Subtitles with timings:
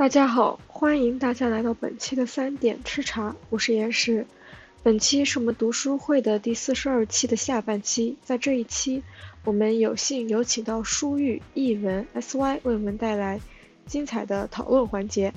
[0.00, 4.26] 大家好，欢迎大家来到本期的三点吃茶，我是严石。
[4.82, 9.02] 本期是我们读书会的第四十二期的下半期，在这一期，
[9.44, 13.38] 我们有幸有请到书玉译文 SY 为我们带来
[13.84, 15.30] 精彩的讨论环节。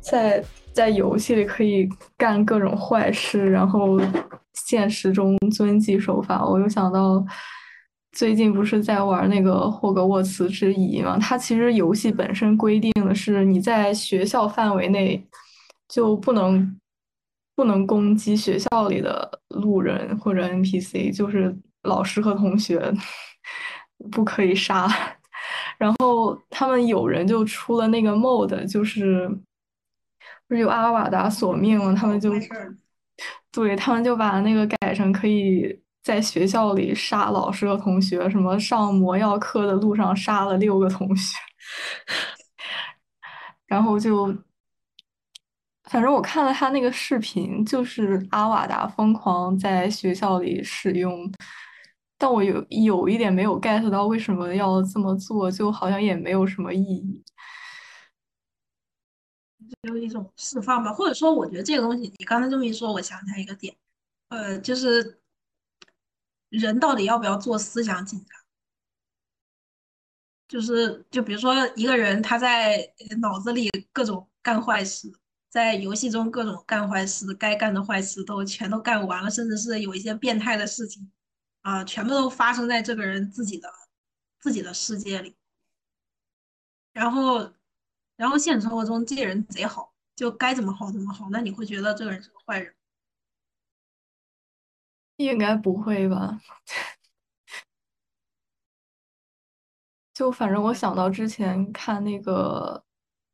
[0.00, 0.42] 在
[0.72, 1.86] 在游戏里可以
[2.16, 4.00] 干各种坏事，然后
[4.54, 6.42] 现实中遵纪守法。
[6.42, 7.22] 我又想到。
[8.16, 11.18] 最近不是在玩那个霍格沃茨之遗吗？
[11.20, 15.22] 它其实游戏本身规定的是你在学校范围内
[15.86, 16.80] 就不能
[17.54, 22.90] 不能攻击学校里的路人或者 NPC，就是老师和同学
[24.10, 24.88] 不可以杀。
[25.76, 29.28] 然后他们有人就出了那个 mod，就是
[30.48, 32.32] 不是有阿瓦达索命吗，他们就
[33.52, 35.78] 对他们就把那个改成可以。
[36.06, 41.36] 在学校里杀老师和同学，什么上魔药课的路上杀了六个同学，
[43.66, 44.32] 然后就，
[45.90, 51.28] 反正我看了他那个视频，就是阿瓦达疯狂在学校里使用，
[52.16, 57.24] 但我有有一点没有 get 到为什么要这么做，就好像也没有什么意义，
[59.82, 63.74] 有一种释放吧，或者说，我觉得这个东西，你刚才这么一说，我想起来一个点，
[64.28, 65.20] 呃，就是。
[66.48, 68.26] 人到底要不要做思想警察？
[70.48, 72.88] 就是，就比如说一个人他在
[73.20, 75.12] 脑子里各种干坏事，
[75.48, 81.10] 在游戏中各种干坏事，该干的坏事都全都干完了，甚至是有一些变态的事情
[81.62, 83.68] 啊，全部都发生在这个人自己的
[84.38, 85.34] 自己的世界里。
[86.92, 87.52] 然后，
[88.14, 92.72] 然后现实生活中这个人贼好，就该怎么好怎么好，那你会觉得这个人是个坏人？
[95.16, 96.40] 应该不会吧？
[100.12, 102.82] 就反正我想到之前看那个，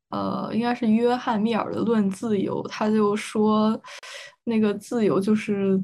[0.09, 3.81] 呃，应该是约翰密尔的《论自由》，他就说，
[4.43, 5.81] 那个自由就是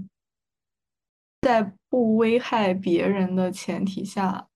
[1.42, 4.50] 在不危害别人的前提下，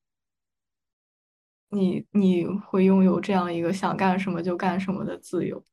[1.70, 5.64] 你你会拥有这样一个想干什么就干什么的自由。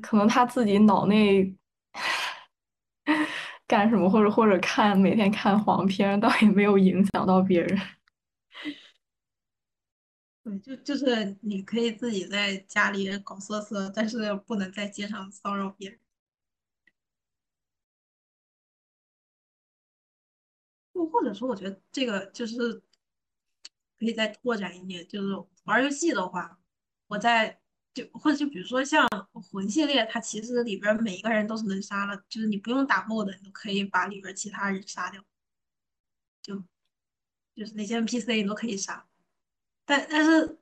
[0.00, 1.54] 可能他自己脑内。
[3.68, 7.78] 干什么，或者或者看每天看黄片，倒也没有影响到别人。
[10.42, 16.00] 对，就就是你可以自己在家里搞色色，但是不能在街上骚扰别人。
[20.94, 22.82] 或或者说，我觉得这个就是
[23.98, 25.28] 可以再拓展一点，就是
[25.64, 26.58] 玩游戏的话，
[27.08, 27.60] 我在。
[27.94, 29.08] 就或者就比如说像
[29.50, 35.24] 魂系列，它其实里边每一个人都是能杀的，就是你不用打 mod，你都可以把里边其他人杀掉，
[36.42, 36.62] 就
[37.54, 39.06] 就是那些 NPC 你都可以杀。
[39.84, 40.58] 但但是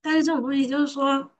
[0.00, 1.32] 但是这种东西就是说，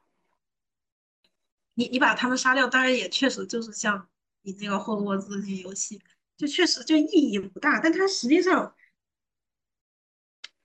[1.75, 4.09] 你你把他们杀掉，当然也确实就是像
[4.43, 6.03] 你那个霍格沃兹那游戏，
[6.37, 7.81] 就确实就意义不大。
[7.81, 8.75] 但它实际上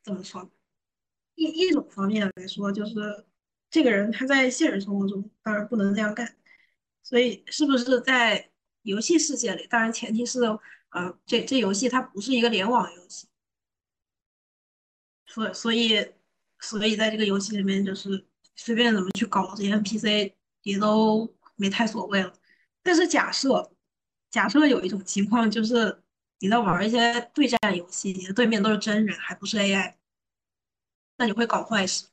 [0.03, 0.51] 怎么说？
[1.35, 3.25] 一一种方面来说就是。
[3.71, 6.35] 这个人他在现实生活中当然不能这样干，
[7.01, 8.51] 所以是不是在
[8.83, 9.65] 游戏世界里？
[9.67, 10.41] 当然前提是，
[10.89, 13.27] 呃，这这游戏它不是一个联网游戏，
[15.25, 16.13] 所所以
[16.59, 18.27] 所以在这个游戏里面就是
[18.57, 20.33] 随便怎么去搞这些 NPC
[20.63, 22.33] 也都没太所谓了。
[22.83, 23.71] 但是假设
[24.29, 26.03] 假设有一种情况就是
[26.39, 29.95] 你在玩一些对战游戏，你的对面都是真人，还不是 AI，
[31.17, 32.07] 那你会搞坏事。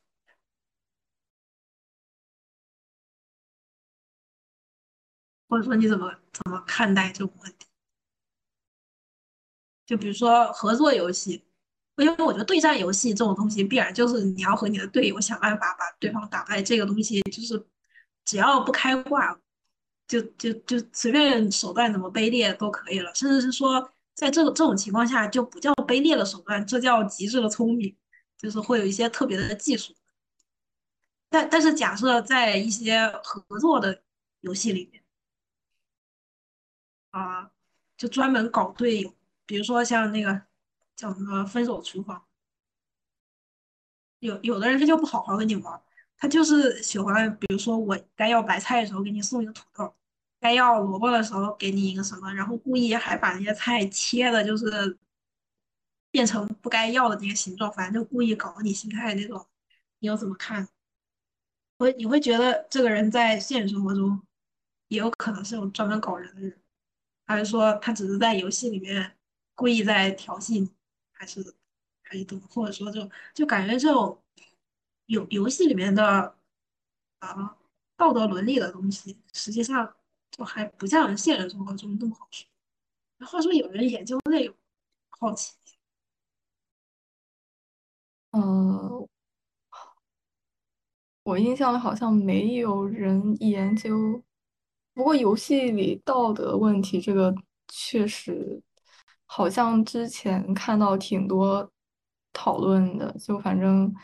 [5.48, 7.66] 或者说你怎么怎么看待这种问题？
[9.86, 11.42] 就比如说合作游戏，
[11.96, 16.62] 因为我觉得对战游戏这种东西必然就是你要和你的队友想办法把对方打败。
[16.62, 17.66] 这个东西就是
[18.26, 19.34] 只要不开挂，
[20.06, 23.10] 就就就随便手段怎么卑劣都可以了。
[23.14, 27.96] 甚至是说，在这个这种情况下就不叫卑劣的手段，这叫极致的聪明，
[28.36, 29.94] 就是会有一些特别的技术。
[31.30, 34.02] 但但是假设在一些合作的
[34.40, 35.02] 游戏里面。
[37.10, 37.50] 啊，
[37.96, 39.14] 就专门搞队友，
[39.46, 40.42] 比如说像那个
[40.94, 42.18] 叫什么《分手厨房》，
[44.20, 45.80] 有有的人他就不好好跟你玩，
[46.16, 49.94] 他就是喜欢，比如说我该要白菜的时候给你送一个土豆，
[50.40, 54.98] 该要萝卜的时候给你一个什么，然后故意还把那些菜切的，就是
[56.10, 59.46] 变成不该要的那个形状，反正就故意搞你心态那种，
[60.00, 60.68] 你又怎么看？
[61.78, 64.20] 会你会觉得这个人在现实生活中
[64.88, 66.60] 也有可能是有专门搞人的人？
[67.28, 69.16] 还是说他只是在游戏里面
[69.54, 70.70] 故意在调戏你，
[71.12, 71.54] 还是
[72.02, 74.20] 还是怎么，或者说就就感觉这种
[75.06, 76.34] 游游戏里面的
[77.18, 77.56] 啊
[77.96, 79.94] 道德伦理的东西，实际上
[80.30, 82.48] 就还不像现实生活中那么好说。
[83.26, 84.54] 话说有人研究这个，
[85.10, 85.52] 好奇。
[88.30, 89.08] 呃，
[91.24, 94.22] 我印象里好像没有人研究。
[94.98, 97.32] 不过游戏里道德问题这个
[97.68, 98.60] 确实，
[99.26, 101.70] 好像之前看到挺多
[102.32, 103.16] 讨论的。
[103.16, 103.94] 就反正，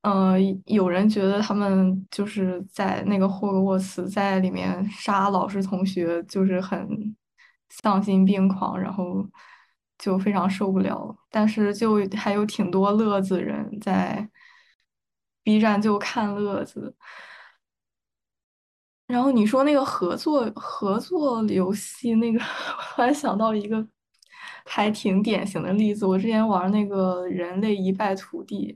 [0.00, 7.14] 呃，有人觉得他们就是在那个霍格沃茨在里面杀老师同学，就是很
[7.68, 9.22] 丧心病狂，然后
[9.98, 11.14] 就非常受不了。
[11.30, 14.26] 但是就还有挺多乐子人在
[15.42, 16.96] B 站就看乐子。
[19.08, 22.38] 然后你说那个合作合作游戏，那个
[22.78, 23.84] 我突然想到一个
[24.66, 26.06] 还挺典型的例子。
[26.06, 28.72] 我之前玩那个《人类一败涂地》，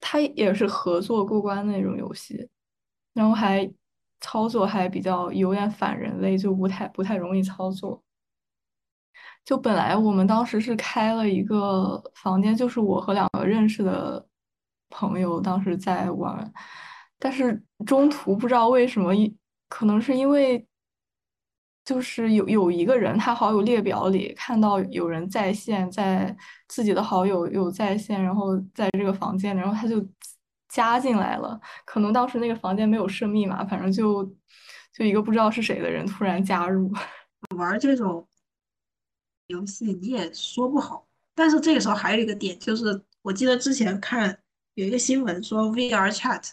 [0.00, 2.48] 它也是合作过关那种游戏，
[3.12, 3.68] 然后还
[4.20, 8.00] 操作还比较有点反人类，就不太不太容易操作。
[9.44, 14.24] 就本来我们当时是开了一个房间，就是我和两个认识的
[14.90, 16.52] 朋友当时在玩。
[17.18, 19.12] 但是中途不知道为什么，
[19.68, 20.66] 可能是因为
[21.84, 26.36] 就是有有一个人，他好友列表里看到有人在线，在
[26.68, 30.04] 自己的好友有在线，然后在这个房间，然后他就
[30.68, 31.58] 加进来了。
[31.84, 34.24] 可能当时那个房间没有设密码，反正就
[34.92, 36.92] 就一个不知道是谁的人突然加入。
[37.56, 38.26] 玩这种
[39.46, 44.36] 游戏你也说不好，但是这个时候还有一个点，就是我记得之前看
[44.74, 46.50] 有一个新闻说 VR Chat。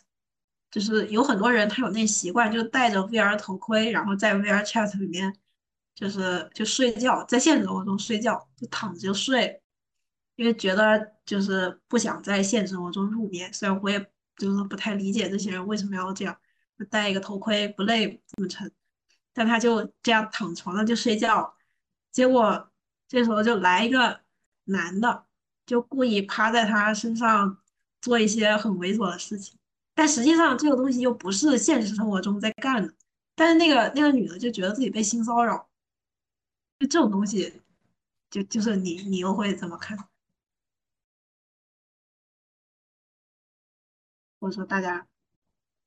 [0.74, 5.32] 就是有很多人，他有那习惯，就戴着 VR 头盔，然后在 VR chat 里面，
[5.94, 9.62] 就是就睡觉，在现实生活中睡觉，就躺着就睡，
[10.36, 13.54] 因为觉得就是不想在现实生活中入眠。
[13.54, 14.04] 虽然我也
[14.36, 16.36] 就是不太理解这些人为什么要这样，
[16.80, 18.72] 就戴一个头盔不累这么沉，
[19.32, 21.54] 但他就这样躺床上就睡觉，
[22.12, 22.72] 结果
[23.08, 24.22] 这时候就来一个
[24.64, 25.26] 男的，
[25.68, 27.60] 就故意趴在他身上
[28.02, 29.56] 做一些很猥琐的事情。
[29.96, 32.94] 但实际上，这个东西又不是现实生活中在干的。
[33.36, 35.70] 但是那个那个女的就觉得自己被性骚扰，
[36.80, 37.62] 就这种东西，
[38.30, 39.98] 就就是你你又会怎么看？
[44.40, 45.08] 或者说大家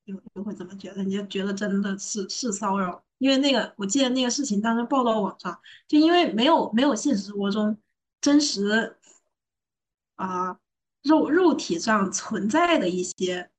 [0.05, 1.03] 又又会怎么觉得？
[1.03, 3.03] 你就觉得真的是是骚扰？
[3.17, 7.77] 因为那个我记得那个事情当时报到网上，就因为没有没有现实生活中
[8.21, 8.97] 真实
[10.15, 10.59] 啊
[11.03, 13.49] 肉肉体上存在的一些。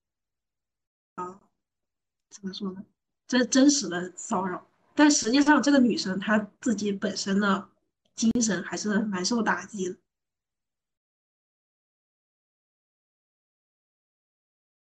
[2.29, 2.85] 啊，怎么说呢？
[3.27, 7.69] 这真实的骚扰，但实际上这个女生她自己本身的
[8.15, 9.97] 精神还是蛮受打击的。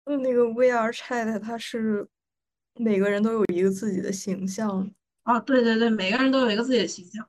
[0.05, 2.07] 嗯，那个 VR Chat 它是
[2.75, 4.91] 每个人都有一个自己的形象。
[5.23, 7.29] 啊，对对对，每个人都有一个自己的形象。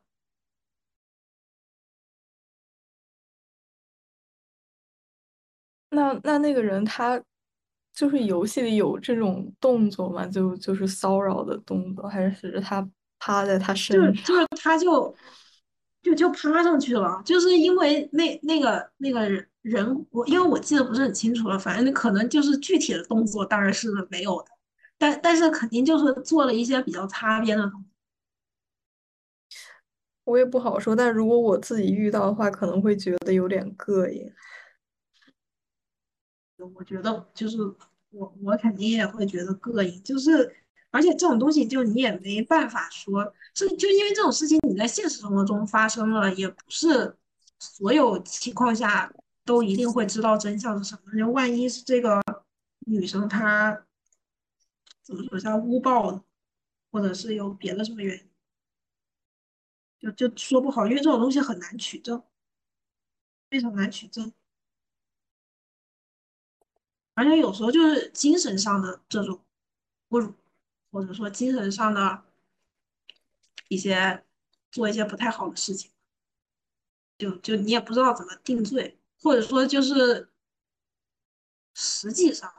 [5.90, 7.24] 那那那个人他。
[7.96, 10.28] 就是游戏里有这种动作吗？
[10.28, 12.86] 就就是骚扰的动作，还是他
[13.18, 14.14] 趴在他身上？
[14.14, 15.16] 就是就是他就
[16.04, 19.28] 就就趴上去了，就是因为那那个那个
[19.62, 24.50] 人，我因为我记得不是很清楚了，反正可能就是具体的动作当然是没有的，
[24.98, 27.90] 但但是肯定就是做了一些比较擦边的动作。
[30.26, 34.32] 我也不好说，但如果我自己遇到的话，可能会觉得有点膈应。
[36.74, 37.58] 我觉得就是
[38.16, 40.02] 我，我肯定也会觉得膈应。
[40.04, 40.56] 就是，
[40.92, 47.16] 而且这种东西就你也没办法说，是就因为这种事情你在现实生活中发生了，也不是
[47.60, 51.18] 所有情况下都一定会知道真相是什么。
[51.18, 52.22] 就万一是这个
[52.88, 53.86] 女生她
[55.04, 56.24] 怎么说像诬报，
[56.92, 58.30] 或者是有别的什么原因，
[60.00, 62.24] 就就说不好，因为这种东西很难取证，
[63.50, 64.32] 非常难取证。
[67.16, 69.42] 而且有时候就是精神上的这种
[70.10, 70.34] 侮辱，
[70.92, 72.24] 或者说精神上的
[73.70, 74.24] 一些
[74.70, 75.90] 做一些不太好的事情，
[77.18, 80.30] 就就你也不知道怎么定罪，或者说就是
[81.74, 82.54] 实际上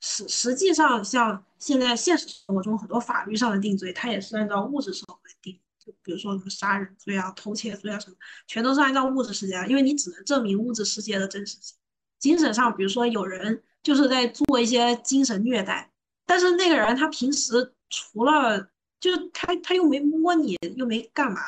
[0.00, 8.16] 实实际上像现在现实生活中很多法律上的定罪，它也是按照物质社会定，就比如说什么杀人罪啊、偷窃罪啊什么，
[8.48, 11.76] 全都是按照物质世界，因为你只能证明物质世界的真实性。
[12.18, 13.62] 精神上，比如说有人。
[13.82, 15.90] 就是在做一些精神虐待，
[16.24, 18.70] 但是那个人他平时除了
[19.00, 21.40] 就他他又没摸你又没干嘛，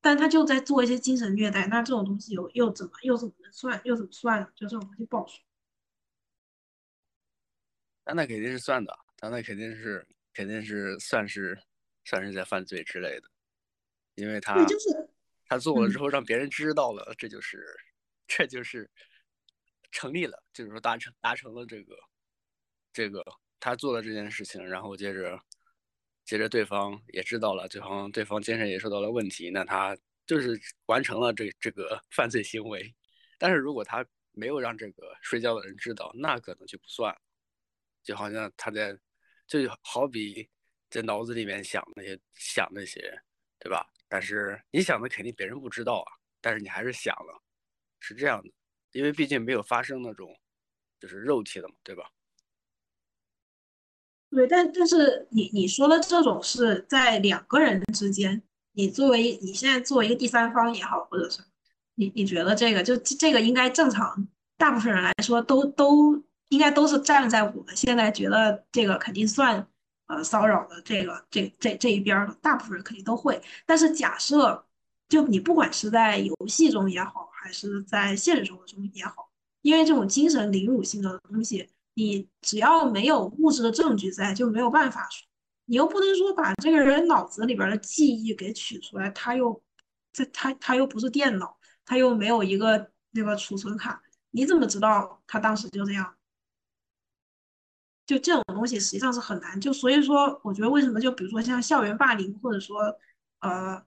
[0.00, 4.48] 但但他就在做一些精神虐待，那这种东西又又怎么又怎么能算又怎么算呢？
[4.54, 5.38] 就这种东西不好说。
[8.06, 11.58] 那那肯定是算的，那那肯定是肯定是算是
[12.06, 13.28] 算是在犯罪之类的，
[14.14, 15.10] 因为他对，就是
[15.46, 17.62] 他做了之嗯后让别人知道了，这就是
[18.26, 18.90] 这就是
[19.90, 21.96] 成立了，就是说达成达成了这个
[22.92, 23.24] 这个
[23.60, 25.40] 他做了这件事情，然后接着
[26.24, 32.94] 接着对方也知道了，对方对方精神也受到了问题，那他就是完成了这这个犯罪行为。
[33.38, 37.16] 但是如果他没有让这个睡觉的人知道，那可能就不算，
[38.02, 38.98] 就好像他在
[39.46, 40.48] 就好比
[40.90, 43.20] 在脑子里面想那些想那些，
[43.58, 43.90] 对吧？
[44.08, 47.42] 但是你想的肯定别人不知道啊，但是你还是想了，
[48.00, 48.50] 是这样的，
[48.98, 50.36] 因为毕竟没有发生那种
[50.98, 52.10] 就是肉体的嘛，对吧？
[54.28, 61.40] 对，但但是你你说的这种是在两个人之间，你作为你现在作为一个第三方也好，或者是
[61.94, 64.26] 你你觉得这个就这个应该正常，
[64.56, 69.64] 大部分人来说都都应该都是站在我们现在觉得这个肯定算
[70.08, 73.40] 呃骚扰的这个这这这一边儿的，大部分人肯定都会。
[73.64, 74.67] 但是假设
[75.08, 79.30] 就你不管是在游戏中也好，还是在现实生活中也好，
[79.62, 81.68] 因为这种精神凌辱性的东西。
[81.94, 85.26] 你只要没有物质的证据在，就没有办法说。
[85.64, 89.60] 你又不能说把这个人脑子里边的记忆给取出来，他又
[90.12, 94.00] 这他他又不是电脑，他又没有一个那个储存卡，
[94.30, 96.14] 你怎么知道他当时就这样？
[98.06, 99.60] 就这种东西实际上是很难。
[99.60, 102.96] 就所以说，我觉得为什么就比如说像校园霸凌，或者说
[103.40, 103.84] 呃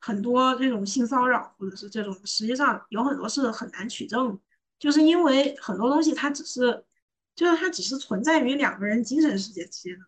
[0.00, 4.40] 很多这种性骚扰，或者是这种，实际上有很多是很难取证，
[4.78, 6.84] 就是因为很多东西它只是。
[7.38, 10.04] 就是它只是存在于两个人精神世界之间的，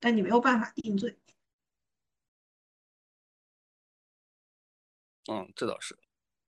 [0.00, 1.14] 但你没有办法定罪。
[5.30, 5.94] 嗯，这倒是。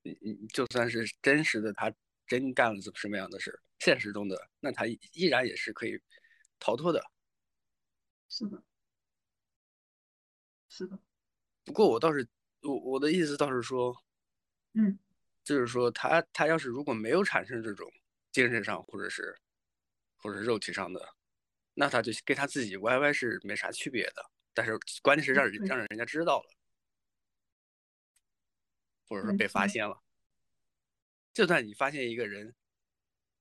[0.00, 1.92] 你你就算是真实的，他
[2.26, 6.00] 真干了什么样的事，现实中的，那他依然也是可以
[6.58, 7.04] 逃脱的。
[8.30, 8.62] 是的，
[10.70, 10.98] 是的。
[11.66, 12.26] 不过我倒是，
[12.62, 13.96] 我我的意思倒是说，
[14.74, 14.98] 嗯，
[15.44, 17.90] 就是说他他要是如果没有产生这种
[18.32, 19.38] 精神上或者是。
[20.22, 21.14] 或者肉体上的，
[21.72, 24.30] 那他就跟他自己 YY 是没啥区别的。
[24.52, 26.50] 但是关键是让人让人家知道了，
[29.08, 29.98] 或者说被发现了。
[31.32, 32.54] 就算你发现一个人，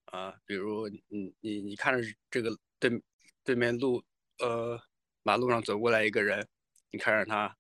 [0.06, 1.04] 啊，比如你
[1.42, 2.00] 你你看着
[2.32, 3.04] 这个对
[3.44, 4.02] 对面路
[4.38, 4.82] 呃
[5.22, 6.48] 马路上走过来一个人，
[6.92, 7.58] 你看着他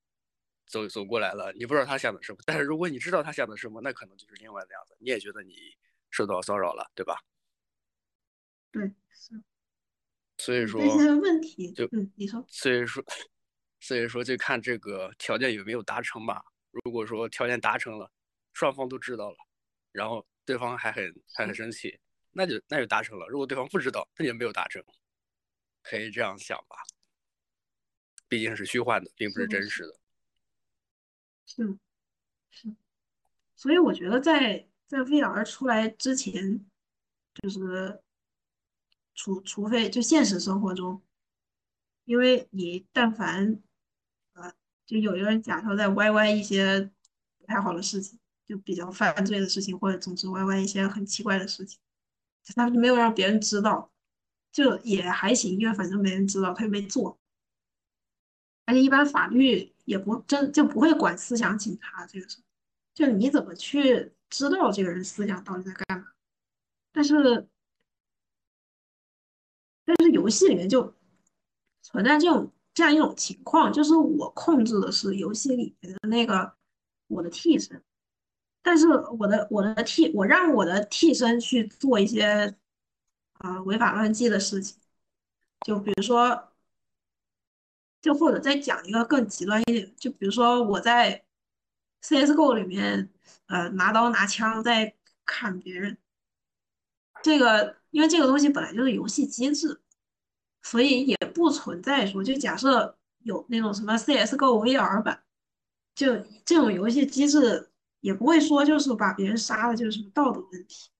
[0.70, 2.38] 走走过来了，你不知道他想的什么。
[2.46, 5.56] 但是如果你知道他想的什么，那可能就是另外的样子，你也觉得你
[6.12, 7.20] 受到骚扰了，对吧？
[8.72, 9.34] 对，是。
[10.38, 13.04] 所以说，这些问题就嗯，你说，所以说，
[13.80, 16.42] 所以说就看这个条件有没有达成吧。
[16.72, 18.10] 如果说条件达成了，
[18.54, 19.38] 双方都知道了，
[19.92, 22.00] 然后对方还很还很生气，
[22.32, 23.28] 那就那就达成了。
[23.28, 24.82] 如果对方不知道，那就没有达成，
[25.84, 26.78] 可以这样想吧。
[28.30, 29.99] 毕竟是虚幻的，并不是真实的。
[31.50, 31.77] 是
[32.51, 32.75] 是，
[33.56, 36.65] 所以我觉得在在 VR 出来之前，
[37.34, 38.01] 就是。
[39.15, 41.01] 除除非就现实生活中，
[42.06, 43.62] 因为你但凡，
[44.32, 44.53] 呃，
[44.86, 46.89] 就有一个人假设在 YY 一些
[47.38, 51.77] 不太好的事情，就比较犯罪的事情，或者总之 YY 一些很奇怪的事情，
[52.56, 53.91] 他没有让别人知道，
[54.53, 57.20] 就也还行，因为反正没人知道，他又没做，
[58.63, 62.38] 而且一般法律也不真就不会管思想警察这个事，
[62.93, 66.05] 就你怎么去知道这个人思想到底在干嘛？
[66.91, 67.48] 但是。
[69.86, 70.93] 但是游戏里面就
[71.81, 76.53] 存在这种这样一种情况，就是我控制的是游戏里面的那个
[77.08, 77.84] 我的替身，
[78.62, 82.55] 但是我的我的替我让我的替身去做一些
[83.39, 84.77] 啊、违法乱纪的事情，
[85.65, 86.49] 就比如说，
[88.01, 91.24] 就或者再讲一个更极端一点，就比如说我在
[92.03, 93.10] CSGO 里面
[93.48, 95.98] 呃拿刀拿枪在砍别人，
[97.24, 97.77] 这个。
[97.91, 99.82] 因为这个东西本来就是游戏机制，
[100.62, 105.24] 所以也不存在说，就假设有那种什么 CSGO VR 版，
[105.96, 106.15] 就
[106.46, 110.91] 这种游戏机制也不会说就是把别人杀了就是什么道德问题。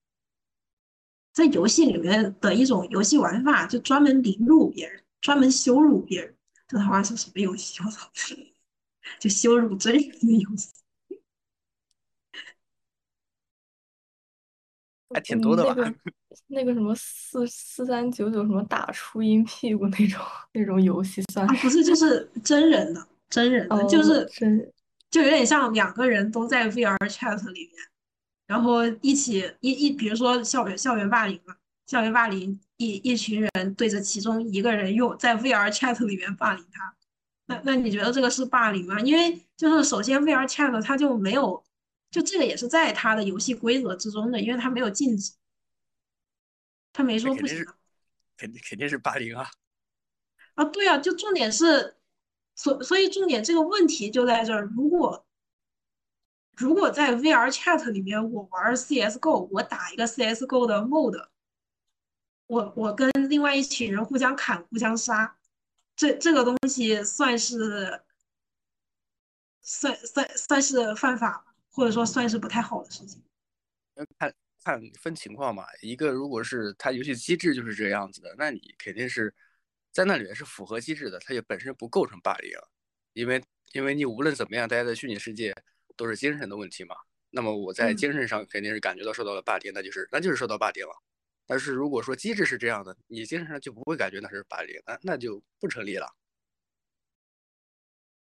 [1.32, 6.36] 在游戏里面的一种游戏玩法，就专门凌辱别人，专门羞辱别人，
[6.70, 7.82] 这他妈是什么游戏？
[7.84, 8.10] 我操！
[9.20, 10.72] 就羞辱真人的游戏。
[15.12, 15.74] 还挺多的吧？
[15.76, 15.96] 那个
[16.48, 20.24] 那个什么四四三九九什么打出阴屁股那种
[20.54, 21.54] 那种游戏算啊？
[21.56, 24.72] 不是，就是真人的，真人的，哦、就是真人。
[25.10, 27.76] 就有点像两个人都在 VR chat 里面，
[28.46, 31.56] 然后一起一一，比如说校园校园霸凌嘛，
[31.89, 36.96] 校园霸凌一一群人对着其中一个人用在 VR chat 里面霸凌他，
[37.48, 39.00] 那那你觉得这个是霸凌吗？
[39.00, 41.65] 因为就是首先 VR chat 它就没有，
[42.12, 45.34] 就这个也是在它的游戏规则之中的，因为它没有禁止，
[46.93, 47.65] 他没说不行，
[48.38, 49.50] 肯定肯定是霸凌啊。
[50.53, 51.98] 啊，对啊，就重点是，
[52.53, 54.62] 所所以重点这个问题就在这儿。
[54.75, 55.25] 如果
[56.55, 61.29] 如果在 VR Chat 里面我玩 CS:GO，我打一个 CS:GO 的 mode，
[62.50, 65.38] 我我跟另外一群人互相砍、互相杀，
[65.96, 68.01] 这这个东西算是
[69.62, 73.24] 算算算是犯法，或者说算是不太好的事情。
[74.18, 79.34] 看看分情况吧，一个如果是它游戏机制就是这样子的，那你肯定是。
[79.91, 82.51] 在那里面是符合机制的，它也本身不构成霸凌，
[83.13, 85.51] 因为因为你无论怎么样，大家在虚拟世界
[85.98, 86.96] 都是精神的问题嘛。
[87.32, 90.94] 那么我在精神上肯定是感觉到受到了霸凌，那就是那就是受到霸凌了。
[91.50, 96.08] 但是如果说机制是这样的，你精神上就不会感觉那是霸凌，那那就不成立了。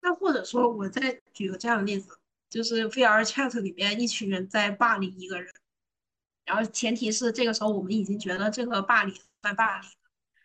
[0.01, 2.17] 那或者说，我再举个这样的例子，
[2.49, 5.53] 就是 VR Chat 里面一群人在霸凌一个人，
[6.43, 9.87] 然后前提是这个时候我们已经觉得这个霸凌算霸凌。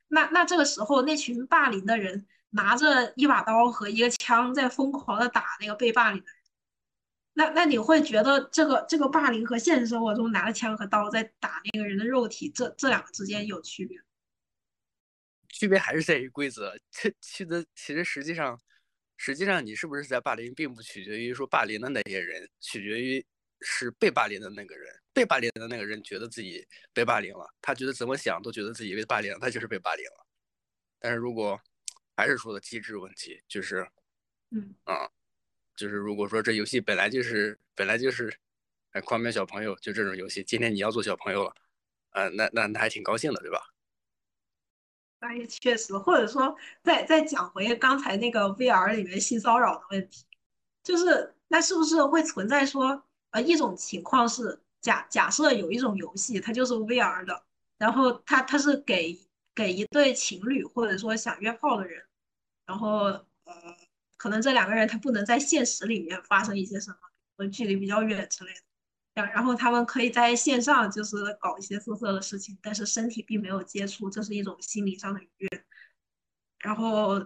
[0.09, 6.27] 那那这个时候，那群霸凌的人拿着一把刀和一个枪在疯狂的打那个被霸凌的。
[7.35, 13.99] 那那你会觉得这个这个霸凌和现实生活中拿着枪和刀在打那个人的肉体，这这两个之间有区别？
[15.49, 16.75] 区别还是在于规则。
[16.91, 18.61] 这其实其实实际上，
[19.17, 23.25] 实际上你是不是在霸凌，并不取决于说霸凌的那些人，取决于
[23.61, 24.93] 是被霸凌的那个人。
[25.13, 30.27] 被霸凌的那个人觉得自己被霸凌了，他觉得怎么想都觉得自己被霸凌，他就是被霸凌了。
[30.99, 31.61] 但是如果
[32.17, 33.87] 还是说的机制问题，就是，
[34.51, 35.09] 嗯啊，
[35.77, 38.33] 就是如果说这游戏本来就是本来就是，
[38.93, 41.55] 哎，狂飙小朋友就这种游戏，今天你要做小朋友了，
[42.11, 43.61] 呃，那那那还挺高兴的，对吧？
[45.21, 50.25] 那也确实，或者说再再讲回刚才那个 VR 里面性骚扰的问题，
[50.83, 54.61] 就是那是不是会存在说，呃，一种情况是？
[54.85, 57.43] 假假设有一种游戏，它就是 VR 的，
[57.79, 59.19] 然后它它是给
[59.55, 62.05] 给一对情侣或者说想约炮的人，
[62.67, 63.05] 然后
[63.45, 63.75] 呃，
[64.25, 66.97] 可能这两个人他不能在现实里面发生一些什么，
[67.37, 68.61] 或距离比较远之类的，
[69.13, 75.65] 然然后他们可以在线上就是搞一些色色的事情，但是身体并没有接触，这是一种心理上的愉悦。
[76.59, 77.19] 然后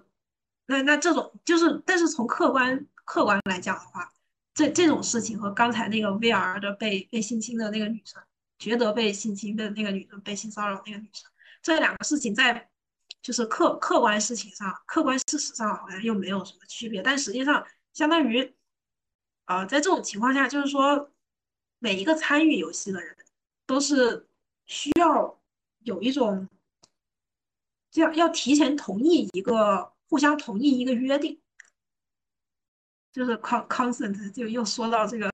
[0.67, 4.13] 那那这种就是，但是从客观客观来讲的话。
[4.55, 8.21] 这这种事情和刚才那个 VR 的被被性侵的那个女生，
[8.59, 11.31] 觉得被性侵的那个女生被性骚扰那个女生，
[11.63, 12.69] 这两个事情在
[13.23, 18.55] 就是客客观事情上、客观事实上好像又没有什么区别，但实际上相当于，
[19.47, 21.11] 呃，在这种情况下，就是说
[21.79, 23.17] 每一个参与游戏的人
[23.67, 24.29] 都是
[24.67, 25.41] 需要
[25.81, 26.49] 有一种，
[27.95, 31.41] 要要提前同意一个互相同意一个约定。
[33.11, 35.29] 就是 con consent，就又说到这个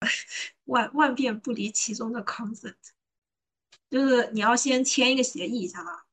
[0.67, 2.77] 万万变不离其中的 consent，
[3.91, 6.04] 就是你要先签一个协议一下嘛，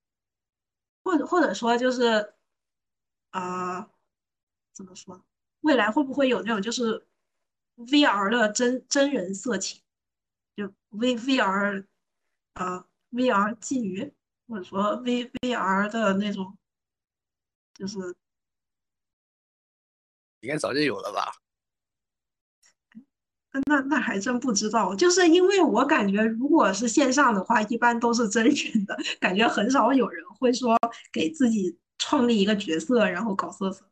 [1.11, 2.33] 或者或者说就是，
[3.31, 3.85] 呃，
[4.73, 5.21] 怎么说？
[5.59, 7.05] 未来会不会有那种就是
[7.75, 9.81] VR 的真真人色情，
[10.55, 11.85] 就 V VR，
[12.53, 14.13] 呃，VR 妓女，
[14.47, 16.57] 或者说 V VR 的那种，
[17.73, 17.97] 就是
[20.39, 21.40] 应该早就有了吧？
[23.67, 30.77] 那那还真不知道，就是因为我感觉，如果是线上的话，一般都是真人的，感觉很少有人会说
[31.11, 33.85] 给自己创立一个角色，然后搞色色。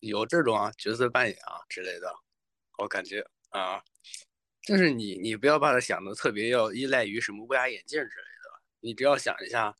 [0.00, 2.14] 有这种啊，角色扮演啊之类的，
[2.78, 3.82] 我感觉啊，
[4.60, 8.10] 就是你你不要把它想的特别要依赖于什么 VR 眼镜之类
[8.44, 9.74] 的，你只要想一下，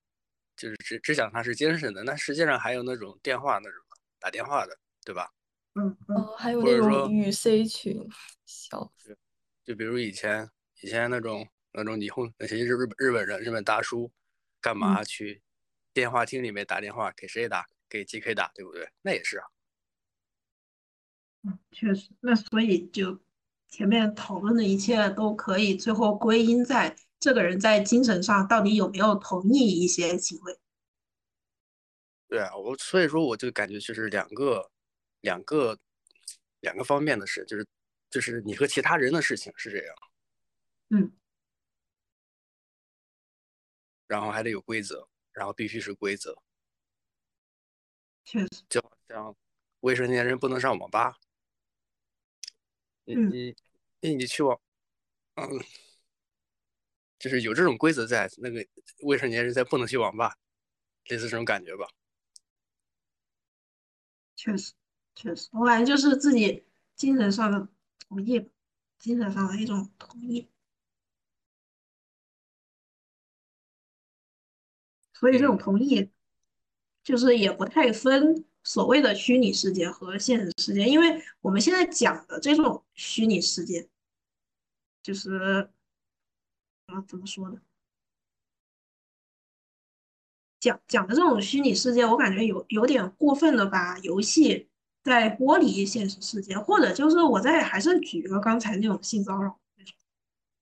[0.57, 3.85] 就是只只想它是精神的，那实际上还有那种电话那种
[4.19, 5.31] 打电话的，对吧？
[5.79, 8.09] 嗯嗯，还有那种与 C 群，
[8.47, 9.17] 笑死。
[9.63, 10.49] 就比如以前
[10.81, 14.11] 以前那种那种霓虹那些日日日本人日本大叔，
[14.59, 15.43] 干嘛去
[15.93, 17.67] 电话厅里面打电话给谁打？
[17.91, 18.89] 给 GK 打，对不对？
[19.03, 19.45] 那也是啊。
[21.43, 22.09] 嗯，确实。
[22.21, 23.21] 那所以就
[23.69, 30.59] 前面讨论的一切都可以最后归因在这个人在精神上到底有没有同意一些行为。
[32.29, 34.71] 对啊，我所以说我就感觉就是两个。
[35.21, 35.79] 两个
[36.61, 37.67] 两个方面的事，就是
[38.11, 39.97] 就是你和其他人的事情是这样，
[40.91, 41.13] 嗯，
[44.07, 46.41] 然后还得有规则，然后必须是规则，
[48.25, 49.37] 确实，就好像
[49.81, 51.19] 未成年人不能上网吧，
[53.05, 53.57] 你你
[54.01, 54.61] 你你去网，
[55.35, 55.47] 嗯，
[57.19, 58.65] 就是有这种规则在，那个
[59.03, 60.37] 未成年人才不能去网吧，
[61.09, 61.89] 类似这种感觉吧。
[64.37, 64.73] 确实，
[65.17, 66.63] 确实，我感觉就是自己
[66.95, 67.67] 精神上的
[68.07, 68.49] 同意，
[68.99, 70.49] 精神上的一种同意。
[75.15, 76.11] 所以这种同意，
[77.03, 83.89] 就是也不太分所谓的虚拟世界和现实世界，因为我们现在讲的这种虚拟世界，
[85.03, 85.71] 就是
[86.85, 87.59] 啊，怎么说呢？
[90.61, 94.69] 讲讲的这种虚拟世界，我感觉有有点过分的把游戏
[95.07, 99.59] 在剥离现实世界，或者就是我在还是举一个刚才那种性骚扰，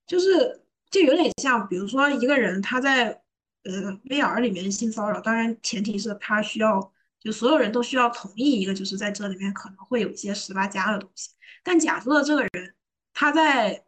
[0.06, 3.20] 就是就有点像，比如说一个人他在。
[3.66, 3.72] 呃
[4.04, 11.30] ，VR 里面性骚扰，当然前提是他需要，就所有人都需要同意一个，就是在这里面可能会有一些十八加的东西。
[11.62, 12.74] 但假设这个人
[13.14, 13.82] 他在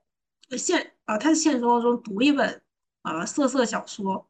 [0.56, 2.62] 现啊，他在现实生活中读一本
[3.02, 4.26] 啊色色小说，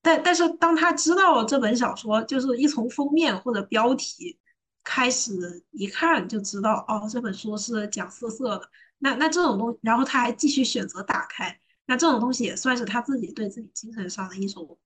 [0.00, 4.38] 但但是当他知道这本小说就是一从封面或者标题
[4.86, 14.78] 开始一看就知道，哦，这本书是讲色色的，那那这种东，然后他还继续选择打开，那这种东西也算是他自己对自己精神上的一种。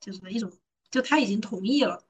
[0.00, 0.52] 就是一种，
[0.90, 2.04] 就他已经同意了，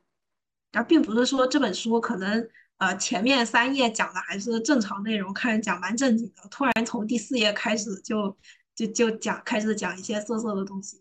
[0.73, 8.37] 而并不是说这本书可能呃前面三页讲的还是正常内容，看讲蛮正经的，突然从第四页开始就
[8.75, 11.01] 就就讲开始讲一些色色的东西。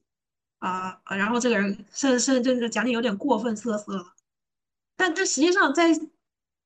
[0.60, 4.06] 啊，然后这个人甚甚至讲的有点过分色色了，
[4.96, 5.94] 但但实际上在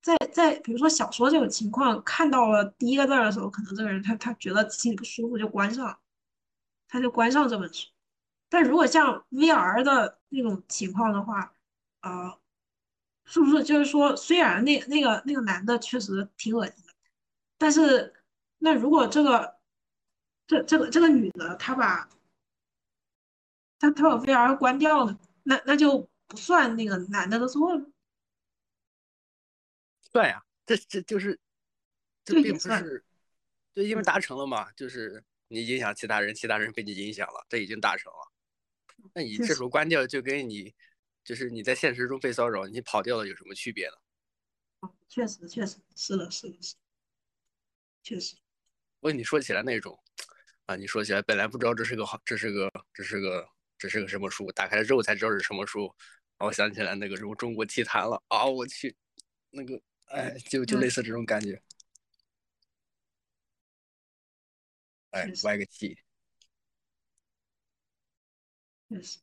[0.02, 6.00] 在在比如说小说这种情况，看到了第一个字的时候，可能这个人他他觉得心里不舒服就关上了，
[6.88, 7.88] 他就关上这本书。
[8.50, 11.54] 但如果像 VR 的那种情况的话，
[12.02, 12.38] 呃，
[13.26, 16.94] 是不是就是说，虽然那那个那个男的确实挺恶心的，
[17.58, 18.13] 但是
[18.60, 19.58] 那如果这个
[20.48, 22.08] 这这个这个女的她把
[23.80, 27.86] 她她把 VR 关掉了，那那就不算那个男的的错了？
[30.12, 31.39] 算呀，这这就是
[32.24, 33.04] 这并不是，
[33.74, 38.32] 就因为达成了嘛，就是你影响其他人，其他人被你影响了，这已经达成了。
[39.13, 40.74] 那你这时候关掉，就跟你
[41.24, 44.89] 就是你在现实中被骚扰，你跑掉了有什么区别呢？
[45.10, 46.76] 确实，确实是的，是的，是，
[48.04, 48.36] 确实。
[49.02, 49.98] 问你说起来那种
[50.65, 54.52] 啊，你说起来本来不知道这是个好，这是个，这是个，这是个什么书？
[54.52, 55.93] 打开了之后才知道是什么书。
[56.39, 58.46] 我想起来那个什么中国奇谭了啊！
[58.46, 58.96] 我去，
[59.50, 61.62] 那个哎，就就类似这种感觉。
[65.12, 65.98] 哎，歪个 T，。
[68.89, 69.20] 确实，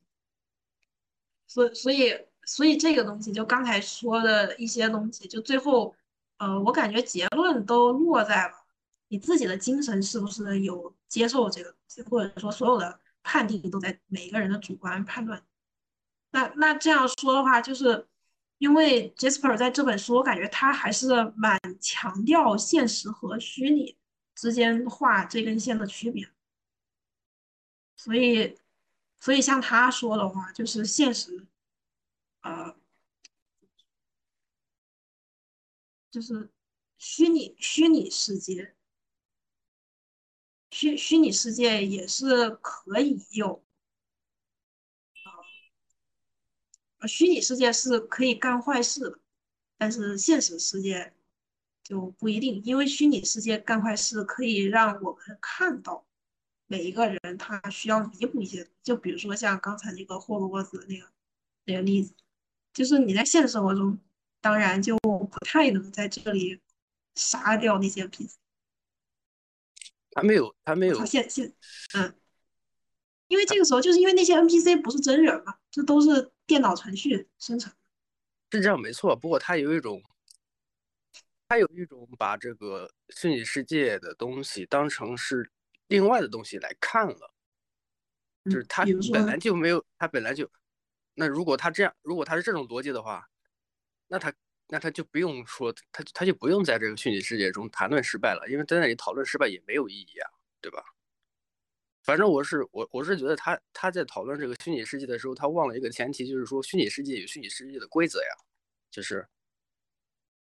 [1.46, 5.96] 所所以所以这个东西，就刚才说的一些东西，就最后，
[6.36, 8.66] 呃，我感觉结论都落在了
[9.08, 15.42] 你自己的精神是不是有接受这个东西，或者说所有的判定都在每个人的主观判断。
[16.30, 18.06] 那那这样说的话，就是
[18.58, 23.96] 因为 Jasper 在这本书，我感觉他还是蛮强调现实和虚拟
[24.34, 26.28] 之间画这根线的区别，
[27.96, 28.58] 所以。
[29.16, 31.46] 所以像他说的话，就是现实，
[32.42, 32.76] 呃，
[36.10, 36.52] 就是
[36.98, 38.74] 虚拟虚拟世界，
[40.70, 43.64] 虚虚拟世界也是可以有，
[45.24, 45.32] 呃，
[47.06, 49.18] 虚拟世界是可以干坏事的，
[49.78, 51.12] 但是现实世界
[51.82, 56.06] 就不一定，因为虚拟世界干坏事可以让我们看到。
[56.66, 61.06] 每一个人他需要弥补一些，就比如说像刚才那个霍格沃兹那个
[61.66, 62.14] 那个例子，
[62.72, 63.98] 就是你在现实生活中，
[64.40, 66.58] 当然就不太能在这里
[67.14, 68.32] 杀掉那些 NPC。
[70.12, 71.04] 他没有，他没有。
[71.04, 71.52] 现现，
[71.92, 72.14] 嗯，
[73.28, 77.72] 因为这个时候就是因为那些 NPC 不是真人嘛，这都是电脑程序生成。
[78.50, 80.02] 是这样没错，不过他有一种，
[81.48, 85.50] 他有一种把这个虚拟世界的东西当成是。
[85.88, 87.34] 另外的东西来看了，
[88.46, 90.50] 就是他本来就没有，他本来就，
[91.12, 93.28] 那如果他这样，如果他是这种逻辑的话，
[94.08, 94.32] 那他
[94.68, 100.30] 那他就不用说，他他就不用在这个虚拟世界中谈论失败了，因为在那里讨论失败也没有意义啊，
[100.62, 100.82] 对吧？
[102.04, 108.28] 反正我是我我是觉得他他在讨论这个虚拟世界的时候，他忘了一个前提，就是说虚拟世界有虚拟世界的规则呀，
[108.90, 109.26] 就是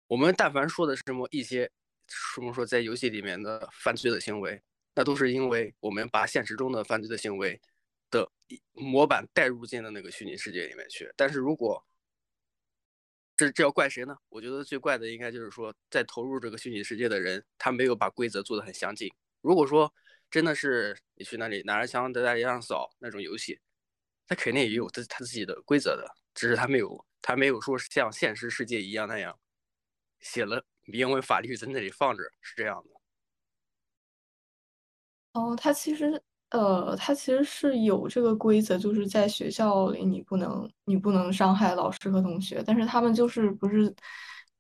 [0.08, 1.72] 我们但凡说的什么一些
[2.08, 4.62] 什么说在游戏里面的犯罪的行为。
[4.98, 7.60] 那都是因为我们把现实中的犯罪的行为
[8.10, 8.32] 的
[8.72, 11.12] 模板带入进了那个虚拟世界里面去。
[11.18, 11.86] 但是如果
[13.36, 14.16] 这这要怪谁呢？
[14.30, 19.12] 我觉得最怪的应该就是说，在投入这个虚拟世界的人，他没有把规则做得很详尽。
[19.42, 19.94] 如果说
[20.36, 23.58] 真的是你去那里拿着枪在大街上扫那种游戏，
[24.28, 29.40] 他肯定也有他他自己的规则的，只是他没有他没有说像现实世界一样那样
[30.20, 32.90] 写了明文法律在那里放着，是这样的。
[35.40, 36.22] 哦，他其实。
[36.52, 43.94] 呃，它其实是有这个规则，就是在学校里你不能你不能伤害老师和同学，但是他们就是不是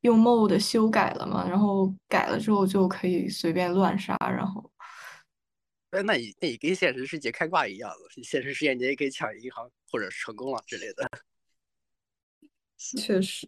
[0.01, 4.69] 用 mod 修改了嘛，然后改了之后就可以随便乱杀，然后，
[6.03, 11.09] 那你那你跟现实世界开挂一样的，现实世界你也可以抢银行或者成功了之类的，
[12.77, 13.47] 确实，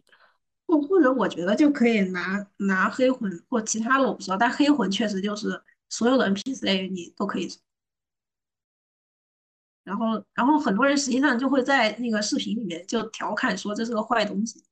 [0.66, 7.48] 或或者我觉得就可以拿拿黑魂或其他的我不知道，但黑魂确实就是所有的 NPC 你都可以。
[9.84, 14.62] 然后，然后很多人实际上就会在那个视频里面就调侃说这是个坏东西，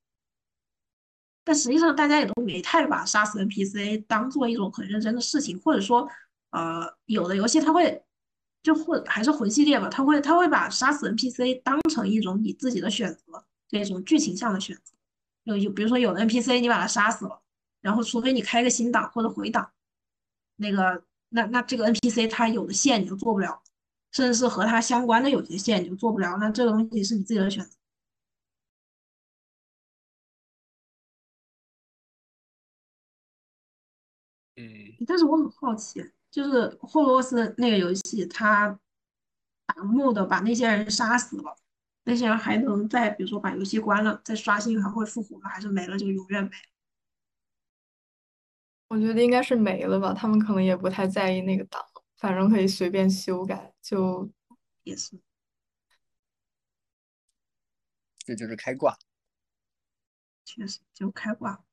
[1.43, 6.07] 但实际上大家也都没太把杀死 NPC 当做一种很认真的事情，或者说，
[6.51, 8.03] 呃，有的游戏它会
[8.63, 14.93] 就混还是魂系列吧，它会它会把杀死 NPC 当成一种你自己的选择，这种剧情上的选择。
[15.43, 17.41] 有有比如说有的 NPC 你把它杀死了，
[17.81, 19.71] 然后除非你开个新档或者回档，
[20.57, 23.61] 那个那那这个 NPC 它有的线你就做不了。
[24.13, 27.71] 甚至是和它相关的有些线你就做不了，那这个东西是你自己的选择。
[34.57, 36.01] 嗯，但是我很好奇，
[36.37, 38.69] 就是霍洛斯那个游戏，他
[39.65, 41.57] 盲目的把那些人杀死了，
[42.03, 45.49] 那些人还能再比如说把游戏关了再刷新还会复活吗？
[45.49, 46.51] 还是没了就永远没？
[48.89, 51.83] 我觉得应该是没了吧，他们可能也不太在意那个档。
[52.17, 54.29] 反正可以随便修改，就
[54.83, 55.19] 也是，
[58.19, 58.95] 这就是开挂，
[60.45, 61.63] 确实就开挂。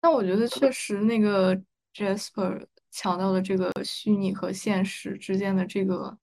[0.00, 1.54] 那我觉得确实那个
[1.92, 2.66] Jasper
[2.98, 6.18] 强调的这个虚拟和现实之间的这个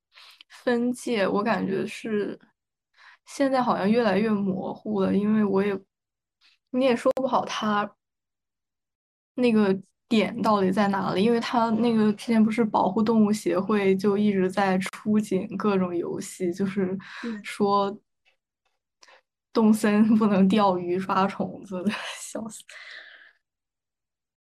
[0.50, 2.38] 分界，我感觉是
[3.26, 5.80] 现在好像越来越模糊了，因为我也
[6.72, 7.96] 你也说不好它
[9.36, 9.80] 那个。
[10.08, 11.24] 点到底在哪里？
[11.24, 16.96] 因为它那个之前不是保护动物协会就一直在出警各种游戏，就是
[17.44, 18.00] 说
[19.52, 21.84] 动森不能钓鱼抓虫子，
[22.22, 22.64] 笑死。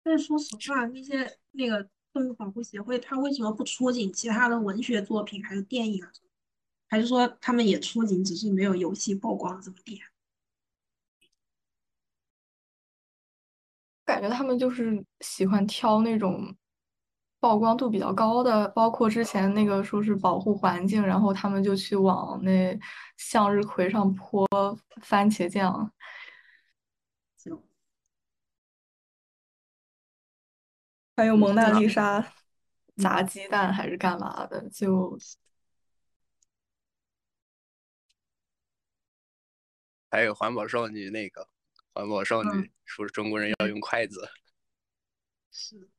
[0.03, 6.05] 但是说实话，那些那个动物保护协会，他为什么不出警其他的文学作品还是电影？
[6.89, 10.03] 还是说他们也出警，只是没有游戏曝光这么地？
[14.05, 16.55] 感觉他们就是喜欢挑那种
[17.41, 22.79] 曝光度比较高的，包括之前那个说是保护环境，然后他们就去往那
[23.17, 24.47] 向日葵上泼
[25.01, 25.91] 番茄酱，
[31.15, 32.35] 还有蒙娜丽莎
[32.97, 35.19] 砸鸡蛋还是干嘛的，就
[40.11, 41.49] 还有环保少女那个。
[41.95, 44.27] 环保少女说中国人要用筷子，
[45.53, 45.91] 是，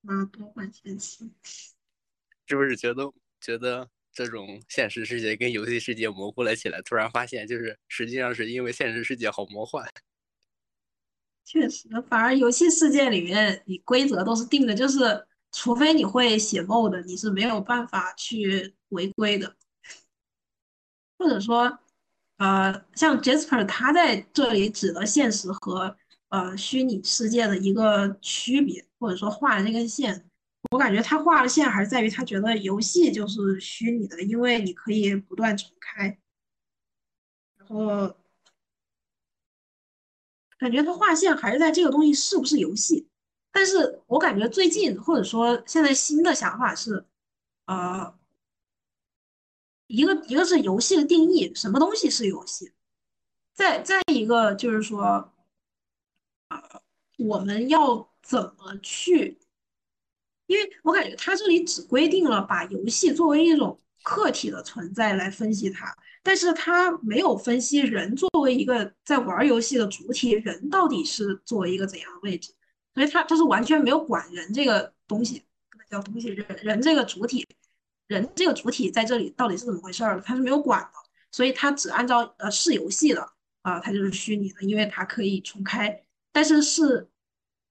[0.00, 1.28] 妈多管闲事，
[2.46, 6.80] 是不是觉得觉得这种现实世界跟游戏世界模糊了起来？
[6.80, 9.86] 突然发现，就是实际上是因为现实世界好魔幻。
[11.46, 19.56] 确实，反而游戏世界里面，你规则都是定的，就是除非你会写 mod，你是没有办法去违规的，
[21.16, 21.78] 或者说。
[22.38, 25.96] 呃，像 Jasper 他在这里指的现实和
[26.28, 30.28] 呃虚拟世界的一个区别，或者说画的那根线，
[30.70, 36.18] 我感觉他画的线还是在于他觉得游戏就是虚拟的，因为你可以不断重开，
[37.56, 38.14] 然后
[40.58, 43.08] 感觉他划线还是在这个东西是不是游戏，
[43.50, 47.04] 但是我感觉最近或者说现在新的想法是，
[47.66, 48.14] 呃。
[49.88, 52.72] 一个一个是游戏的定义，什么东西是游戏？
[53.54, 55.32] 再再一个就是说，
[56.48, 56.82] 啊，
[57.18, 59.38] 我们要怎么去？
[60.46, 72.52] 因为我感觉他这里只规定了把游戏作为一种客体的存在来分析它，但是他没有分析人作为一个在玩游戏的主体，人到底是作为一个怎样的位置？
[72.92, 75.44] 所以他他是完全没有管人这个东西，
[75.88, 77.46] 叫东西人人这个主体。
[78.08, 80.20] 人这个主体在这里到底是怎么回事儿？
[80.20, 80.90] 他是没有管的，
[81.30, 83.28] 所以他只按照呃是游戏的
[83.62, 86.00] 啊，它就是虚拟的，因为它可以重开。
[86.32, 87.08] 但是是，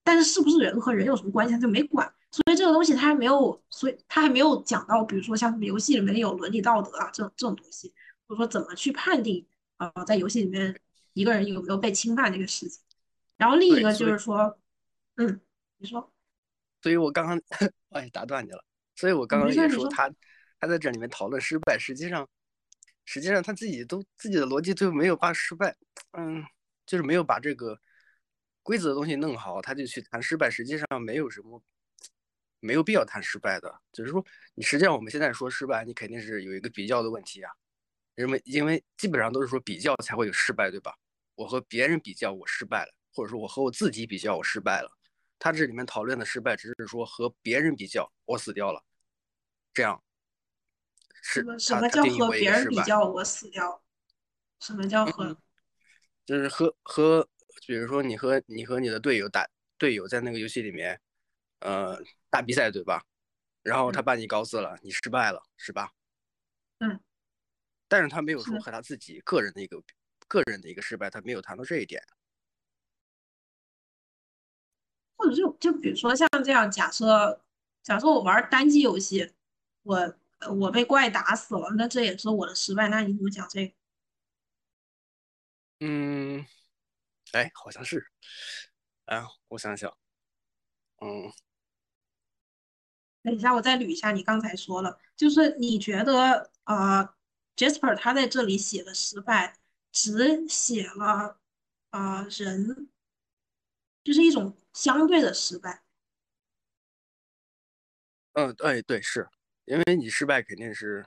[0.04, 2.06] 但是是不是人和人有什么关系，他就没管。
[2.32, 7.94] 所以这个东西他还没有，所以他还没有讲到，比如说像什么游戏里面有伦理道德啊这种这种东西，
[8.28, 9.46] 或者说怎么去判定
[9.78, 10.80] 啊，在游戏里面
[11.14, 12.82] 一个人有没有被侵犯这个事情。
[13.38, 14.58] 然后另一个就是说，
[15.16, 15.42] 嗯，
[15.78, 16.14] 你说，
[16.82, 17.42] 所以我刚刚
[17.90, 18.64] 哎打断你了，
[18.96, 20.10] 所以我刚刚也说他
[20.60, 22.28] 他在这里面讨论失败，实际上
[23.04, 25.76] 实际上他自己都自己的逻辑都没有把失败，
[26.14, 26.44] 嗯，
[26.86, 27.78] 就是没有把这个
[28.64, 31.62] 规则的东西弄好，他就去谈失败，实际上没有什么
[32.62, 37.52] 没有必要谈失败的，就是说你实际上我们现在说失败，你肯定是有一个比较的问题啊，
[38.16, 40.96] 因为因为基本上都是说比较才会有失败，对吧？
[41.36, 44.90] 我和别人比较，我失败了，或者说我和我自己比较，我失败了。
[45.38, 48.84] 他这里面讨论的失败，只是说和别人比较，我死掉了，
[49.74, 50.02] 这样
[51.22, 53.84] 是什么叫和别人比较我死掉？
[54.60, 55.26] 什么叫和？
[55.26, 55.38] 嗯
[56.26, 57.30] 就是和和，
[57.68, 59.48] 比如说你和你和你的队友打
[59.78, 61.00] 队友在那个游戏里面，
[61.60, 62.02] 呃，
[62.32, 63.06] 打比赛对吧？
[63.62, 65.92] 然后他把你搞死了，你失败了是吧？
[66.80, 67.00] 嗯。
[67.96, 69.82] 但是他没有说和他自己个人的一个
[70.28, 72.04] 个人的一个失败，他没有谈到这一点。
[75.16, 77.42] 或者就就比如说像这样，假设
[77.82, 79.34] 假设我玩单机游戏，
[79.84, 79.96] 我
[80.40, 82.90] 呃我被怪打死了，那这也是我的失败。
[82.90, 83.74] 那你怎么讲这个？
[85.80, 86.46] 嗯，
[87.32, 88.12] 哎，好像是，
[89.06, 89.90] 哎，我想想，
[91.00, 91.32] 嗯，
[93.24, 97.08] 等一下，我再捋一下你刚才说了，就是你觉得呃
[97.56, 99.58] ，Jasper 他在这里写的失败，
[99.92, 101.40] 只写了
[101.92, 102.90] 呃人，
[104.04, 105.84] 就是一种相对的失败。
[108.34, 109.28] 嗯，哎，对，是
[109.66, 111.06] 因为你失败肯定是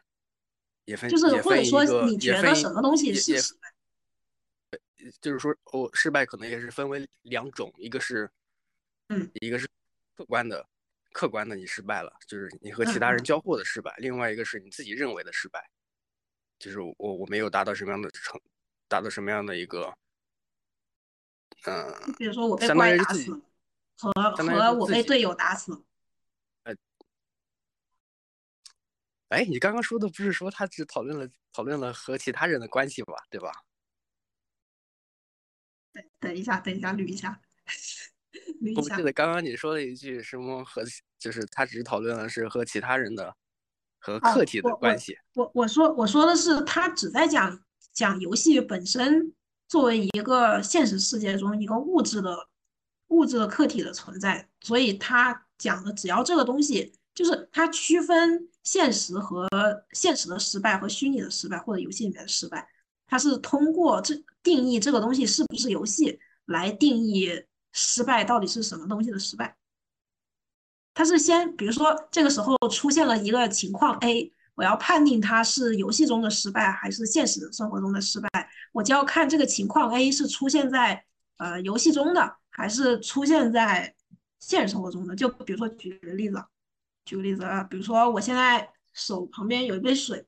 [0.87, 3.75] 也分就是或者说你觉得什么东西是失败？
[5.21, 8.29] 就是说，我失败可能也是分为两种，一个是，
[9.09, 9.69] 嗯，一个是
[10.17, 10.67] 客观的，
[11.13, 15.71] 客观的你失败了，就是你和其他人交互的失败；另外一个是你自己认为的失败，
[16.59, 18.41] 就是我我没有达到什么样的成，
[18.89, 19.97] 达到什么样的一个，
[21.65, 23.41] 嗯、比如说我被怪打死了，
[23.97, 25.85] 和和我被队友打死
[26.65, 26.75] 哎。
[29.29, 33.53] 哎，你刚刚说的不是说他只讨论了讨论了和其他人的关系吧，对吧？
[36.21, 37.41] 等一下，等一下，捋一下，
[38.63, 39.03] 捋一下我记。
[39.03, 40.83] 得刚刚你说了一句什么和，
[41.19, 43.37] 就是他只讨论了是和其他人的
[43.99, 45.17] 和哦客体的关系。
[45.35, 47.61] 我我说我说的是，他只在讲
[47.93, 49.33] 讲游戏本身
[49.69, 52.37] 作为一个现实世界中一个物质的
[53.09, 59.49] 物质的客体的存在，所以他讲的只要这个东西，就是它区分现实和
[59.93, 62.69] 现实的失败和虚拟的失败或者游戏里面的失败，
[63.07, 67.31] 它是通过这定义这个东西是不是游戏来定义
[67.73, 69.57] 失败到底是什么东西的失败。
[70.99, 78.29] 它是先，比如说这个时候出现了一个情况 A，我要判定它是游戏中的失败还是现实生活中的失败，
[78.73, 81.05] 我就要看这个情况 A 是出现在
[81.37, 83.95] 呃游戏中的，还是出现在
[84.41, 85.15] 现实生活中的。
[85.15, 86.45] 就比如说举个例子，
[87.05, 90.27] 举个例子啊，比如说我现在手旁边有一杯水，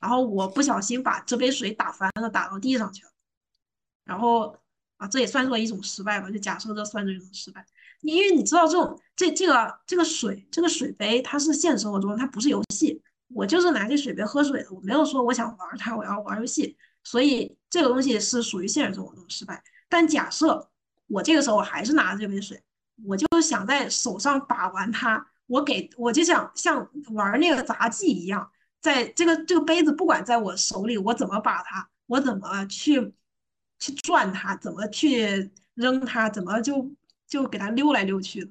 [0.00, 3.10] 然后我不小心把这杯水打翻了，打到地上去了，
[4.04, 4.56] 然后
[4.98, 7.66] 啊这也算作一种失败吧，就假设这算作一种失败。
[8.02, 19.62] 因为你知道这种这这个这个水这个水杯它是现实生活中它不是游戏，我就是拿这水杯喝水的，我没有说我想玩它，我要玩游戏，所以这个东西是属于现实生活中的失败。
[19.88, 20.70] 但假设
[21.08, 22.60] 我这个时候我还是拿着这杯水，
[23.06, 33.12] 我就想在手上把玩它，我给我就想像玩那个杂技一样，在这个这个杯子不管在我手里，我怎么把它，我怎么去
[33.78, 36.90] 去转它，怎么去扔它，怎么就
[37.32, 38.50] 就给它溜来溜去的，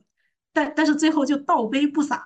[0.52, 2.26] 但但是最后就倒杯不洒。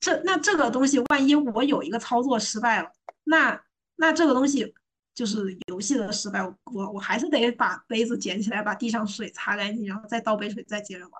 [0.00, 2.90] 这那这个东西，万一我有一个操作失败了，
[3.22, 3.62] 那
[3.94, 4.74] 那这个东西
[5.14, 11.12] 就是游戏的失败，我我还是得把杯子捡起来，把地上水擦干净，然后再倒杯水，再接着玩。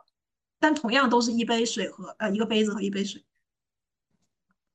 [0.58, 3.24] 但同样都是一杯水和呃一个杯子和一杯水。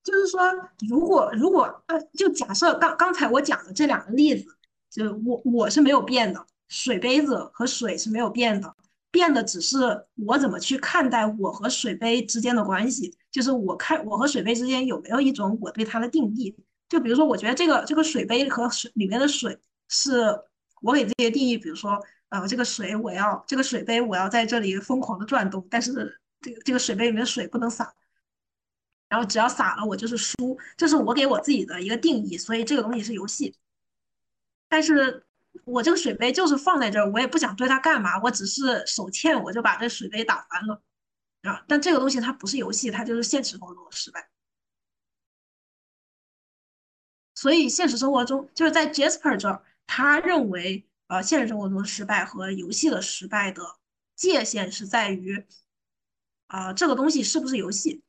[0.01, 0.39] 就是说，
[0.87, 4.55] 如果如果呃，就假设刚刚才我讲的这两个例子，
[4.89, 8.73] 就我我是没有变的，水杯子和水是没有变的，
[9.11, 9.77] 变的只是
[10.15, 16.55] 我怎么去看待我和水杯之间的关系，就是我看我和水杯之间有没有一种我对它的定义。
[16.87, 20.39] 就比如说，我觉得这个这个水杯和水里面的水是
[20.81, 21.99] 我给自己的定义，比如说，
[22.29, 27.93] 呃，这个水我要这个水杯我要在这里疯狂的转动，但是这个这个水杯里面的水不能洒。
[29.07, 33.55] 然后只要洒了，我就是输，这是我给我自己的一个定义，所以这个东西是游戏。
[34.67, 35.25] 但是
[35.65, 40.81] 我这个水杯就是放在这儿，我也不想对它干嘛，我只是手欠，我就把这水杯打翻了。
[41.43, 44.29] 啊，但这个东西它不是游戏，它就是现实生活中的失败。
[47.35, 53.63] 所以现实生活中，就是在 Jasper 这儿，他认为呃现实生活中的失败和游戏的失败的
[54.15, 55.45] 界限是在于，
[56.47, 58.03] 啊这个东西是不是游戏？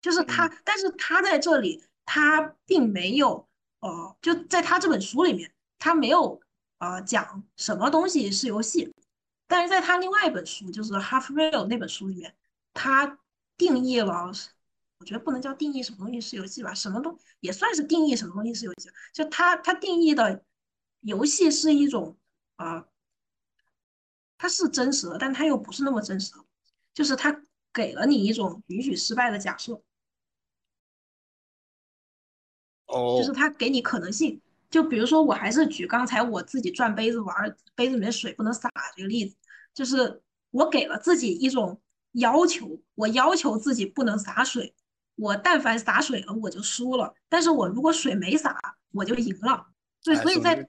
[0.00, 3.47] 就是他，但是他在这里，他并没有，
[3.80, 6.40] 呃，就在他这本书里面，他没有，
[6.78, 8.92] 呃，讲什么东西是游戏，
[9.46, 12.34] 但是在他另外一本书，就是《Half Real》那本书里面，
[12.72, 13.18] 他
[13.56, 14.32] 定义了，
[14.98, 20.42] 我觉得不能叫定义什么东西是游戏吧，什么东也算是定义什么东西是游戏，就他他定义的
[21.00, 22.18] 游戏是一种，
[22.56, 22.86] 啊，
[24.36, 26.44] 它是真实的，但它又不是那么真实的，
[26.92, 29.80] 就是他给了你一种允许失败的假设。
[32.88, 39.36] 就是他给你可能性，就比如说，我还是举刚才我自己转杯子玩，杯子里面水不能洒这个例子，
[39.74, 41.78] 就是我给了自己一种
[42.12, 44.74] 要求，我要求自己不能洒水，
[45.16, 48.58] 我但凡洒水了我就输了，但是我如果水没洒
[48.92, 49.66] 我就赢了。
[50.02, 50.66] 对，所以在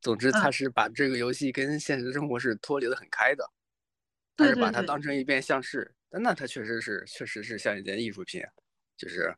[0.00, 3.44] 总之他是把这个游戏跟现实生活是脱离的很开的，
[4.34, 8.42] 他是把它当成一遍像是，但那它确实是确实是像一件艺术品，
[8.96, 9.36] 就是。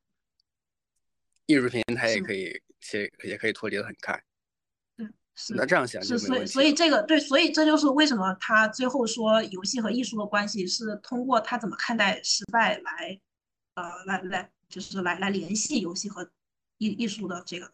[1.51, 2.44] 艺术品它也可以，
[2.92, 4.12] 也也可以脱离的很开。
[4.98, 5.53] 嗯，是。
[5.55, 13.20] 那这样想是，所以所以这个对，所以这就是为什么他最后说游戏和艺术的关系是通过他怎么看待失败来，
[13.74, 16.30] 呃，来来就是来来联系游戏和
[16.78, 17.68] 艺艺术的这个。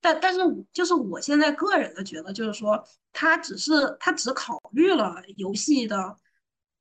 [0.00, 0.40] 但但是
[0.72, 6.16] 就是我现在个人的觉得就是说，他只是他只考虑了游戏的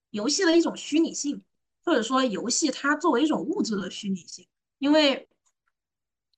[0.09, 1.43] 游戏的一种虚拟性，
[1.83, 4.47] 或者说游戏它作为一种物质的虚拟性，
[4.79, 5.28] 因为。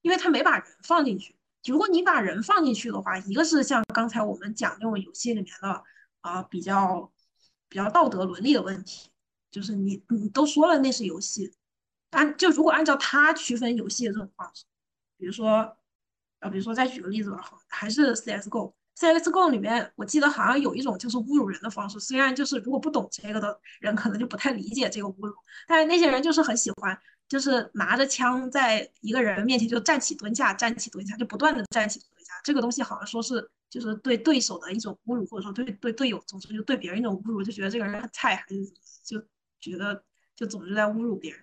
[0.02, 1.36] 因为他没把人放进去。
[1.66, 5.84] 如果你把人放进去的话，一个是像刚才我们讲那种游戏里面的
[6.22, 7.12] 啊比较
[7.70, 9.12] 比较道德伦理的问题，
[9.52, 11.54] 就是你你都说了那是游戏，
[12.10, 14.66] 按就如果按照他区分游戏的这种方式，
[15.18, 15.78] 比如说
[16.40, 25.36] 啊，比如说再举个例子吧，还是 CSGO，CSGO 里面我记得好像有一种就是侮辱人的方式，虽然就是如果不懂这个的人可能就不太理解这个侮辱，
[25.68, 27.00] 但是那些人就是很喜欢。
[27.32, 32.34] 就是拿着枪在一个人面前就站起蹲下，站起蹲下，就不断的站起蹲下。
[32.44, 38.66] 这个东西好像说是就是对对手的一种侮辱，或者说对对队友，总之就对别人一种侮辱，就觉得这个人很菜，还是
[39.06, 39.24] 就
[39.62, 40.04] 觉得
[40.36, 41.42] 就总是在侮辱别人。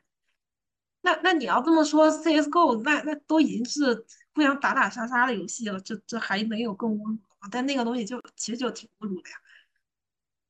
[1.01, 7.49] 那那你要这么说，CSGO 那那都已经是互相打打杀杀的游戏了，这这还能有更侮辱吗？
[7.51, 9.37] 但那个东西就其实就挺侮辱的呀。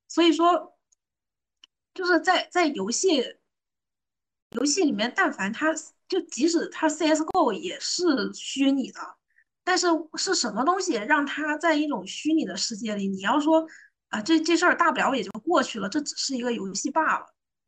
[0.08, 0.76] 所以说，
[1.94, 3.37] 就是在在游戏。
[4.50, 5.74] 游戏里面，但凡它
[6.08, 9.00] 就即使它 CSGO 也是虚拟的，
[9.62, 9.86] 但是
[10.16, 13.06] 是什么东西让它在一种虚拟的世界里？
[13.08, 13.66] 你要说
[14.08, 17.26] 啊，这这事儿大不了也就过去了，这只是一个游戏罢了。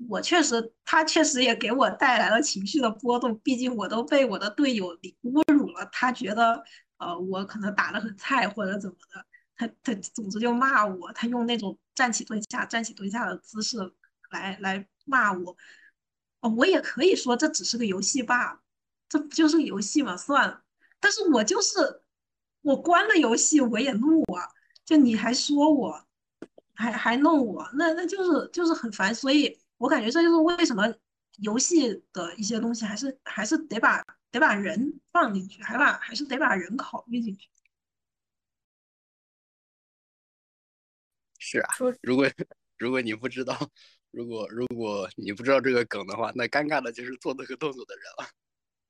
[0.09, 6.65] 我确实，他确实也给我带来了情绪的波动，毕竟我都被我的队友侮辱了，他觉得
[6.97, 13.77] 呃我可能打得很菜或者怎么的，他他总之就骂我，他用那种站起蹲下、站起蹲下的姿势
[14.31, 15.55] 来来骂我。
[16.41, 18.61] 哦，我也可以说这只是个游戏罢了，
[19.09, 20.17] 这不就是个游戏嘛？
[20.17, 20.63] 算了，
[20.99, 22.03] 但是我就是
[22.63, 24.49] 我关了游戏我也怒啊，
[24.85, 26.07] 就你还说我，
[26.75, 30.95] 还还弄我，那那就是就是很烦，所以我感觉这就是为什么
[31.43, 37.51] 游戏的一些东西还是还是得把得把人放进去，还把还是得把人考虑进去。
[41.39, 41.69] 是啊，
[42.01, 42.27] 如果
[42.79, 43.71] 如果你不知道。
[44.13, 48.29] 如果如果你不知道这个梗的话，那尴尬的就是做这个动作的人了。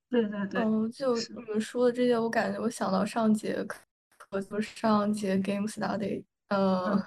[0.09, 7.01] 对 对对，嗯，就你们说的这些，我感觉我想到上节课，就是上节 Game Study，呃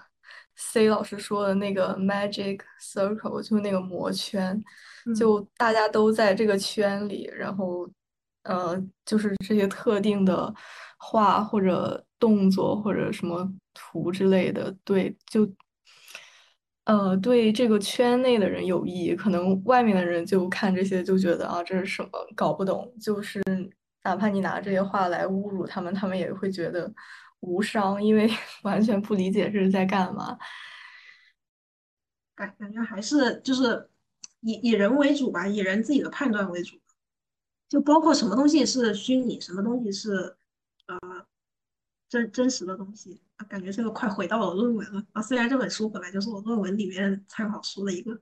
[0.54, 4.62] ，C 老师说的那个 Magic Circle，就那个魔圈，
[5.16, 7.90] 就大家都在这个圈里，然后，
[8.44, 10.54] 呃，就是这些特定的
[10.98, 15.46] 画或者动作或者什么图之类的，对，就。
[16.84, 22.94] 呃，对这个圈内的人有益，可能外面的人就看这些就觉得啊，这是什么搞不懂。
[23.00, 23.42] 就是
[24.02, 26.92] 哪怕你拿这些话来侮辱他们，他们也会觉得
[27.40, 28.28] 无伤，因为
[28.64, 30.38] 完全不理解这是在干嘛。
[32.34, 33.88] 感感觉还是就是
[34.40, 36.76] 以以人为主吧，以人自己的判断为主，
[37.66, 40.36] 就包括什么东西是虚拟，什么东西是
[40.86, 41.26] 呃
[42.10, 43.22] 真真实的东西。
[43.48, 45.20] 感觉这个快回到我论文了啊！
[45.20, 48.20] 虽然这本书本来就是我论文里面参考书的一个，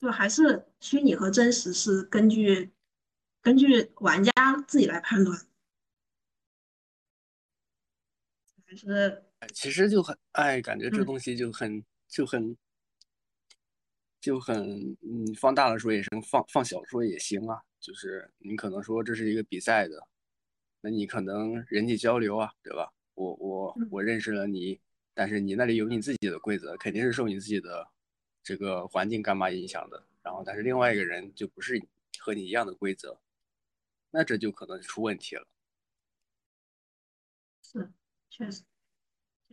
[0.00, 2.70] 就还是虚拟和真实是根据
[3.40, 4.32] 根据玩家
[4.68, 5.38] 自己来判断，
[8.66, 12.56] 还是其实就很哎，感觉这东西就很就很
[14.20, 17.62] 就很嗯，放大了说也行，放放小说也行啊。
[17.80, 20.08] 就是你可能说这是一个比赛的，
[20.80, 22.90] 那你可能人际交流啊，对吧？
[23.14, 24.80] 我我我认识了你，
[25.14, 27.88] 但是你那里有你自己的规则，肯定是受你自己的
[28.42, 30.06] 这个环境干嘛影响的。
[30.22, 31.80] 然后，但是另外一个人就不是
[32.18, 33.20] 和你一样的规则，
[34.10, 35.46] 那这就可能出问题了。
[37.62, 37.92] 是，
[38.30, 38.62] 确实，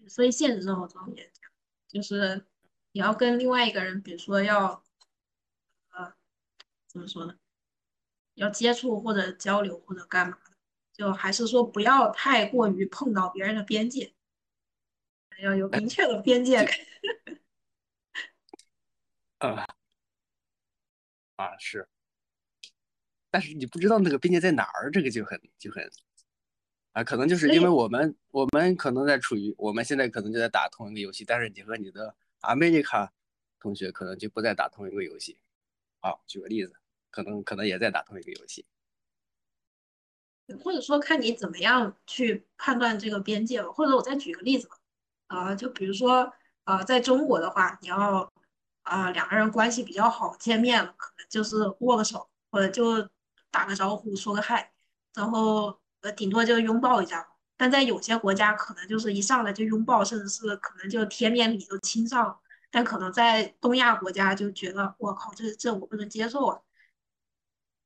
[0.08, 1.52] 所以现实生活中也这样，
[1.88, 2.46] 就是
[2.94, 4.84] 你要跟另外一个人，比如说要，
[5.90, 6.14] 呃，
[6.88, 7.38] 怎么说呢？
[8.36, 10.51] 要接触或者交流或者干嘛的，
[11.02, 14.14] 就还是说不要太过于碰到别人的边界，
[15.42, 16.78] 要有明确的边界感。
[19.40, 19.66] 啊
[21.38, 21.90] 啊是，
[23.32, 25.90] 但是你不知道那个边界在哪儿，这个就很就很
[26.92, 33.12] 啊，可能就是因为我们我们可能在处于我们现在可能就在打同一个游戏，但是你和你的阿美利卡
[33.60, 35.40] 同学可能就不再打同一个游戏。
[36.00, 36.76] 好，举个例子。
[37.10, 38.66] 可能可能也在打同一个游戏，
[40.58, 43.70] 或者说看你怎么样去判断这个边界吧。
[43.72, 44.78] 或者我再举个例子吧，
[45.28, 46.32] 啊，就比如说，
[46.66, 48.32] 呃，在中国的话，你要
[48.84, 53.08] 啊两个人关系比较好，见面了可能就是握个手，或者就
[53.50, 54.72] 打个招呼，说个嗨，
[55.14, 57.28] 然后呃顶多就拥抱一下。
[57.58, 62.40] 但在有些国家，可能就是一上来就拥抱，甚至是可能就贴面礼都亲上了。
[62.72, 66.60] 但可能在东亚国家就觉得，我靠，这这我不能接受啊。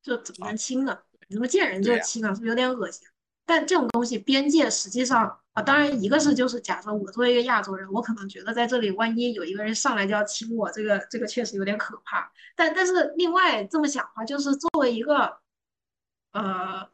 [0.00, 0.96] 这怎么能亲呢？
[1.28, 2.34] 你说见人就亲啊？
[2.34, 3.06] 是不是有点恶心？
[3.44, 12.32] 但这种东西边界实际上啊，当然一个是就是假设我作为一个亚洲人，我可能觉得在这里万一有一个人上来就要亲我，这个这个确实有点可怕。
[12.56, 15.38] 但但是另外这么想的话，就是作为一个
[16.32, 16.88] 呃，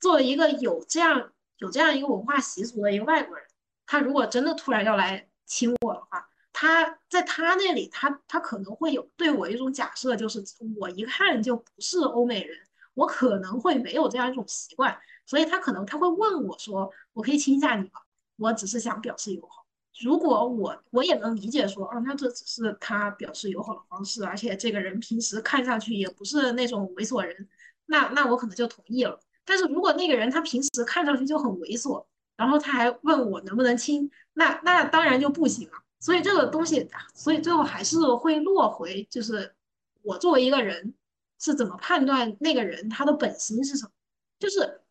[0.00, 3.46] 作为一个有这样有这样一个文化习俗的一个外国人，
[3.86, 10.42] 他如果真的突然要来亲我的话，他在他那里，他他可能会有对我一种假设，就是
[10.78, 12.58] 我一看就不是欧美人，
[12.94, 18.00] 我可能会没有这样一种习惯，所以他可能他会问我说：“我可以亲一下你吗？”
[18.36, 19.66] 我只是想表示友好。
[20.02, 27.48] 如果我我也能理解说，啊，那这只是他表示友好的方式，而且这个人平时看上去也不是那种猥琐人，
[27.86, 29.20] 那那我可能就同意了。
[29.44, 32.04] 但是如果那个人他平时看上去就很猥琐，
[32.36, 35.74] 然后他还问我能不能亲，那那当然就不行了。
[35.98, 39.54] 所以这个东西，所以最后还是会落回，就是
[40.00, 40.94] 我作为一个人
[41.40, 43.90] 是怎么判断那个人他的本心是什么？
[44.38, 44.82] 就是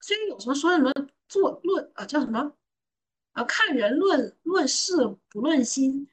[0.00, 0.92] 虽然有时候说什么
[1.28, 2.52] 做论啊叫什么
[3.32, 4.96] 啊看人论论事
[5.28, 6.08] 不论心，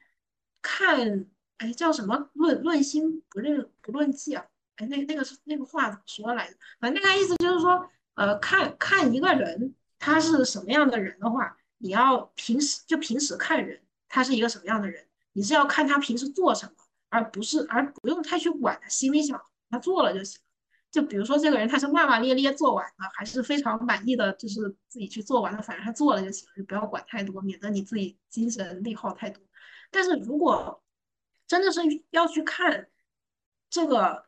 [0.62, 1.26] 看
[1.56, 4.46] 哎叫什么论论心不论不论迹啊？
[4.76, 6.56] 哎那那个是那个话怎么说来着？
[6.78, 13.82] 反正那个意思就是说，呃看看一个人他是什么样的人的话，你要平时就平时看人。
[14.12, 15.06] 他是一个什么样的人？
[15.34, 16.72] 你是要看他平时做什么，
[17.10, 19.40] 而不是而不用太去管他心里想，
[19.70, 20.44] 他做了就行了。
[20.90, 29.42] 就比如说这个人他是骂骂咧咧做完的，还是非常满意的，就是自己去做完了，反正他做了就行了，就不要管太多，免得你自己精神内耗太多。
[29.90, 30.82] 但是如果
[31.46, 32.88] 真的是要去看
[33.70, 34.26] 这个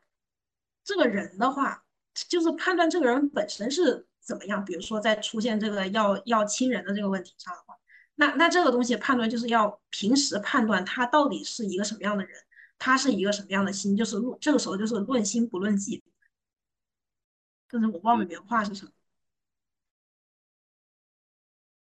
[0.84, 1.84] 这个人的话，
[2.28, 4.64] 就是判断这个人本身是怎么样。
[4.64, 7.74] 比如说在出现这个要要亲人的这个问题上的话。
[8.14, 12.36] 那那这个东西判断就是要平时判断他到底是一个什么样的人，
[12.84, 16.02] 他是一个什么样的心，就是论这个时候就是论心不论迹。
[17.68, 18.90] 但是我忘了原话是什么。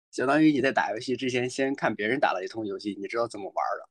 [0.10, 3.88] 相当于你在打游戏之前先看别人打了一通游戏，你知道怎么玩了。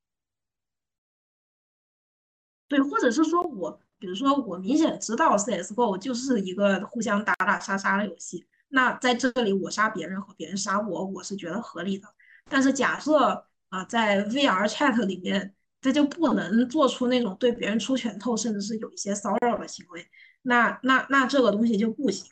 [2.66, 12.12] 对，或者是说我，比如说我明显知道 CSGO 就是一个互相打打杀杀的游戏，那在这里我杀别人和别人杀我，我是觉得合理的。
[12.48, 20.06] 但是假设啊，在 VR chat 里面，他就不能做出那种对别人出拳头，甚至是有一些骚扰的行为，
[20.42, 22.30] 那那那这个东西就不行。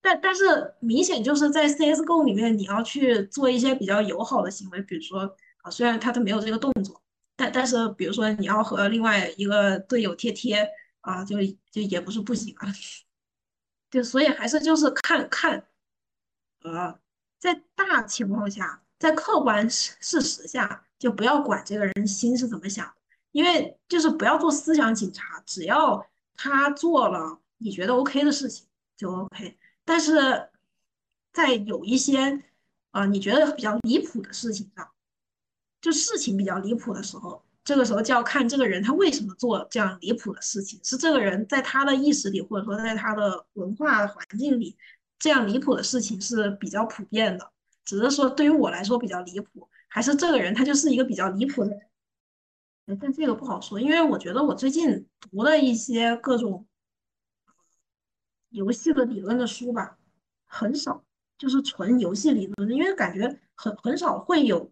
[0.00, 7.02] 但但是明显就是在 CSGO 里面，你要去做一些比较友好的行为，比如说啊，虽然他都没有这个动作，
[7.36, 10.68] 但但是比如说你要和另外一个队友贴贴
[11.00, 11.36] 啊，就
[11.70, 12.68] 就也不是不行啊。
[13.90, 15.66] 就所以还是就是看看，
[16.62, 16.98] 呃，
[17.38, 18.82] 在大情况下。
[18.98, 22.94] 在客观事事实下，就不要管这个人心是怎么想的，
[23.32, 28.66] 因为就是不要做思想警察，只要他做了你觉得 OK 的事情
[28.96, 29.56] 就 OK。
[29.84, 30.48] 但是
[31.32, 32.42] 在有一些
[32.90, 34.88] 啊你觉得比较离谱的事情上，
[35.80, 44.76] 就事情比较离谱的时候，这个时候就要看这个人他为什么做这样离谱的事情，是这个人在他的意识里，或者说在他的文化环境里，
[45.18, 47.52] 这样离谱的事情是比较普遍的。
[47.84, 52.98] 只是说，对于我来说比较离谱，还是这个人他就是一个比较离谱的人。
[53.00, 56.66] 但这个不好说，因为我觉得我最近读了一些各种
[58.50, 59.96] 游戏的理论的书吧，
[60.44, 61.02] 很少，
[61.38, 64.70] 就是纯游戏理论的，因为感觉很很少会有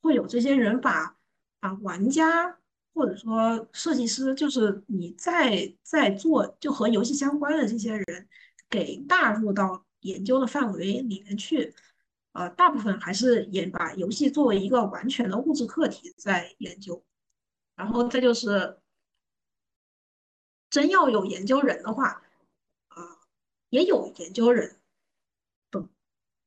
[0.00, 1.14] 会有这些人把
[1.60, 2.58] 啊玩家
[2.94, 8.28] 或者说设计师，就是你在在做就和游戏相关的这些人
[8.70, 11.74] 给纳入到研究的范围里面去。
[12.34, 17.00] 呃，大部分还是也把游戏作为一个完全的物质课题在研究，
[17.76, 18.80] 然后再就是
[20.68, 22.24] 真要有研究人的话，
[22.88, 23.18] 啊，
[23.70, 24.80] 也有研究人，
[25.70, 25.88] 懂，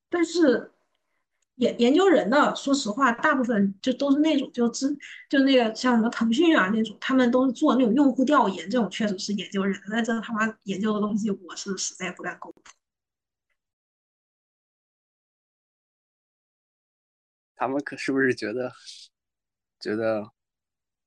[0.10, 0.74] 但是
[1.56, 4.94] 研研究人的，说实话，大部分就都是那种就知
[5.30, 12.62] 就那个像什么腾讯啊那种，他们都是做那种用户调研，这种确实是研究人，但这他妈研究的东西，我是实在不敢苟同。
[17.60, 18.72] 他们可是不是觉得，
[19.80, 20.32] 觉得，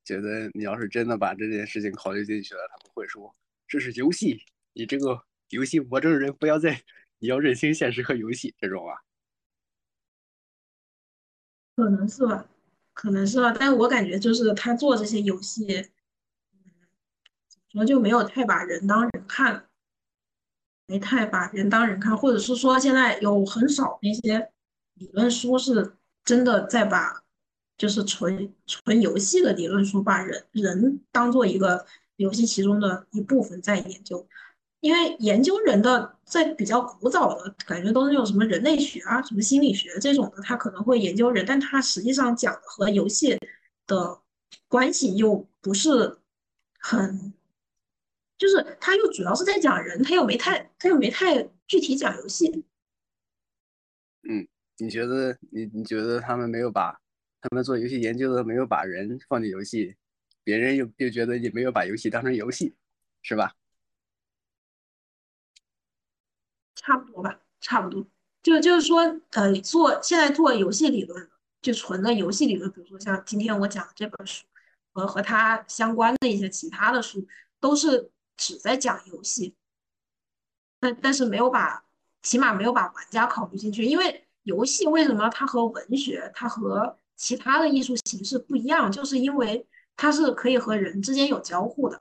[0.05, 3.33] 觉得你要是真的把这件事情考虑进去了，他们会说
[3.69, 4.43] 这是游戏，
[4.73, 6.83] 你这个游戏魔怔人不要再，
[7.21, 8.99] 你要认清现实和游戏这种啊？
[11.77, 12.45] 可能是吧，
[12.93, 15.65] 可能是吧，但我感觉就是他做这些游戏，
[17.49, 19.69] 怎么说就没有太把人当人看，
[20.87, 24.51] 没太把人当人看，或者是说现在有很少那些
[24.95, 25.97] 理论书是。
[26.25, 27.25] 真的在把，
[27.77, 31.85] 就是纯纯游戏的理论书，把人人当做一个
[32.17, 34.29] 游戏其中的一部分在研究，
[34.81, 43.39] 因为研究人的在比较古早的感觉都是那种什么人类学啊、什么心理学这种的，他可能会研究人，但他实际上讲的和游戏
[43.87, 44.21] 的
[44.69, 46.19] 关系又不是
[46.79, 47.33] 很，
[48.39, 52.65] 就是他又主要是在讲人，他又没太他又没太具体讲游戏，
[54.23, 54.47] 嗯。
[54.81, 56.99] 你觉得你你觉得他们没有把
[57.43, 59.95] 他们做游戏研究的没有把人放进游戏，
[60.43, 62.75] 别人又又觉得你没有把游戏当成游戏，
[63.23, 63.55] 是吧？
[66.75, 68.07] 差不多吧，差不多。
[68.43, 69.01] 就就是说，
[69.33, 74.47] 呃，做现在做游戏理论，就纯的游戏理论，比如说像今天我讲的这本书，
[74.93, 77.27] 和和它相关的一些其他的书，
[77.61, 79.55] 都是只在讲游戏，
[80.79, 81.85] 但但是没有把，
[82.23, 84.25] 起码没有把玩家考虑进去，因为。
[84.45, 88.91] 游戏为什么它和文学、它和其他的艺术形式不一样？
[88.91, 89.67] 就是因为
[89.97, 92.01] 它是可以和人之间有交互的，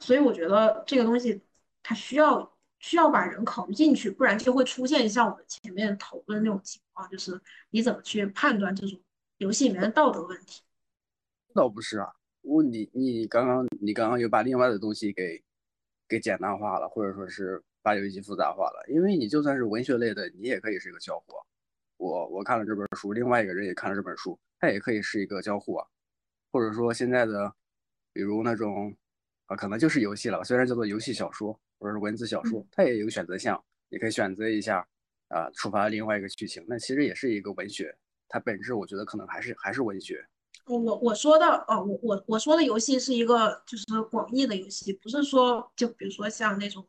[0.00, 1.42] 所以我觉得这个东西
[1.82, 7.38] 它需要需要把人考虑进去，不然就会出现像我们前面讨论的那种情况，就是
[7.70, 8.98] 你怎么去判断这种
[9.36, 10.62] 游戏里面的道德问题？
[11.54, 15.44] 倒不是啊，我你你刚刚你刚刚又把另外的东西给
[16.08, 17.62] 给简单化了，或者说是。
[17.86, 21.26] 把游戏复杂化了，因为你就算是文学类的，你也可以是一个交互。
[21.98, 25.86] 我我看了这本书，另外一个人也看了这本书，他也可以是一个交互啊。
[26.50, 27.54] 或者说现在的，
[28.12, 28.92] 比如那种
[29.44, 34.84] 啊，可能就是游戏了，虽然叫做游戏小说或者是文字小说，它也有选择项，你可以选择一下
[35.28, 36.64] 啊，触发另外一个剧情。
[36.66, 40.26] 那其实也是一个文学，它本质我觉得可能还是还是文学。
[40.64, 46.84] 我我说的哦，我我我说的游戏是一个就是广义的游戏，不是说就比如说像那种。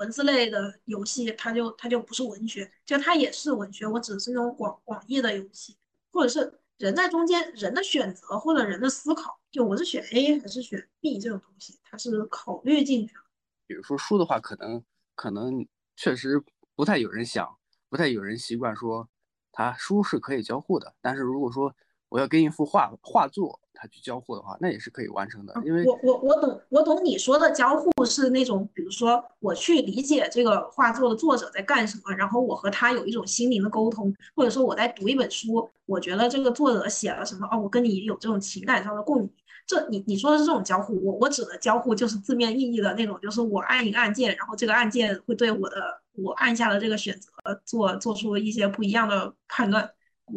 [0.00, 3.86] 文字类的游戏，它就它就不是文学，就它也是文学。
[3.86, 5.76] 我指的是那种广广义的游戏，
[6.10, 13.22] 或者是人在中间人的选择或者人的思考，就我是选 A 还是选 B 这种东西，它是考虑进去了。
[13.66, 14.82] 比如说书的话，可能
[15.14, 16.42] 可能确实
[16.74, 17.56] 不太有人想，
[17.88, 19.08] 不太有人习惯说，
[19.52, 20.94] 它书是可以交互的。
[21.02, 21.74] 但是如果说
[22.08, 23.60] 我要跟一幅画画作。
[23.80, 25.54] 他去交互的话，那也是可以完成的。
[25.64, 39.30] 因为我我我懂我懂你说的交互是那种，比如说我去理解这个画作的作者在干什么，然后我和他有一种心灵的沟通，或者说我在读一本书，我觉得这个作者写了什么，哦，我跟你有这种情感上的共鸣。
[39.66, 45.76] 这你你说的是这种交互，我我指的交互就是字面意义的那种，就是我按一个按键，然后这个按键会对我的
[46.16, 47.30] 我按下的这个选择
[47.64, 49.88] 做做出一些不一样的判断。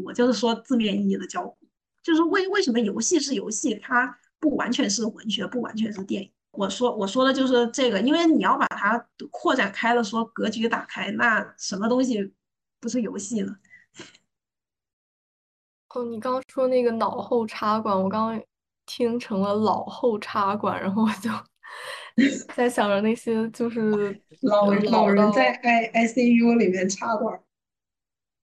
[0.05, 1.57] 我就是说字面意义的交互。
[2.03, 6.29] 就是为为什么游戏是游戏，它不完全是文学，不完全是电影。
[6.51, 12.31] 我说我说的就是这个，因为你要把它扩展开了说，格局打开，那什么东西
[12.79, 13.55] 不是游戏呢？
[15.89, 18.43] 哦，你刚说那个脑后插管，我刚刚
[18.85, 21.31] 听成了老后插管，然后我就
[22.53, 27.41] 在想着那些就是老老人在 I I C U 里面插管。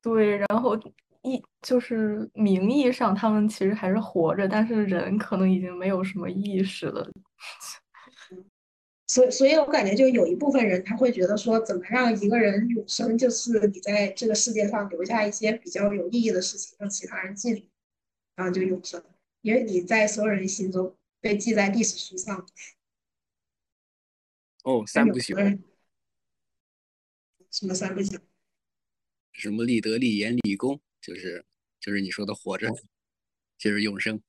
[0.00, 0.76] 对，然后。
[1.22, 7.10] 意就是名义上他们其实还是活着，但是人可能已经没有什么意识了。
[9.06, 17.64] 所以，所以我感觉就有一部分人他会觉得说，怎么让一个人永生，就是你在这个世界上留下一些比较有意义的事情，让其他人记住，
[18.36, 19.02] 然后就永生，
[19.42, 22.46] 因为你在所有人心中被记在历史书上。
[24.62, 25.58] 哦， 三不朽。
[27.50, 28.16] 什么三不朽？
[29.32, 31.44] 什么立德、立言、立功，就是
[31.80, 32.68] 就是你说的活着，
[33.58, 34.22] 就是永生。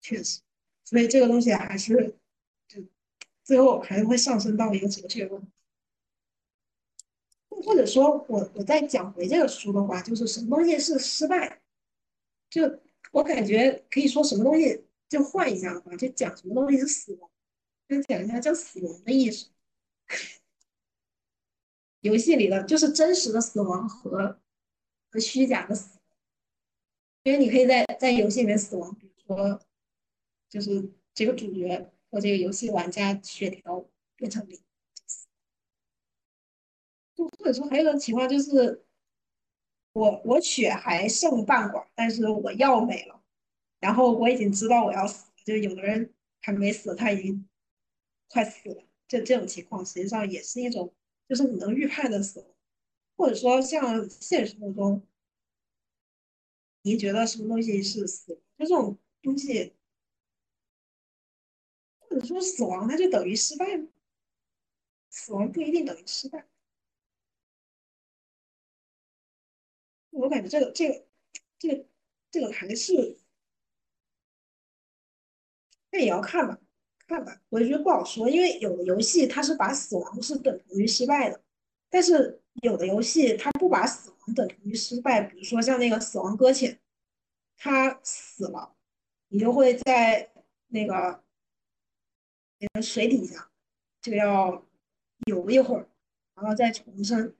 [0.00, 0.40] 确实，
[0.84, 2.16] 所以这个东西还是
[2.66, 2.82] 就
[3.44, 5.52] 最后还是会上升到一个哲学问题。
[7.48, 11.60] 或者说我我再讲回这个书的话，就是什么东西是失败？
[12.48, 17.30] 就我感觉可以说什么东西就换一下的话，就讲什么东西是死亡，
[17.88, 19.50] 就讲一下叫死亡的意思。
[22.00, 24.40] 游戏里的就是真实的死亡和
[25.10, 25.98] 和虚假的死，
[27.22, 29.60] 因为你可以在在游戏里面死亡，比如说
[30.48, 33.84] 就是这个主角和这个游戏玩家血条
[34.16, 34.60] 变成零。
[37.14, 38.84] 就或者说还有一种情况就是，
[39.92, 43.20] 我我血还剩半管，但是我药没了，
[43.80, 47.48] 然后我已经知道我要死了，就有的人还没死，他已经
[48.28, 50.94] 快死了，这这种情况实际上也是一种，
[51.28, 52.48] 就是你能预判的死亡，
[53.16, 55.06] 或者说像现实生活中，
[56.82, 59.74] 你觉得什么东西是死，就这种东西，
[61.98, 63.88] 或者说死亡，它就等于失败吗？
[65.10, 66.48] 死亡不一定等于失败。
[70.10, 71.06] 我感觉这个这个
[71.58, 71.86] 这个
[72.30, 73.18] 这个还是，
[75.90, 76.58] 那也要看吧，
[77.08, 81.40] 看吧，我觉得不好说，因为有的游戏它是把死亡是等同于失败的，
[81.88, 86.72] 但是有的游戏它不把死亡等同于失败，比如说像那个《死亡搁浅》，
[87.56, 88.74] 他死了，
[89.28, 90.30] 你就会在
[90.68, 91.24] 那个
[92.58, 93.50] 那个水底下
[94.02, 94.64] 就要
[95.26, 95.88] 游一会儿，
[96.34, 97.34] 然后再重生。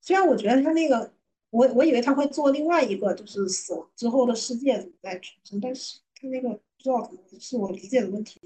[0.00, 1.12] 虽然我觉得他那个。
[1.50, 8.40] 我我以为他会做另外一个，就是死亡之后的世界怎么再重生，但是他那个不知道怎么是我理解的问题，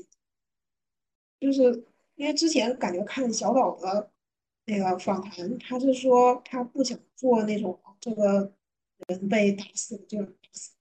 [1.40, 1.62] 就是
[2.16, 4.10] 因为之前感觉看小岛的
[4.64, 8.52] 那个访谈，他是说他不想做那种这个
[9.06, 10.72] 人被打死就打死，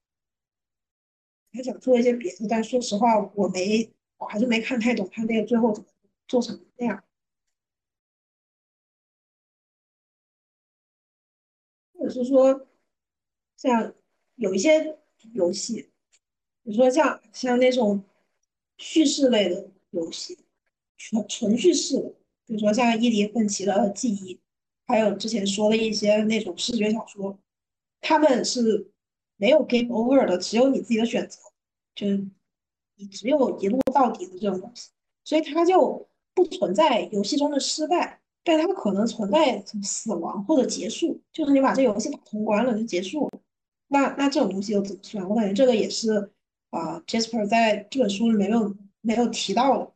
[1.52, 5.88] 他想做一些别的，但说实话我没我还是没看太懂他那个最后怎么
[6.26, 7.04] 做成那样。
[11.94, 12.66] 或者是说，
[13.56, 13.94] 像
[14.36, 14.98] 有一些
[15.32, 15.90] 游戏，
[16.62, 18.04] 比如说像像那种
[18.76, 20.38] 叙事类的游戏，
[20.98, 24.38] 纯纯叙事的，比如说像伊迪芬奇的记忆，
[24.86, 27.38] 还有之前说的一些那种视觉小说，
[28.02, 28.90] 他们是
[29.36, 31.38] 没有 game over 的，只有你自己的选择，
[31.94, 32.06] 就
[32.96, 34.90] 你只有一路到底的这种东西，
[35.24, 38.20] 所以它就不存在游戏中的失败。
[38.44, 43.30] 但它可能存在死亡或者结束，就是你把这游戏打通关了就结束。
[43.88, 45.28] 那那这种东西又怎么算？
[45.28, 46.30] 我感觉这个也是
[46.70, 49.92] 啊，Jasper 在这本书里没有没有提到的。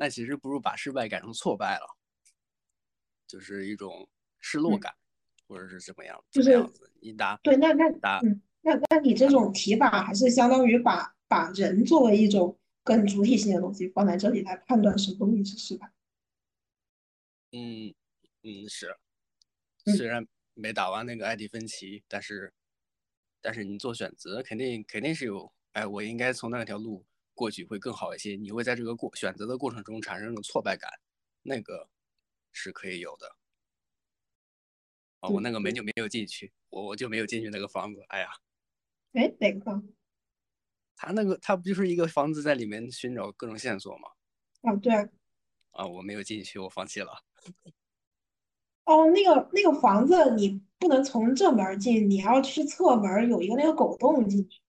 [0.00, 1.86] 那其实不如把失败改成挫败了，
[3.26, 4.94] 就是一种失落感，
[5.46, 6.24] 或者是怎么样？
[6.30, 6.58] 就是
[7.02, 12.56] 你答对，那那答嗯，那那你这种提法还是相当于把把人作为一种。
[12.82, 15.92] 更主体性的东西放在这里来判断什么东西是失败。
[17.52, 17.94] 嗯
[18.42, 18.96] 嗯是，
[19.94, 22.54] 虽然没打完那个艾迪芬奇，但是
[23.42, 27.04] 但是你做选择肯定肯定是有，哎，我应该从那条路
[27.40, 28.36] 过去会更好一些。
[28.36, 30.90] 你会在这个过选择的过程中产生一种挫败感，
[31.40, 31.88] 那个
[32.52, 33.34] 是可以有的。
[35.20, 38.04] 啊，我那个门就没有进去，我我就没有进去那个房子。
[38.08, 38.28] 哎呀，
[39.14, 39.82] 哎，哪个房？
[40.94, 44.10] 他那个，他不就是一个房子，在里面寻找各种线索吗？
[44.60, 44.92] 啊，对。
[45.70, 47.24] 啊，我没有进去，我放弃了。
[48.84, 54.60] 哦，那个那个房子，你不能从正门进，你要去侧门，有一个那个狗洞进去。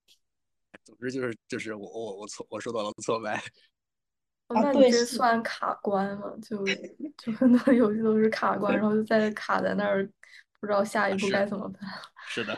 [0.84, 3.42] 总之就是就是我我我错我受到了挫败。
[4.50, 6.34] 那你这算卡关吗？
[6.42, 6.66] 就
[7.18, 10.06] 就很多游戏都是卡关，然后就在卡在那儿，
[10.60, 11.82] 不知道下一步该怎么办。
[12.28, 12.54] 是的。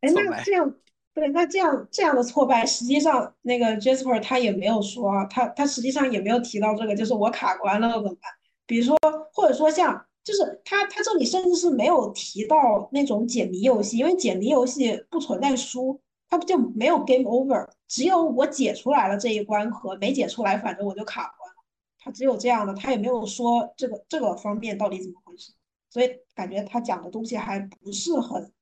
[0.00, 0.74] 哎，那这样。
[1.14, 8.30] 对，那这样这样的挫败，实际上那个 Jasper 他也没有说，他他实际上也没有提到这个，就是我卡关了怎么办？
[8.66, 8.98] 比如说，
[9.32, 21.56] 或者说像，就是他他这里甚至是没有提到那种解谜游戏，因为解谜游戏不存在输，他不就没有 game over，只有我解出来了这一关和没解出来，反正我就卡关了。
[21.98, 25.52] 他只有这样的，他也没有说这个这个方面到底怎么回事，
[25.90, 28.52] 所以感觉他讲的东西还不是很。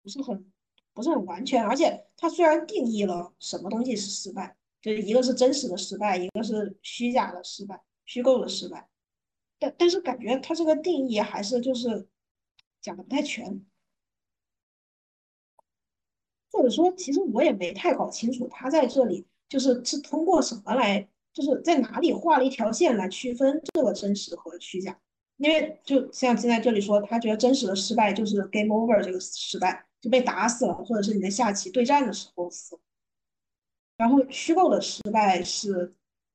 [0.00, 0.52] 不是很
[0.94, 8.88] 不是很完全，而且他虽然定义了什么东西是失败，就是一个是真实的失败，一个是虚假的失败、虚构的失败，
[9.58, 12.08] 但但是感觉他这个定义还是就是
[12.80, 13.62] 讲的不太全，
[16.50, 24.98] 或者说其实我也没太搞清楚，他在这里就是是通过什么来就是在哪里画了一条线来区分这个真实和虚假。
[25.36, 32.78] 因为就像现在这里说，他觉得真实的失败就是 game over 这个失败就被打死了，或者是你在下棋对战的时候死。
[33.98, 35.94] 然后虚构的失败是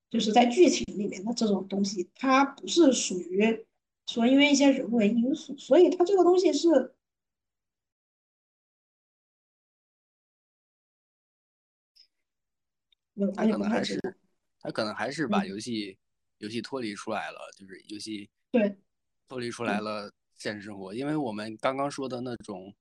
[0.10, 3.66] 就是在剧情里面的这种东西，它不是属于
[4.08, 6.94] 说因为一些人为因素，所以它这个东西是。
[13.36, 14.00] 他可能还是，
[14.60, 15.98] 他可能还是把游戏
[16.40, 18.76] 游戏脱离出来了，就是游戏对
[19.28, 20.94] 脱离出来了现实生活。
[20.94, 22.74] 因为我们刚刚说的那种，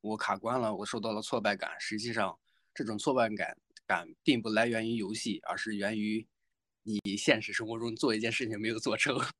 [0.00, 1.70] 我卡关了，我受到了挫败感。
[1.80, 2.38] 实际上，
[2.74, 6.26] 这种挫败感感并不来源于游戏，而是源于
[6.82, 9.18] 你现实生活中做一件事情没有做成。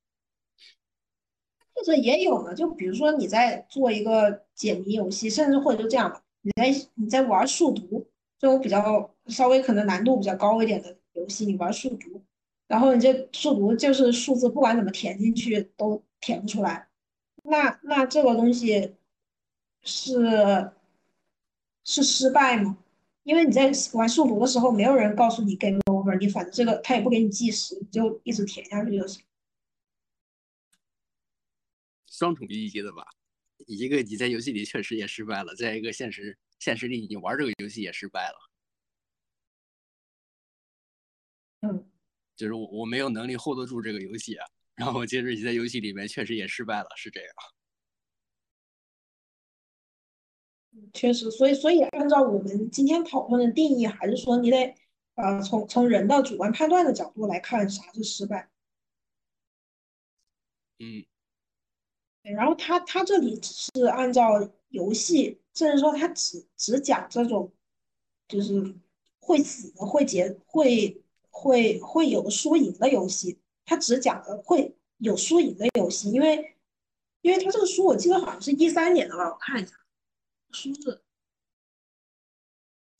[1.75, 8.11] 或者也有呢，就比如说你在做一个解谜游戏，甚至或者就这样吧，你在你在玩数独。
[8.39, 12.23] 这种比较稍微可能难度比较高一点的游戏，你玩数独，
[12.67, 16.89] 然后你这数独就是数字，不管怎么填进去都填不出来，
[17.43, 18.95] 那那这个东西
[19.83, 20.71] 是
[21.85, 22.79] 是失败吗？
[23.25, 29.23] 因为你在玩数独的时候，没有人告诉你 game over，你反正这个他也不给你计时，你就一直填下去就行。
[32.07, 33.05] 双重意义的吧，
[33.67, 36.39] 一个你在游戏里确实也失败了，再一个现实。
[36.59, 38.37] 现实里，你玩这个游戏也失败了。
[41.61, 41.91] 嗯，
[42.37, 44.47] 就是我我没有能力 hold 得住这个游戏，啊
[44.77, 47.31] 然后接着你在游戏里面确实也失败了，是这样。
[50.95, 54.75] 确实，所以所以按照我们今天讨论的定义，还是说你得
[55.17, 58.49] 呃从从人的主观判断的角度来看啥是失败。
[60.79, 61.05] 嗯。
[62.23, 65.41] 然后他他这里只是按照游戏。
[65.59, 67.53] 甚至说他只只讲这种，
[68.29, 68.77] 就是
[69.19, 76.57] 会死的、会结、会会会有输赢的游戏，他只讲了会有输赢的游戏，因为
[77.23, 79.73] 因为他这个书我记得好像是一三年的吧，我看一下，
[80.53, 81.03] 书是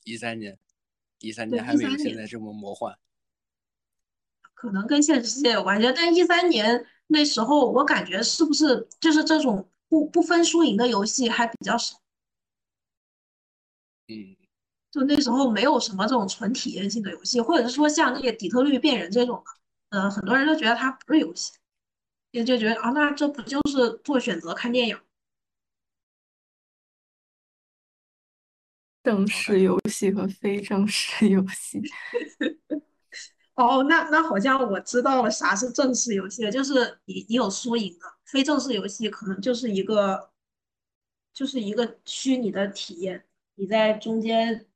[0.03, 0.59] 一三年，
[1.21, 2.99] 一三年还没有现在这么魔幻，
[4.53, 12.01] 可能跟现实世界有关系，但一三年那时候我感觉是不是就是这种不不分输赢的游戏还比较少。
[14.09, 14.37] 嗯，
[14.91, 19.43] 就那时候没有什么这种纯体验性的游戏，或者是说像那个底特律变人这种
[19.91, 21.53] 的，呃，很多人都觉得它不是游戏，
[22.31, 24.99] 也就觉得啊，那这不就是做选择看电影？
[29.05, 31.81] 正式游戏和非正式游戏。
[33.55, 40.31] 哦，那那好像我知道了啥是正式游戏，就是你你有输赢的，非正式游戏可能就是一个，
[41.35, 43.25] 就是一个虚拟的体验。
[43.59, 44.67] 你在中间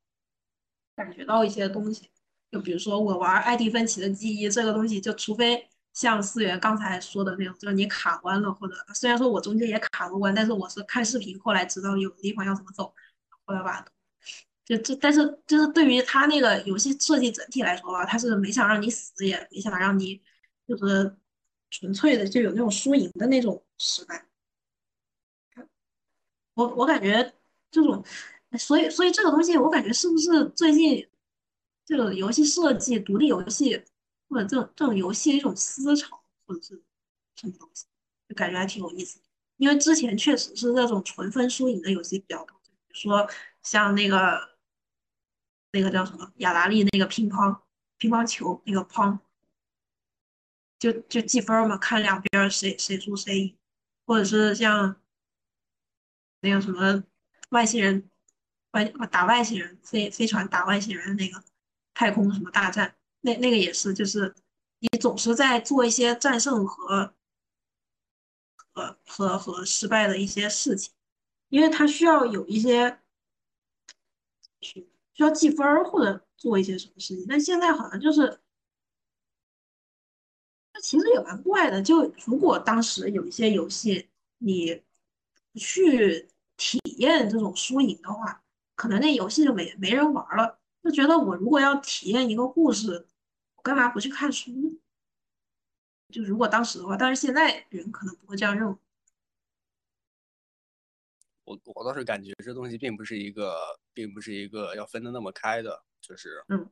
[0.97, 2.11] 感觉到一些东西，
[2.51, 12.93] 就比如说我玩艾迪芬奇的记忆这个东西，就除非像思源刚才说的那种，就是你卡关了，或者虽然说我中间也卡过关，但是我是看视频后来知道有地方要怎么走，
[13.47, 13.87] 后来把
[14.64, 20.20] 就这，但是就是对于他那个游戏设计整体来说吧，他是没想让你死，也没想让你
[20.66, 21.16] 就是
[21.70, 24.26] 纯粹的就有那种输赢的那种失败。
[26.55, 27.33] 我我感觉
[27.70, 28.05] 这种。
[28.59, 31.09] 所以，所以这个东西，我感觉是不是最近
[31.87, 33.83] 这个游戏设计、独立游戏
[34.29, 36.83] 或者这种这种游戏的一种思潮，或者是
[37.35, 37.87] 什么东西，
[38.29, 39.25] 就感觉还挺有意思的。
[39.57, 43.27] 因为之前确实是那种纯分输赢的游戏比较多，比如说
[43.63, 44.39] 像那个
[45.71, 47.59] 那个叫什么雅达利那个乒乓
[47.97, 49.19] 乒乓球那个乓，
[50.79, 53.57] 就就计分嘛，看两边谁谁输谁赢，
[54.05, 55.01] 或者是像
[56.41, 57.03] 那个什么
[57.49, 58.11] 外星人。
[58.73, 61.43] 外打外星人飞飞船打外星人的那个
[61.95, 64.35] 太空什么大战，那那个也是，就是
[64.79, 67.14] 你总是在做一些战胜和
[68.73, 70.93] 和和和失败的一些事情，
[71.51, 72.99] 因为它需要有一些
[74.61, 77.27] 需需要记分或者做一些什么事情。
[77.29, 78.41] 但现在好像就是，
[80.83, 81.83] 其实也蛮怪的。
[81.83, 84.09] 就如果当时有一些游戏
[84.39, 84.83] 你
[85.57, 88.41] 去体验这种输赢的话。
[88.75, 93.07] 可能那游戏就没没人玩了，就觉得我如果要体验一个故事，
[93.55, 94.79] 我干嘛不去看书呢？
[96.11, 98.77] 就如果当时的话，但是现在人可能不会这样认为。
[101.45, 103.57] 我我倒是感觉这东西并不是一个，
[103.93, 106.68] 并不是一个要分的那么开的，就是嗯，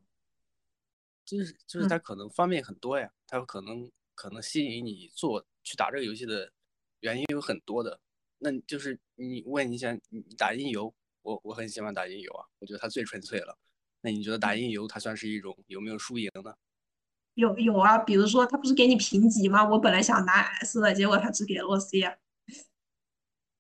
[1.25, 6.53] 就是就是它可能方面很多呀，它可能可能吸引你做去打这个游戏的
[7.01, 8.01] 原因有很多的，
[8.39, 10.95] 那就是你问一下，你打音游。
[11.23, 13.59] 我我很喜欢打音游啊，我觉得它最纯粹了。
[14.01, 16.55] 那你觉得打音游它算是一种有没有输赢呢？
[17.35, 19.67] 有有啊，比如说他不是给你评级吗？
[19.69, 22.15] 我本来想拿 S 的，结果他只给了我 C 啊。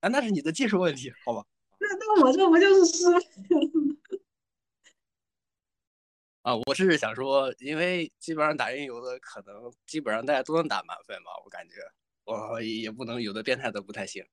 [0.01, 1.47] 啊，那是你的技术问题，好吧？
[1.79, 3.11] 那那我这不就是输
[6.43, 11.75] 啊，我是想说，因为基本上打音游的可能基本上大家都能打满分吧，我感觉
[12.25, 14.25] 我也不能有的变态的不太行，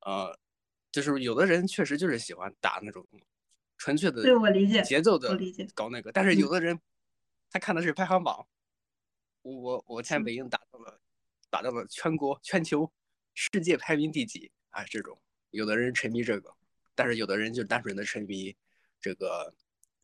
[0.00, 0.38] 呃，
[1.00, 3.06] 就是有的人确实就是喜欢打那种
[3.76, 6.78] 纯粹的对我理解节奏的我理解搞那个，但是有的人
[7.50, 8.46] 他看的是排行榜，
[9.42, 10.34] 我我我在北。
[10.34, 11.00] 京打到了
[11.50, 12.90] 打到了全国全球
[13.34, 15.20] 世界排名第几啊这种，
[15.50, 16.54] 有的人沉迷这个，
[16.94, 18.56] 但是有的人就单纯的沉迷
[19.00, 19.54] 这个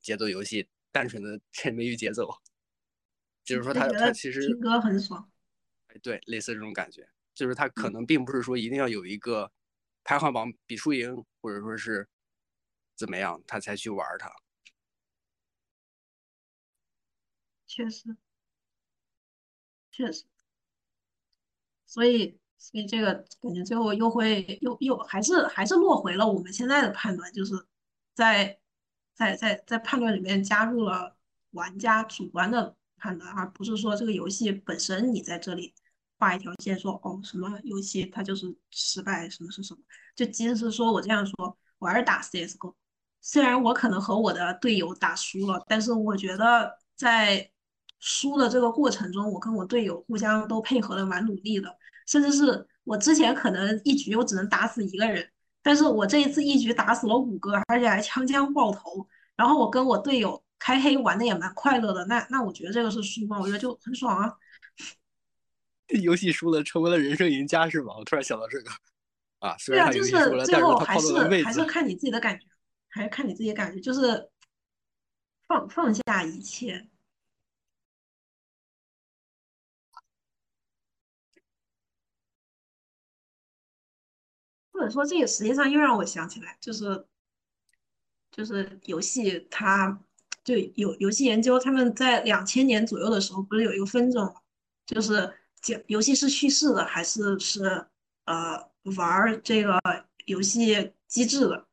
[0.00, 0.68] 节奏游戏。
[0.94, 2.32] 单纯的沉迷于节奏，
[3.42, 5.28] 就是说他他其实听歌很爽，
[5.88, 9.50] 哎，对，类似这种感觉，就是他可能并不是说一定要有一个
[10.04, 12.08] 排行榜比输赢，或者说是
[12.94, 14.30] 怎么样，他才去玩它。
[17.66, 18.16] 确实，
[19.90, 20.24] 确实，
[21.86, 27.66] 所以所以这个感觉最后又会又又还是还是落回了我们现在的判断，就是
[28.14, 28.60] 在。
[29.16, 31.16] 在在在判断里面加入了
[31.52, 35.72] 玩家主观的判断，而不是说这个游戏本身你在这里
[36.24, 39.80] 画一条线说哦什么游戏它就是失败什么是什么，
[40.16, 42.74] 就即使是说我这样说我还是打 CSGO，
[43.20, 47.50] 虽然我可能和我的队友打输了，但是我觉得在
[48.00, 55.28] 输的这个过程中，我跟我队友互相都配合的蛮努力的，甚至是我之前可能一局我只能打死一个人。
[55.62, 59.06] 但是我这一次一局打死了五个，而且还枪枪爆头，
[59.36, 62.04] 然后我跟我队友开黑玩的也蛮快乐的。
[62.06, 63.38] 那那我觉得这个是输吗？
[63.40, 64.30] 我觉得就很爽啊。
[65.88, 67.94] 游戏输了成为了人生赢家是吗？
[67.96, 68.70] 我突然想到这个
[69.40, 69.56] 啊。
[69.66, 70.10] 对啊，就是
[70.44, 71.14] 最后还是
[71.44, 72.46] 还是看你自己的感觉，
[72.88, 74.30] 还是看你自己的感觉，就是
[75.46, 76.88] 放放下一切。
[84.72, 87.06] 或者说，这个实际上又让我想起来，就是
[88.32, 90.02] 就是游戏，它
[90.42, 94.34] 就有游戏研究，他们在两千年左右的时候，不是有一个分种，
[94.84, 95.32] 就是
[95.64, 97.86] 讲游戏是叙事的，还是是
[98.26, 99.80] 呃玩这个
[100.26, 101.66] 游戏机制的？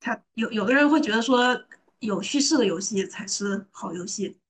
[0.00, 1.62] 他有有的人会觉得说，
[1.98, 4.40] 有叙事的游戏才是好游戏，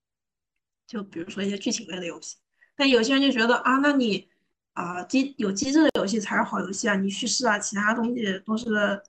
[0.86, 2.36] 就比如说一些剧情类的游戏，
[2.76, 4.30] 但有些人就觉得啊，那你。
[4.72, 6.95] 啊，机有机制的游戏才是好游戏啊！
[6.95, 9.03] 你叙事啊，其他东西都是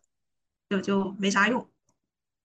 [0.68, 1.66] 就就没啥用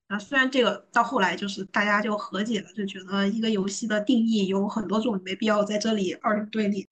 [0.09, 0.19] 啊。
[0.19, 6.89] 虽然这个到后来就是大家就和解了，就觉得一个游戏的定义有很多种，没必要在这里二元对立。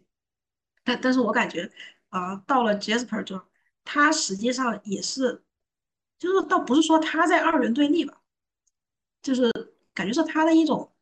[0.85, 1.71] 但但是我感觉
[2.11, 3.49] 啊，到了 Jasper 这，
[3.85, 5.43] 他实际上也是，
[6.19, 8.21] 就是倒不是说他在二元对立吧，
[9.23, 9.51] 就是
[9.95, 10.93] 感觉是他的一种，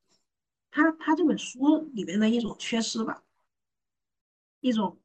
[0.70, 3.22] 他他这本书里面的一种缺失吧，
[4.60, 4.98] 一种。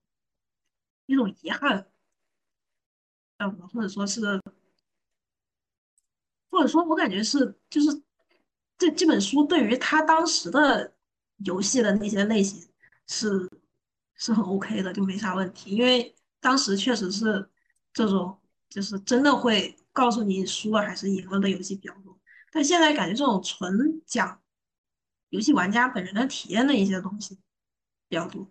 [1.10, 1.88] 一种遗憾，
[3.38, 4.20] 嗯，或者说是，
[6.58, 7.88] 或者说我感觉是，就是
[8.80, 10.91] 这这本书对于他当时的
[11.45, 12.68] 游戏的那些类型
[13.05, 13.47] 是
[14.16, 15.76] 是很 OK 的，就没啥问题。
[15.76, 17.47] 因为当时确实是
[17.93, 18.36] 这种，
[18.70, 22.20] 就是真的会告诉你输了还是赢了的游戏比较多。
[22.51, 24.41] 但现在感觉这种纯讲
[25.30, 27.38] 游戏玩家本人的体验的一些东西
[28.08, 28.49] 比较多，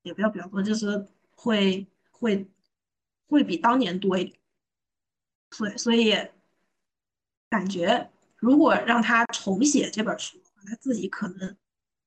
[0.00, 1.06] 也不要比较多，就是。
[1.38, 2.50] 会会
[3.26, 4.40] 会比当年多一点，
[5.50, 6.14] 所以所以
[7.48, 11.56] 感觉如果让他重写这本书，他自己可能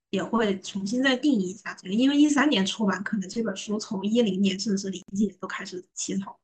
[0.10, 6.40] 也会重新再定义一下这个，因为一三年出版，可能这本书从一零年甚至是零几年都开始起草。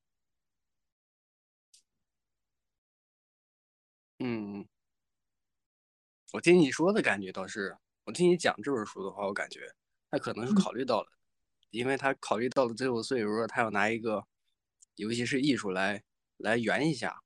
[4.20, 4.66] 嗯，
[6.32, 9.76] 我听你说的感觉倒是，我听你讲这本书的话，我感觉
[10.10, 11.12] 他可能是考虑到了。
[11.72, 14.26] 因为他考虑到了最后，所以说他要拿一个
[14.96, 16.02] 尤其是艺术来
[16.38, 17.25] 来圆一下。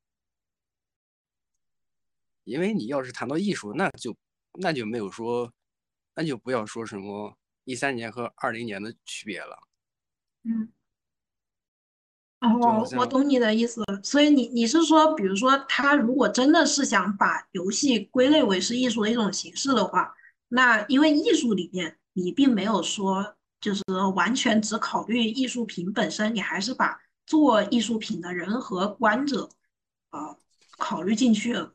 [2.50, 4.16] 因为你要是谈到艺术，那就
[4.60, 5.52] 那就没有说，
[6.16, 9.58] 那就不要说什么一三年和二零年的区别了。
[10.44, 10.70] 嗯。
[12.42, 13.84] 哦，我懂你的意思。
[14.04, 20.14] 所以你你是说，比如说他如果真的是想把游戏归类为是艺术的一种形式的话，
[20.48, 23.36] 那因为艺术里面你并没有说。
[23.62, 23.84] 就是
[24.16, 29.50] 完全只考虑艺术品本身，你还是把做艺术品的人和观者，
[30.12, 30.38] 啊，
[30.78, 31.74] 考虑进去了，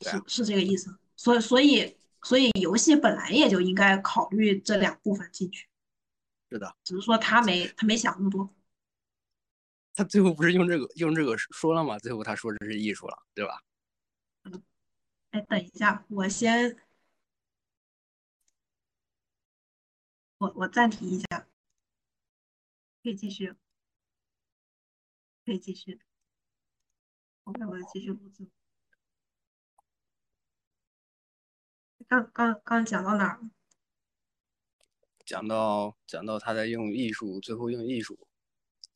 [0.00, 0.96] 是是这个意思。
[1.16, 5.68] 所以所以所以游戏本来也就应该考虑这两部分进去。
[6.50, 8.48] 是的，只是说他没他没想那么多。
[9.94, 11.98] 他最后不是用这个用这个说了吗？
[11.98, 13.62] 最后他说这是艺术了，对吧？
[14.44, 14.62] 嗯。
[15.30, 16.76] 哎，等一下，我先。
[20.38, 21.48] 我我暂停一下，
[23.02, 23.52] 可以继续，
[25.44, 26.00] 可以继续。
[27.42, 28.46] OK，我继续录制。
[32.08, 33.50] 刚刚刚讲到哪儿了？
[35.26, 38.18] 讲到讲到他在用艺术，最后用艺术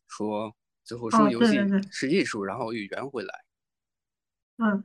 [0.09, 3.45] 说，最后哦说游戏对对对是艺术，然后又圆回来。
[4.57, 4.83] 嗯，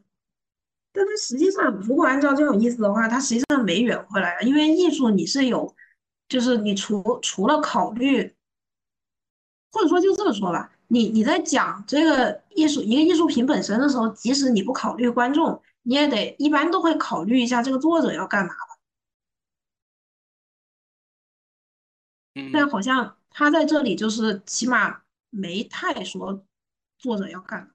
[0.91, 5.73] 但他实际上，如果按照这种意思的话，他实际上没圆回来，因为艺术你是有，
[6.27, 8.35] 就是你除除了考虑，
[9.71, 18.53] 或者说就这么说吧，你你在讲这个艺术一个艺术品本身的时候，即使你不考虑观众，你也得一般都会考虑一下这个作者要干嘛。
[18.53, 18.77] 吧，
[22.51, 26.45] 但好像他在这里就是起码没太说
[26.97, 27.69] 作者要干嘛，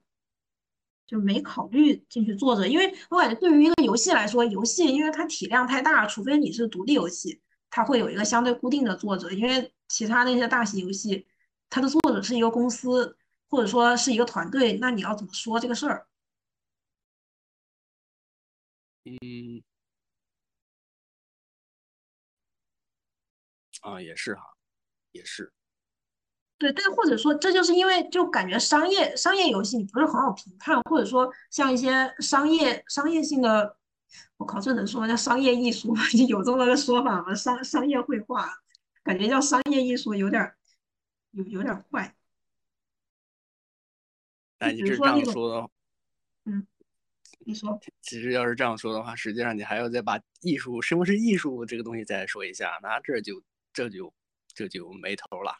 [1.07, 7.41] 就没考虑进去作者，因为我感觉对于一个游戏来说，游戏因为它体量太大，除非你是独立游戏，
[7.71, 11.25] 它会有一个相对固定的作者，因为其他那些大型游戏，
[11.71, 13.17] 它的作者是一个公司
[13.49, 16.05] 或者说是一个团队，那你要怎么说这个事儿？
[19.05, 19.61] 嗯，
[23.81, 24.41] 啊，也是哈，
[25.11, 25.51] 也是。
[26.57, 33.75] 对，但或者说这就是因为就感觉商业商业游戏你不是很好评判，或者说像一些商业商业性的，
[34.37, 36.01] 我靠，这能说叫商业艺术吗？
[36.15, 37.35] 就有这么个说法吗？
[37.35, 38.49] 商商业绘画，
[39.03, 40.55] 感觉叫商业艺术有点儿
[41.31, 42.15] 有有点儿坏。
[44.59, 45.69] 比那你是这样如说的，
[47.45, 53.41] 你说，其实要是这样说的话，实际上你还要再把艺术什么是艺术这个东西再说一下，那这就
[53.71, 54.13] 这就
[54.53, 55.55] 这就没头了。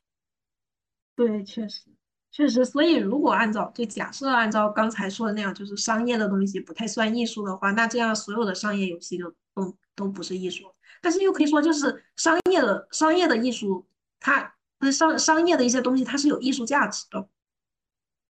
[1.15, 1.83] 对，确实
[2.31, 10.73] 确实，所以如果按照就假设按照刚才说的那样，就是商业的东西不太算艺术的话，那这样所有的商业游戏就都都不是艺术。
[11.01, 13.85] 但是又可以说，就是商业的商业的艺术，
[14.19, 14.55] 它
[14.91, 17.29] 商商业的一些东西，它是有艺术价值的，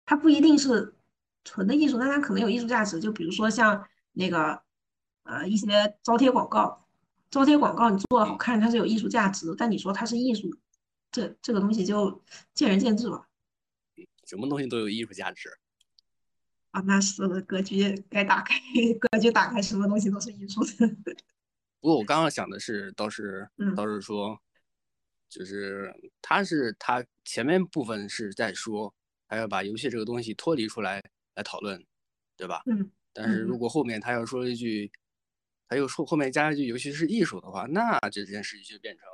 [0.07, 0.95] 它不一定是
[1.45, 3.01] 纯的艺术，但它可能有艺术价值。
[3.01, 4.63] 就比如说像那个
[5.25, 5.69] 呃一些
[6.03, 6.87] 招贴广告，
[7.31, 10.49] 招贴广告你做的好看，它是有艺术价值，但你说它是艺术，
[11.11, 12.23] 这这个东西就
[12.55, 13.29] 见仁见智吧。
[14.27, 15.49] 什么东西都有艺术价值。
[16.71, 18.55] 啊，那是的，格局该打开，
[19.01, 20.87] 格局打开，什么东西都是艺术的。
[21.81, 24.39] 不过我刚刚想的是，倒是嗯倒是说，
[25.29, 28.95] 就是他是他前面部分是在说，
[29.27, 31.03] 他要把游戏这个东西脱离出来
[31.41, 31.83] 来讨论，
[32.37, 32.63] 对吧？
[32.67, 34.93] 嗯但是嗯如果后面他要说一句，
[35.67, 39.05] 他又说后面加一句尤其是艺术的话，那这件事情就变成，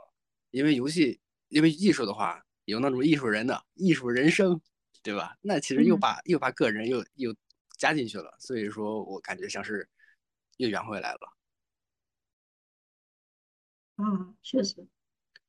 [0.51, 4.61] 因为游戏，因为艺术的话有那种艺术人的艺术人生，
[5.03, 5.39] 对吧？
[5.41, 7.35] 那其实又嗯把、又把个人又又
[7.79, 9.89] 加进去了，所以说我感觉像是
[10.57, 11.37] 又圆回来了。
[13.99, 14.87] 嗯，确实，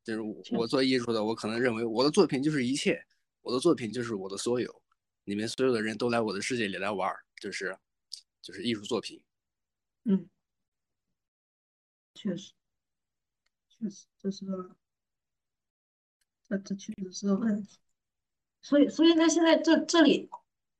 [0.05, 0.21] 就是
[0.55, 3.05] 我做艺术的，我可能认为我的作品就是一切，
[3.41, 4.81] 我的作品就是我的所有，
[5.27, 7.77] 你们所有的人都来我的世界里来玩儿，就是
[8.41, 9.21] 就是艺术作品。
[10.05, 10.29] 嗯，
[12.15, 12.53] 确实，
[13.67, 14.73] 确实，这是个，
[16.47, 17.77] 这这确实是个问题。
[18.61, 20.29] 所以，所以那现在这这里，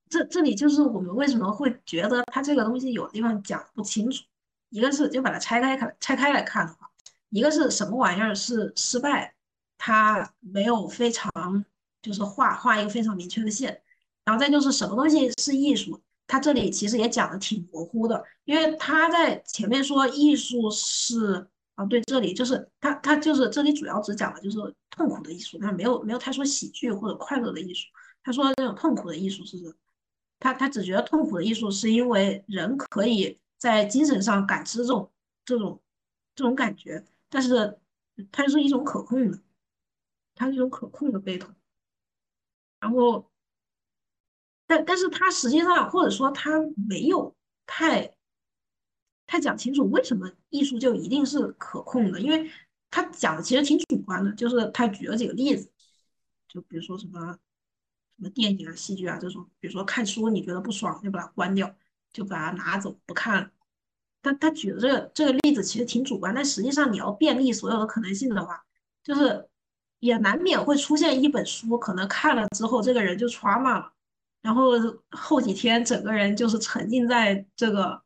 [0.10, 4.24] 这这里就是我们为什么会觉得它这个东西有地方讲不清楚。
[4.70, 6.90] 一个是就把它拆开看，拆开来看的话，
[7.32, 9.36] 一个是什么玩意儿是失败，
[9.78, 11.30] 它没有非常
[12.02, 13.84] 就是画画一个非常明确的线，
[14.28, 15.98] 然后再就是什么东西是艺术，
[16.28, 24.58] 它这里其实也讲的挺模糊的，因为他在前面说艺术是啊，对，这里就是他他就是这里主要只讲的就是
[24.90, 27.88] 痛苦的艺术，但没有没有太说喜剧或者快乐的艺术，
[28.22, 29.56] 他说那种痛苦的艺术是，
[30.40, 35.10] 他他只觉得痛苦的艺术是因为人可以在精神上感知这种
[35.46, 35.82] 这种
[36.36, 37.80] 这种感觉，但是
[38.30, 39.40] 它是一种可控的，
[40.36, 41.56] 它是一种可控的悲痛，
[42.82, 43.27] 然后。
[44.68, 46.52] 但但是他实际上或者说他
[46.88, 47.34] 没有
[47.66, 48.14] 太
[49.26, 52.52] 太讲清楚为什么艺术就一定是可控的，因为
[52.92, 55.72] 他讲的其实挺主观的，就是他举了几个例子，
[56.48, 57.38] 就比如说什么
[58.18, 61.74] 什么电影啊、戏剧啊这种，比如说看书你觉得不爽就把它关掉，
[62.14, 63.50] 就把它拿走不看了。
[64.22, 68.66] 但他举的这个这个例子其实挺主观，但实际上你要便利所有的可能性的话，
[69.04, 69.48] 就是
[70.00, 73.94] 也难免会出现一本书，可能看了之后这个人就 trauma 了。
[74.48, 74.72] 然后
[75.10, 78.02] 后几天整个人就是沉浸在这个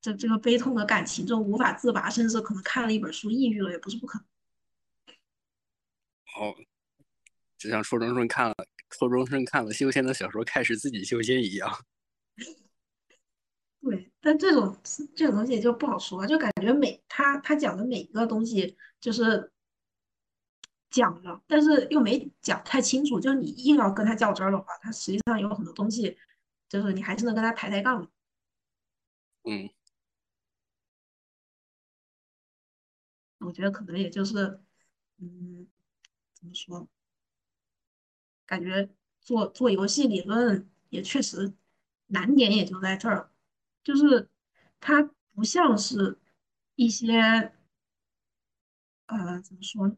[0.00, 4.26] 这这个悲痛的感情中无法自拔，甚至可能看了一本书抑郁了，也不是不可能。
[6.36, 6.52] 哦，
[7.56, 8.54] 就像初中生看了
[8.90, 11.70] 初中生看了修仙的小说，开始自己修仙一样。
[13.80, 14.76] 对，但这种
[15.14, 19.52] 这种东西就不好说，就感觉每他他讲的每一个东西，就是
[20.94, 23.18] 讲了，但是又没讲太清楚。
[23.18, 26.16] 就是你硬要跟他较真儿的话，他实际上有很多东西，
[26.68, 28.08] 就是你还是能跟他抬抬杠的。
[29.42, 29.68] 嗯，
[33.40, 34.60] 我觉得可能也就是，
[35.18, 35.66] 嗯，
[36.34, 36.88] 怎么说？
[38.46, 38.88] 感觉
[39.20, 41.52] 做做游戏理论也确实
[42.06, 43.32] 难点也就在这儿，
[43.82, 44.30] 就是
[44.80, 45.02] 它
[45.34, 46.18] 不像是
[46.76, 47.52] 一些，
[49.06, 49.96] 呃，怎么说呢？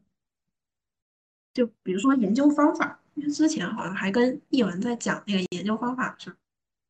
[1.57, 6.37] 就比如说研究方法，因为之前好像还跟译文在讲那个研究方法的事儿。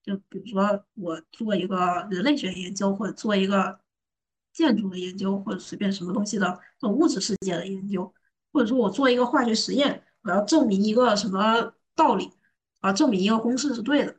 [0.04, 3.80] 就比如说我做一个人类学研究，或者做一个
[4.52, 8.14] 建筑的研究，或者随便什么东西的这种物质世界的研究，
[8.52, 12.30] 或者说我做一个化学实验，我要证明一个什么道理，
[12.82, 14.18] 啊，证明一个公式是对的，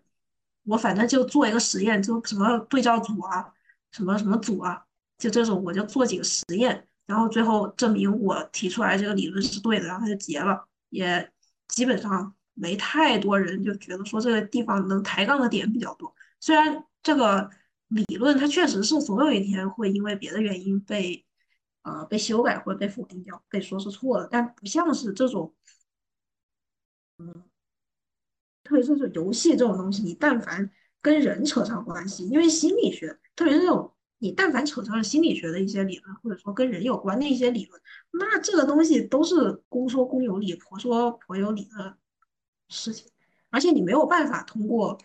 [0.65, 3.53] 我反正就做一个实验，就什么对照组啊，
[3.91, 4.83] 什么什么组啊，
[5.19, 11.33] 就这种我就做几个实验，然后最后证明我提出来这个理论是对的，然后它就结了，也
[11.67, 16.15] 基本上没太多人就觉得说这个地方能抬杠的点比较多。
[16.39, 17.49] 虽然这个
[17.89, 21.25] 理论它确实是总有一天会因为别的原因被
[21.83, 25.55] 呃被修改或者被否定掉，被说是错的，但不像是这种，
[27.19, 27.43] 嗯，
[28.63, 30.71] 特别是这种游戏这种东西，你但凡
[31.01, 37.81] 跟人扯上关系，因为心理学，特别是这种你但凡扯上了心理学的一些理论，或者说跟人有关的一些理论，
[38.13, 41.97] 那这个东西都是公说公有理，婆说婆有理的
[42.69, 43.09] 事情，
[43.51, 44.99] 而且你没有办法通过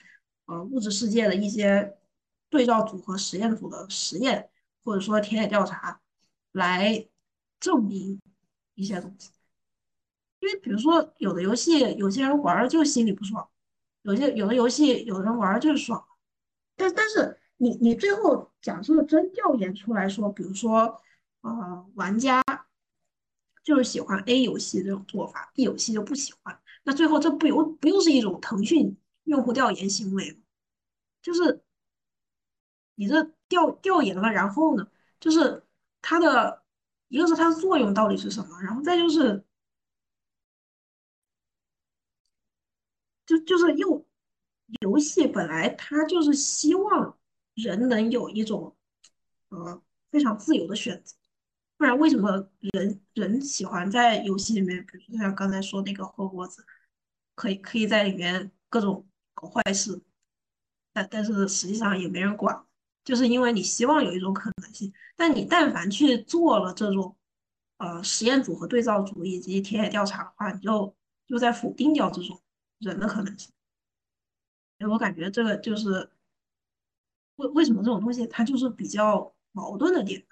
[0.46, 1.96] 呃物质世界的一些
[2.50, 4.50] 对照组和实验组的实验，
[4.84, 6.02] 或者说田野调查
[6.52, 7.08] 来
[7.60, 8.20] 证明
[8.74, 9.30] 一些东西。
[10.40, 13.48] 因为比如说有的游戏，有些人玩儿就心里不爽，
[14.02, 16.04] 有些有的游戏有的人玩儿就是爽，
[16.76, 21.02] 但但是你你最后假设真调研出来说，比如说
[21.42, 22.44] 呃玩家
[23.64, 30.38] 就是喜欢 A 游戏这种做法，B 游戏就不喜欢，那最后这不又不又是一种腾讯用户调研行为吗？
[31.22, 31.64] 就是
[32.96, 34.88] 你这调调研了，然后呢，
[35.20, 35.64] 就是
[36.02, 36.64] 它的
[37.08, 39.44] 一个是它的作用到底是什么，然后再就是
[43.26, 44.06] 就就是又
[44.82, 47.18] 游戏本来它就是希望
[47.56, 48.76] 人能有一种
[49.50, 49.82] 呃
[50.12, 51.16] 非常自由的选择，
[51.78, 56.66] 不然为什么人人喜欢在游戏里面，比如说像刚才说那个霍格沃兹，
[57.36, 60.02] 可以可以在里面各种搞坏事，
[60.92, 62.66] 但但是实际上也没人管，
[63.04, 67.16] 就是因为你希望有一种可能性，但你但凡去做了这种
[67.78, 70.96] 呃实验组和对照组以及田野调查的话，你就
[71.28, 72.42] 就在否定掉这种
[72.80, 73.52] 人的可能性。
[74.80, 76.10] 所以我感觉这个就是
[77.36, 80.26] 为为什么这种东西它就是比较矛盾的点。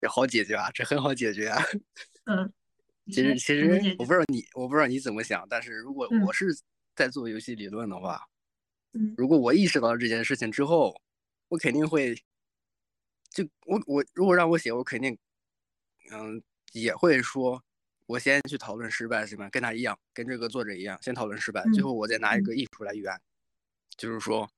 [0.00, 1.60] 这好解决啊，这很好解决啊。
[2.26, 2.52] 嗯，
[3.06, 6.56] 其实其实我不知道你我不知道你怎么想，但是如果嗯我是
[6.94, 8.24] 在做游戏理论的话，
[8.92, 10.94] 嗯如果我意识到了这件事情之后，
[11.48, 12.14] 我肯定会，
[13.30, 15.18] 就我我如果让我写，我肯定，
[16.12, 16.40] 嗯，
[16.72, 17.60] 也会说，
[18.06, 19.48] 我先去讨论失败是吧？
[19.50, 23.20] 跟他一样，跟这个作者一样，先讨论失败，最嗯后我再拿一个艺术来圆，
[23.96, 24.48] 就是说，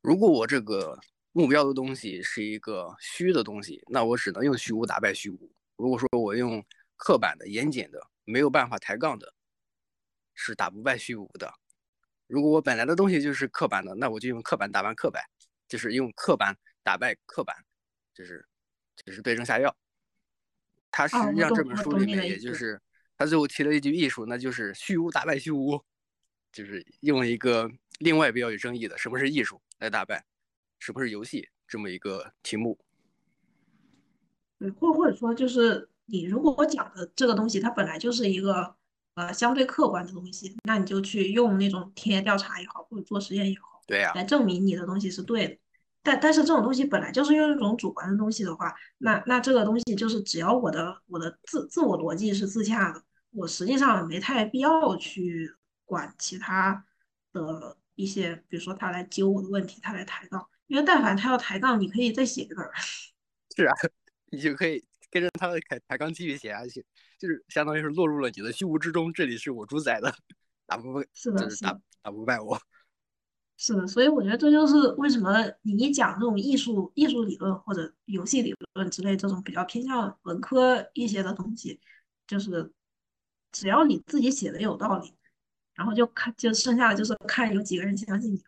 [0.00, 0.98] 如果我这个
[1.32, 5.50] 目标的东西是一个虚的东西，那我只能用虚无打败虚无。
[5.76, 6.64] 如果说我用
[6.96, 9.32] 刻板的、严谨的，没有办法抬杠的，
[10.34, 11.52] 是打不败虚无的。
[12.26, 15.22] 如果我本来的东西就是刻板的，那我就用刻板打败刻板，
[15.68, 17.56] 就是用刻板打败刻板，
[18.14, 18.46] 就是
[19.04, 19.74] 就是对症下药。
[20.90, 22.80] 他实际上这本书里面，也就是
[23.16, 25.82] 他最后提了一句艺术，那就是虚无打败虚无，
[26.52, 27.70] 就是用一个
[28.00, 30.24] 另外比较有争议的什么是艺术来打败
[30.78, 32.78] 什么是游戏这么一个题目。
[34.58, 38.74] 对，或或者说就是你如果我讲的这个东西它本来就是一个
[39.14, 45.56] 呃相对客观的东西，那你就去用那种田野调查也好，或者做实验也好，对呀、来证明你的东西是对的。
[46.02, 53.02] 但但是这种东西本来就是用一种主观的东西的话，那那这个东西就是只要我的我的自自我逻辑是自洽的，
[53.32, 55.54] 我实际上没太必要去
[55.84, 56.84] 管其他
[57.32, 62.72] 的一些，比如说他来揪我的问题，他来抬杠，因为但凡他要抬杠，你可以再写一本儿。
[63.56, 63.74] 是啊，
[64.32, 66.84] 你就可以跟着他的抬抬杠继续写下去，
[67.18, 70.14] 就是相当于是落入了你的虚无之中，这里是我主宰的，
[70.66, 71.80] 打不败，是的，就是打是的。
[72.02, 72.58] 打不败我。
[73.58, 81.78] 是的，所以我觉得这就是为什么你一讲这种艺术、艺术理论或者游戏理论之类这种比较偏向文科一些的东西，
[82.26, 82.72] 就是
[83.52, 85.12] 只要你自己写的有道理，
[85.80, 88.42] 然后就看，就剩下的就是看有几个人相信你。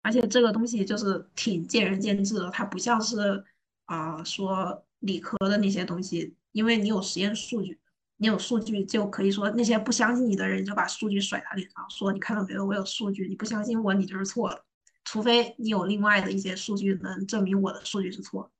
[0.00, 3.42] 而且这个东西就是挺见仁见智的，它不像是
[3.86, 7.80] 啊、说理科的那些东西，因为你有实验数据，
[8.18, 14.64] 你有数据就可以说那些不相信你的人就把数据甩他脸上，说你看到没有，我有数据，你不相信我，你就是错的，
[15.04, 18.53] 除非你有另外的一些数据能证明我的数据是错的。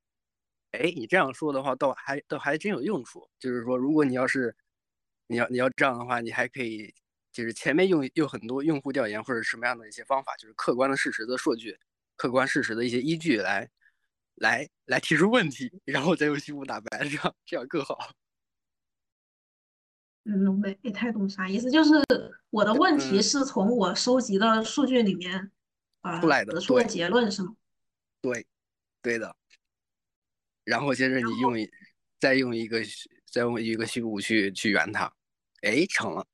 [0.77, 3.29] 哎，你这样说的话，倒还倒还真有用处。
[3.39, 4.55] 就是说，如果你要是
[5.27, 6.93] 你要你要这样的话，你还可以
[7.31, 11.77] 就是前面用用很多用户调研或者什么样的一些方法，就是客观的事实的数据、
[12.15, 13.69] 客观事实的一些依据来
[14.35, 18.11] 来来提出问题，然后再用虚无打白，这样这样更好。
[20.23, 21.91] 嗯，我没没太懂啥意思，就是
[22.49, 25.51] 我的问题嗯是从我收集的数据里面
[26.01, 27.55] 啊、出来的得出的结论是吗？
[28.21, 28.45] 对，
[29.03, 29.35] 对的。
[30.65, 31.71] 然后接着你用一
[32.19, 35.13] 再用一个虚再用一个虚无去去圆它，
[35.61, 36.27] 哎，成了。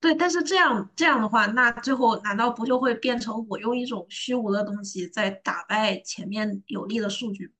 [0.00, 7.54] 对，但是这样这样的话，那最后难道不就会变成我用一种虚无的东西在打败前面有力的数据？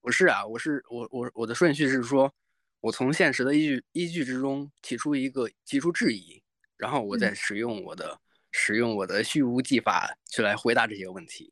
[0.00, 2.34] 不是啊，我是我我我的顺序是说，
[2.80, 6.42] 我从现实的依据依据之中提出一个提出质疑，
[6.76, 8.20] 然后我再嗯使用我的、
[8.52, 11.50] 使用我的虚无技法去来回答这些问题，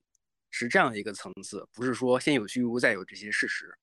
[0.52, 3.76] 是这样的一个层次，不是说先有虚无再有这些事实。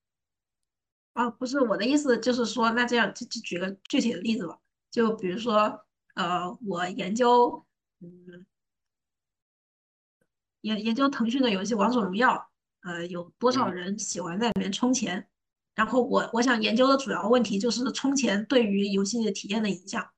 [1.14, 4.58] 啊，不是我的意思，就是说，那这样就就举个具体的例子吧，
[4.90, 7.66] 就比如说，呃，我研究，
[8.00, 8.46] 嗯，
[10.62, 12.36] 研研究腾讯的游戏《王者荣耀》，
[12.90, 15.28] 呃，有多少嗯人喜欢在里面充钱？
[15.76, 20.10] 然后我我想研究的主要问题就是充钱对于游戏的体验的影响。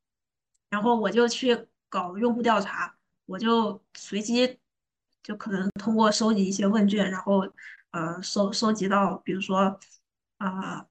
[0.69, 4.60] 然后我就去搞用户调查，我就随机
[5.23, 7.48] 就可能通过收集一些问卷，然后
[7.91, 9.80] 呃收收集到，比如说
[10.38, 10.85] 啊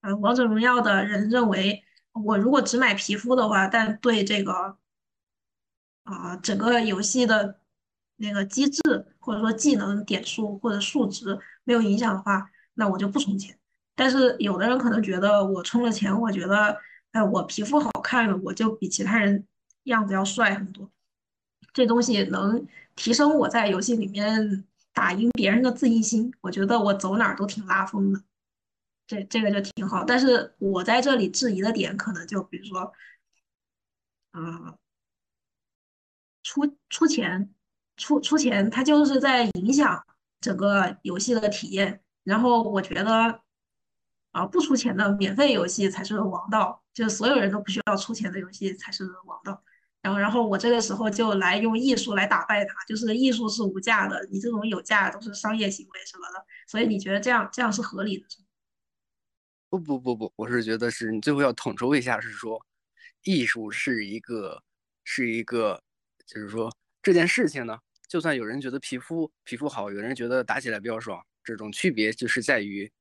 [0.00, 1.82] 呃王者荣耀的人认为，
[2.12, 4.76] 我如果只买皮肤的话，但对这个
[6.04, 7.60] 啊、整个游戏的
[8.16, 8.80] 那个机制
[9.18, 13.58] 或者说技能点数或者数值没有影响的话，那我就不充钱。
[13.96, 16.76] 但是有的人可能觉得我充了钱，我觉得，
[17.12, 19.46] 哎，我皮肤好看了，我就比其他人
[19.84, 20.90] 样子要帅很多。
[21.74, 24.64] 这东西能提升我在游戏里面
[24.94, 28.22] 打赢别人的自信心，我觉得我走哪儿都挺拉风的。
[29.06, 32.92] 这这个就挺好，但是我在这里质疑的点可能就比如说，
[34.30, 34.76] 啊、
[36.42, 37.52] 出出钱，
[37.96, 40.06] 出出钱，它就是在影响
[40.40, 42.00] 整个游戏的体验。
[42.22, 43.40] 然后我觉得，
[44.32, 49.62] 啊、不出钱的免费游戏才是王道，就是所有人都不需要出钱的游戏才是王道。
[50.04, 56.44] 然后，然后我这个时候就来用艺术来打败它，就是艺术是无价的，你这种有价都是商业行为什么的。
[56.68, 58.26] 所以你觉得这样这样是合理的？
[59.70, 62.62] 不不不不，我是觉得是你最后要统筹一下，是说
[63.22, 64.62] 艺术是一个
[65.04, 65.82] 是一个，
[66.26, 66.70] 就是说
[67.02, 72.92] 这件事情呢，就算有人觉得皮肤皮肤好，有人觉得打起来比较爽，这种区别就是在于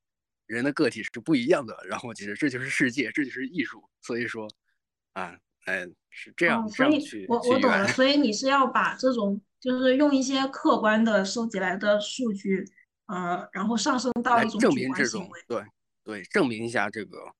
[0.45, 1.77] 人的个体是不一样的。
[1.85, 3.83] 然后其实这就是世界，这就是艺术。
[4.01, 4.49] 所以说，
[5.11, 12.65] 啊，哎，是这样、所以我我懂了，所以你是要把这种就是用一些客观的收集来的数据，
[13.05, 15.29] 呃，然后上升到证一种主明这种。
[15.47, 15.63] 对
[16.03, 17.33] 对，证明一下这个，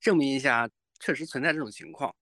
[0.00, 0.68] 证明一下
[0.98, 2.14] 确实存在这种情况，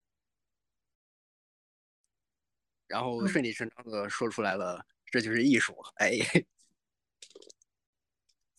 [2.87, 5.77] 然后嗯顺理成章的说出来了，这就是艺术。
[5.97, 6.13] 哎，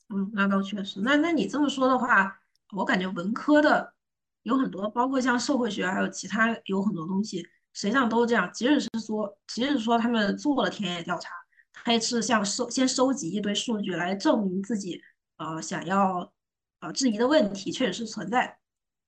[0.10, 1.02] 嗯，那倒确实。
[1.02, 2.42] 那那你这么说的话，
[2.78, 3.94] 我感觉文科的
[4.50, 8.50] 有很多，包括像社会学，还有其他有很多东西，实际上都是这样。
[8.52, 11.30] 即使是说，即使说他们做了田野调查，
[11.72, 15.00] 他也是像收先收集一堆数据来证明自己
[15.38, 16.34] 呃想要
[16.80, 18.58] 呃质疑的问题确实是存在，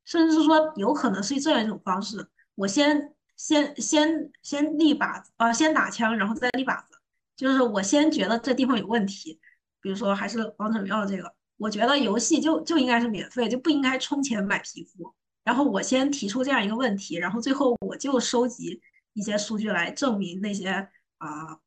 [0.05, 6.99] 甚至是说有可能是这样一种方式：我先先先先立靶子，呃，先打枪，然后再立靶子，
[7.35, 9.39] 就是我先觉得这地方有问题。
[9.81, 15.11] 比如说还是王者荣耀这个，我觉得游戏就就应该是免费，就不应该充钱买皮肤。
[15.43, 18.81] 然后我先提出这样一个问题，然后最后我就收集
[19.13, 21.59] 一些数据来证明那些啊、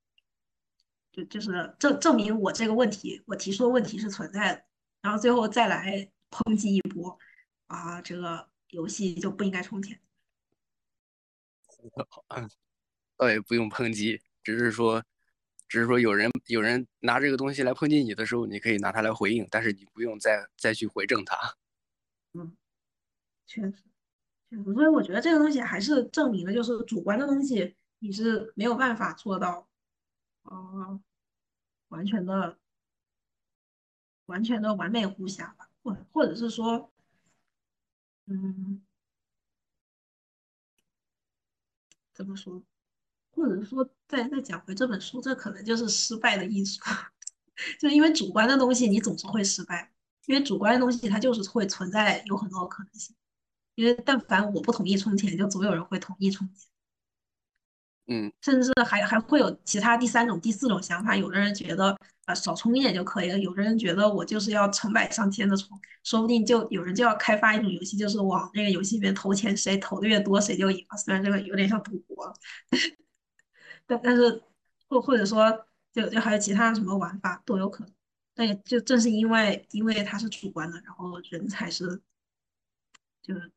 [1.12, 4.64] 就就是证证明我这个问题，我提出的问题是存在的，
[5.02, 7.18] 然后最后再来抨击一波
[7.66, 10.00] 啊，这个游戏就不应该充钱。
[13.16, 15.04] 倒也不用抨击，只是说，
[15.68, 21.36] 只是说有人有人拿这个东西来抨击你的时候，你可以拿它来回应，但是你不用再再去回正它。
[23.46, 23.72] 确实，
[24.50, 29.68] 确实，所以我觉得这个东西还是证明了，就是主观的东西你是没有办法做到，
[30.44, 31.00] 呃，
[31.88, 32.58] 完全的、
[34.26, 36.90] 完全的完美无瑕吧，或或者是说，
[38.26, 38.82] 嗯，
[42.14, 42.62] 怎么说？
[43.32, 46.80] 或者说，再再讲回这本书，这可能就是失败的艺术。
[47.80, 49.92] 就因为主观的东西你总是会失败，
[50.26, 53.14] 因为主观的东西它就是会存在有很多可能性。
[53.74, 56.68] 因为但凡我不同意充钱，就总有人会同意充钱。
[58.06, 61.16] 嗯，甚至还还会有其他第三种、第四种想法。
[61.16, 61.96] 有的人觉得
[62.26, 70.96] 啊少充一点就可以了，有的人觉得我就是要成百上千的充，说不定就有人就要开发一种游戏，就是往那个游戏里面投钱，谁投的越多谁就赢了。
[70.98, 72.30] 虽然这个有点像赌博，
[73.86, 74.42] 但但是
[74.86, 77.94] 或或者说就就还有其他什么玩法都有可能。
[78.34, 82.02] 但也就正是因为因为它是主观的，然后人才是
[83.22, 83.50] 就是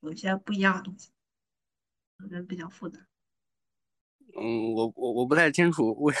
[0.00, 1.10] 有一些不一样的东西，
[2.30, 2.98] 人比较复杂。
[4.40, 6.14] 嗯，我我我不太清楚，为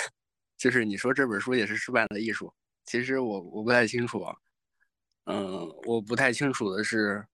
[0.56, 2.52] 就是你说这本书也是失败的艺术，
[2.84, 4.36] 其实我我不太清楚啊。
[5.24, 7.24] 嗯，我不太清楚的是，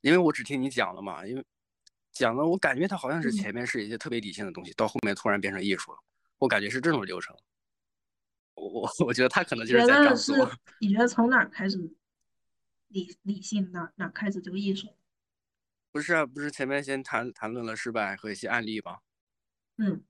[0.00, 1.44] 因为我只听你讲了嘛，因为
[2.12, 5.98] 讲的我感觉它好像是前面是一些特别理性的东西，到后面突然变成艺术了，
[6.38, 7.36] 我感觉是这种流程。
[8.54, 10.50] 我我我觉得他可能就是在这样做。
[10.78, 11.76] 你觉得从哪开始
[12.88, 14.88] 理理性，哪哪开始就艺术？
[15.92, 18.98] 不是啊，不是前面先谈谈论了失败和一些案例吗？
[19.76, 20.02] 嗯。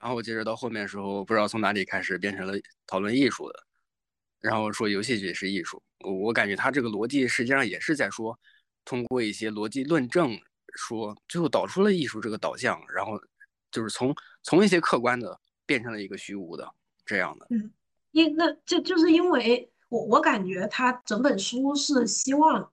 [0.00, 2.54] 然后我接着到后面的时候，不知道从哪里开始变成了
[2.86, 3.64] 讨论艺术的，
[4.40, 5.82] 然后说游戏也是艺术。
[6.00, 8.38] 我我感觉他这个逻辑实际上也是在说，
[8.84, 10.38] 通过一些逻辑论证，
[10.74, 13.12] 说最后导出了艺术这个导向，然后
[13.70, 16.70] 就是从从一些客观的变成了一个虚无的
[17.06, 17.46] 这样的。
[17.50, 17.70] 嗯，
[18.10, 22.70] 因那这就是因为我我感觉他整本书是希望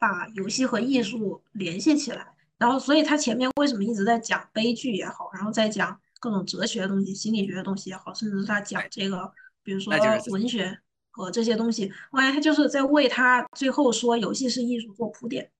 [0.00, 2.26] 把游戏和艺术联系起来，
[2.58, 6.00] 然后所以他前面为什么一直在讲悲剧也好，然后再讲。
[6.22, 9.32] 各种哲学的东西、心理学的东西也好，甚至他讲这个，
[9.62, 9.90] 比如说
[10.30, 10.78] 文学
[11.10, 15.50] 和这些东西，我感觉他就是在为他最后说游戏是艺术做铺垫。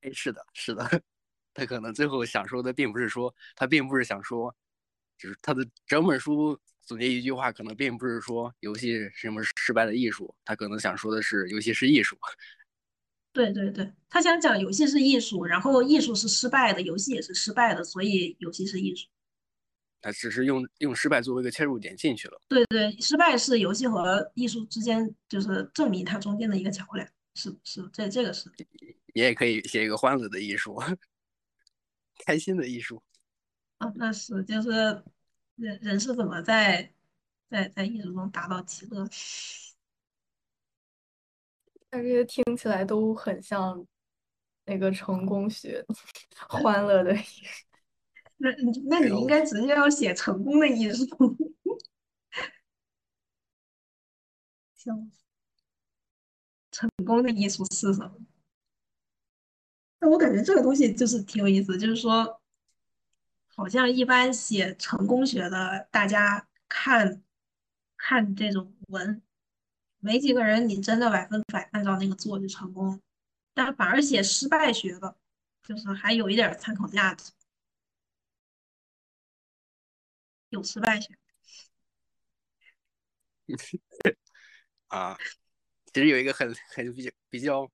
[0.00, 1.02] 哎，是的，是的，
[1.52, 4.56] 他可能最后想说的并不是说他并不是想说，
[5.18, 12.16] 就是他的整本书总结一句话，可能并不是说游戏是什么失败的艺术，他可能想说的是游戏是艺术。
[13.32, 19.08] 对对对，他想讲游戏是艺术，然后艺术是失败的，游戏也是失败的，所以游戏是艺术。
[20.00, 22.40] 他只是用用失败作为一个切入点进去了。
[22.48, 27.08] 对对，失败是游戏和艺术之间，就是证明它中间的一个桥梁。
[27.34, 28.50] 是是，这这个是。
[29.14, 30.82] 你也可以写一个欢乐的艺术，
[32.26, 33.02] 开心的艺术。
[33.78, 34.70] 啊，那是就是
[35.56, 36.92] 人人是怎么在
[37.48, 39.08] 在在艺术中达到极乐？
[41.94, 43.86] 但这些听起来都很像
[44.64, 45.84] 那个成功学，
[46.48, 47.66] 欢乐的艺术。
[48.38, 48.48] 那
[48.88, 51.04] 那你应该直接要写成功的艺术，
[54.74, 55.12] 行
[56.70, 58.16] 成功的艺术是什么？
[59.98, 62.40] 那我感觉这个东西就是挺有意思，就是说，
[63.48, 67.22] 好像一般写成功学的，大家看
[67.98, 69.20] 看这种文，
[70.04, 73.00] 没几个人你真的百分百按照那个做就成功，
[73.54, 75.16] 但反而写失败学的，
[75.62, 77.30] 就是还有一点参考价值。
[80.48, 81.14] 有失败学
[84.88, 85.16] 啊，
[85.92, 87.70] 其实有一个很很比较比较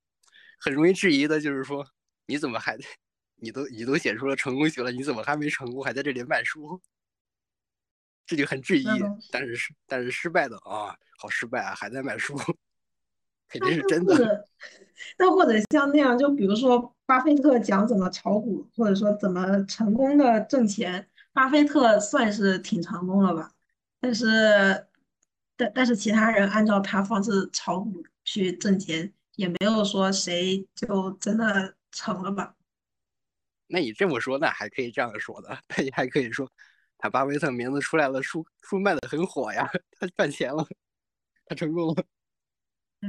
[0.60, 1.84] 很容易质疑的，就是说
[2.26, 2.76] 你怎么还
[3.36, 6.80] 你都你都写出了成功学了，你怎么还没成功，还在这里卖书？
[8.28, 8.86] 这就很质疑。
[9.32, 12.36] 但是是但是失败的啊，好失败啊，还在卖书，
[13.48, 14.46] 肯定是真的。
[15.18, 21.08] 那或者像那样，就比如说巴菲特讲怎么炒股，或者说怎么成功的挣钱。
[21.32, 23.52] 巴菲特算是挺成功了吧，
[24.00, 24.86] 但是，
[25.56, 32.56] 但但是其他人按照他方式炒股去挣钱，也没有说谁就真的成了吧？
[33.68, 36.50] 那你这么说，那还可以这样说的，那你还可以说，
[36.98, 39.66] 他巴菲特名字出来了，书书卖的很火呀，
[39.98, 40.66] 他赚钱了，
[41.46, 42.04] 他成功了。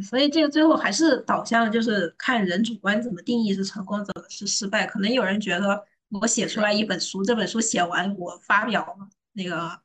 [0.02, 4.86] 所以这个最后还是导向就是看人主观怎么定义是成功，怎么是失败。
[4.86, 5.86] 可能有人觉得。
[6.11, 9.80] 我写出来一本书，这本书写完我发表了，那个，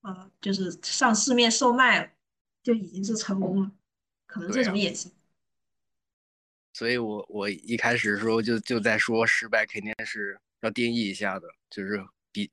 [0.00, 2.16] 呃，就是上市面售卖，
[2.62, 3.70] 就已经是成功了，
[4.26, 5.12] 可能这种也行。
[6.72, 12.02] 所以我我一开始的时候就就在说，失败肯定是要定义一下的，就是
[12.32, 12.50] 比，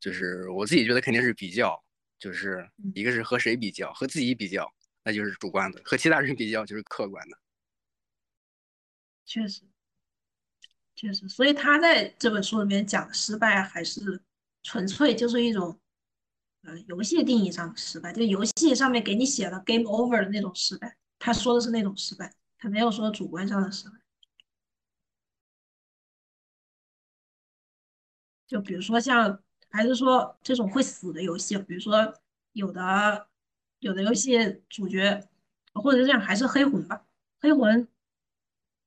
[0.00, 1.82] 就是我自己觉得肯定是比较，
[2.18, 4.72] 就是一个是和谁比较，和自己比较，
[5.04, 7.38] 那就是主观的；和其他人比较就是客观的。
[9.24, 9.62] 确实。
[10.94, 14.20] 确实，所以他在这本书里面讲失败，还是
[14.64, 15.78] 纯粹就是一种，
[16.62, 20.96] 呃，游戏定义上的失败，就游戏上面给你写了 game over 的那种失败。
[21.20, 23.94] 他说的是那种失败，他没有说主观上的失败。
[28.48, 32.14] 就比如说像，还是说这种会死的游戏，比如说
[32.52, 33.26] 有的
[33.80, 35.28] 有的游戏主角，
[35.74, 37.02] 或者是这样，还是黑魂吧。
[37.40, 37.86] 黑魂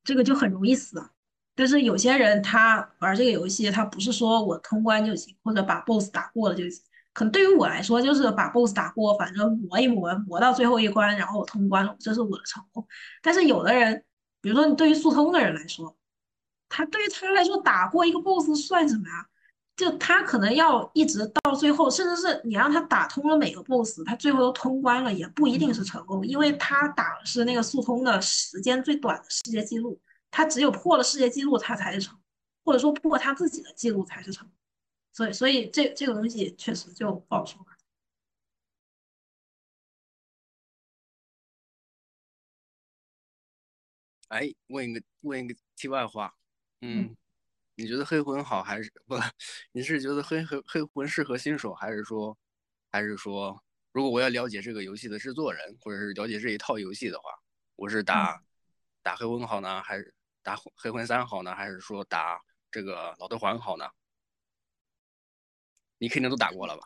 [0.04, 1.10] 这个就很容易死啊。
[1.54, 6.82] 但是有些人他玩这个游戏，他不是说我通关就行，或者把 BOSS 打过了就行。
[7.12, 12.86] 可能对于我来说，就是把 BOSS 打过，反正磨一磨，磨到最后一关，然后我通关了，这是我的成功。
[13.20, 14.02] 但是有的人，
[14.40, 15.94] 比如说你对于速通的人来说，
[16.70, 19.28] 他对于他来说打过一个 BOSS 算什么呀？
[19.76, 30.00] 就他可能要一直到最后，甚至是你让他打通了每个 BOSS，他最后都通关了，也不一定是成功，因为他打的是那个速通的时间最短的世界纪录，
[30.30, 32.18] 他只有破了世界纪录，他才是成，
[32.64, 34.48] 或者说破他自己的记录才是成。
[35.12, 37.66] 所以，所以这这个东西确实就不好说。
[44.28, 46.34] 哎，问一个问一个题外话，
[46.80, 47.14] 嗯，
[47.74, 49.16] 你觉得黑魂好还是不？
[49.72, 52.36] 你是觉得黑黑黑魂适合新手，还是说，
[52.90, 53.62] 还是说，
[53.92, 57.30] 如果我要了解这个游戏的制作人，或者是了解这一套游戏的话，
[57.76, 58.42] 我是打
[59.02, 62.40] 打黑魂好呢，还是打黑魂三好呢，还是说打
[62.70, 63.88] 这个老头环好呢？
[65.98, 66.82] 你肯定都打过了吧？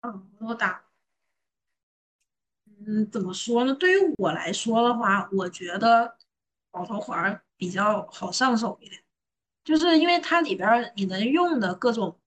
[0.00, 0.84] 嗯，我打。
[2.86, 3.74] 嗯，怎么说呢？
[3.74, 6.16] 对于我来说的话，我觉得
[6.72, 9.02] 老头环比较好上手一点，
[9.68, 12.18] 就是因为它里边你能用的各种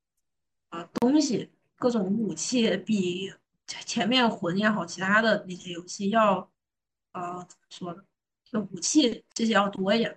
[0.69, 3.33] 啊东西、各种武器，比
[3.65, 6.47] 前面魂也好，其他的那些游戏要
[7.13, 8.03] 呃怎么说呢？
[8.45, 10.15] 就武器这些要多一点。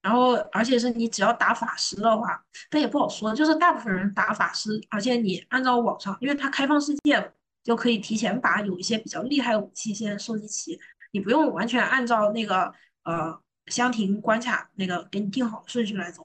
[0.00, 2.40] 然后，而且是你只要打法师的话，
[2.70, 3.34] 但也不好说。
[3.34, 7.32] 就是大部分人打法师，而且你按照网上，因为它开放世界，
[7.64, 10.78] 就可以提前把有一些比较厉害的武器先收集齐，
[11.10, 12.72] 你不用完全按照那个
[13.02, 13.36] 呃
[13.66, 16.24] 箱庭关卡那个给你定好的顺序来走。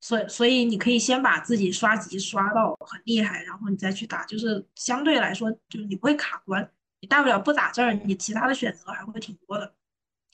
[0.00, 6.70] 所以，所以你可以先把自己刷级刷到很厉害，然后你再去打，就是相对来说，就是你不会卡关。
[7.00, 9.74] 你大不了不打这儿，你其他的选择还会挺多的。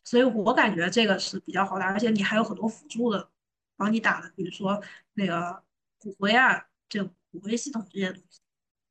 [0.03, 3.31] 所以我感觉这个是比较好打，而且你还有很多辅助的
[3.77, 4.82] 帮你打的，比如说
[5.15, 5.62] 那个
[5.99, 8.41] 骨灰啊，这骨灰系统这些东西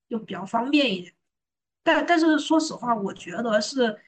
[0.09, 1.13] 就比较方便一点。
[1.83, 3.99] 但但是说实话，我觉得是，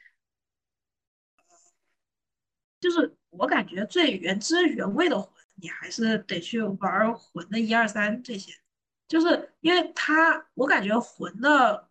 [2.80, 8.54] 就是我感觉最原汁原味的，你还是得去玩魂的一二三这些，
[9.08, 11.90] 就是因为它我感觉魂的，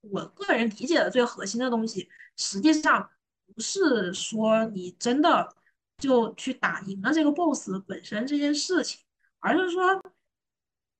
[0.00, 3.10] 我个人理解的最核心的东西，实际上。
[3.54, 5.54] 不是说你真的
[5.98, 9.00] 就去打赢了这个 boss 本身这件事情，
[9.38, 10.02] 而是说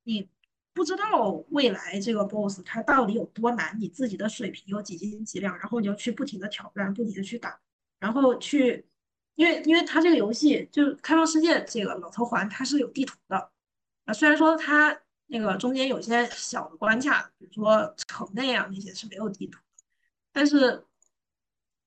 [0.05, 0.31] 你
[0.73, 7.61] 不知道未来这个 boss 它到底有多难，你自己的水平有几斤几两，然后你就去不停的挑战，不停的去打，
[7.99, 8.87] 然后去，
[9.37, 13.51] 因为因为它这个游戏就开放世界这个老头环它是有地图的
[14.05, 19.85] 啊，虽然说它那个中间有些小的关卡，比如说城内啊那些是没有地图的，
[20.33, 20.85] 但是。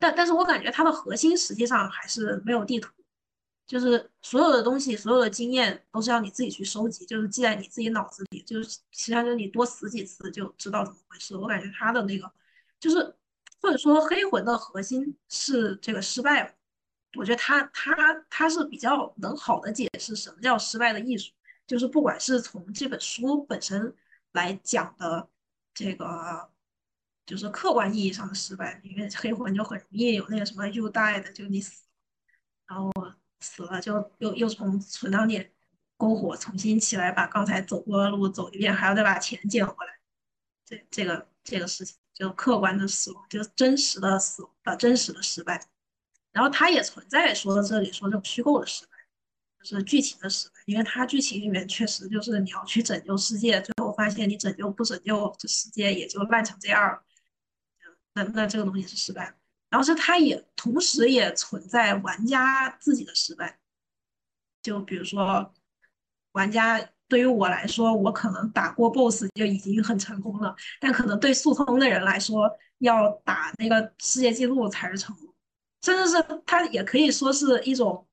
[0.01, 2.89] 但但是我感觉它的核心实际上还是没有地图，
[3.67, 11.35] 就是所有的东西，所有的经验都是要你自己去收集，就是记在你自己脑子里，就是实际上就是你多死几次就知道怎么回事。
[11.35, 12.31] 我感觉它的那个
[12.80, 13.13] 就是，
[13.61, 16.57] 或者说黑魂的核心是这个失败，
[17.18, 17.95] 我觉得它它
[18.30, 21.31] 它是比较能好的解释什么叫失败的艺术，
[21.65, 23.95] 就是不管是从这本书本身
[24.31, 25.30] 来讲的
[25.73, 26.49] 这个。
[27.26, 31.84] 就是客观意义上的失败，因为黑魂就很容易有那个什么 you die 的，就你死，
[32.65, 32.91] 然后
[33.40, 35.53] 死了就又又从存档点
[35.99, 39.99] 篝火重新起来，把刚才走过的路走一遍，还要再把钱捡回来，
[40.65, 45.64] 这这个这个事情就客观的死亡，就真实的死呃真实的失败。
[46.31, 48.91] 然后它也存在说到这里说这种虚构的失败，
[49.60, 57.03] 就是剧情的失败，因为它剧情里面确实就是你要去拯救世界，最后发现你拯救不拯救，这世界也就烂成这样了。
[58.14, 59.35] 那那这个东西是失败，
[59.69, 63.60] 然后是它也同时也存在玩家自己的失败，
[64.61, 65.53] 就比如说
[66.34, 72.49] 玩家对于我来说，我可能打过 BOSS 就已经很成功了，但可能对速通的人来说，
[72.80, 75.28] 要打那个世界纪录才是成功，
[75.81, 78.07] 甚至是它也可以说是一种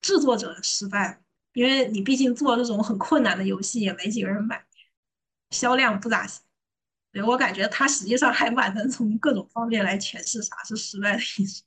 [0.00, 1.22] 制作者的失败，
[1.54, 4.64] 因为你毕竟做这种很困难的游戏也没几个人买，
[5.50, 6.42] 销量不咋行。
[7.12, 11.64] 对我感觉它实际上还蛮能从各种方面来诠释啥是失败的艺术，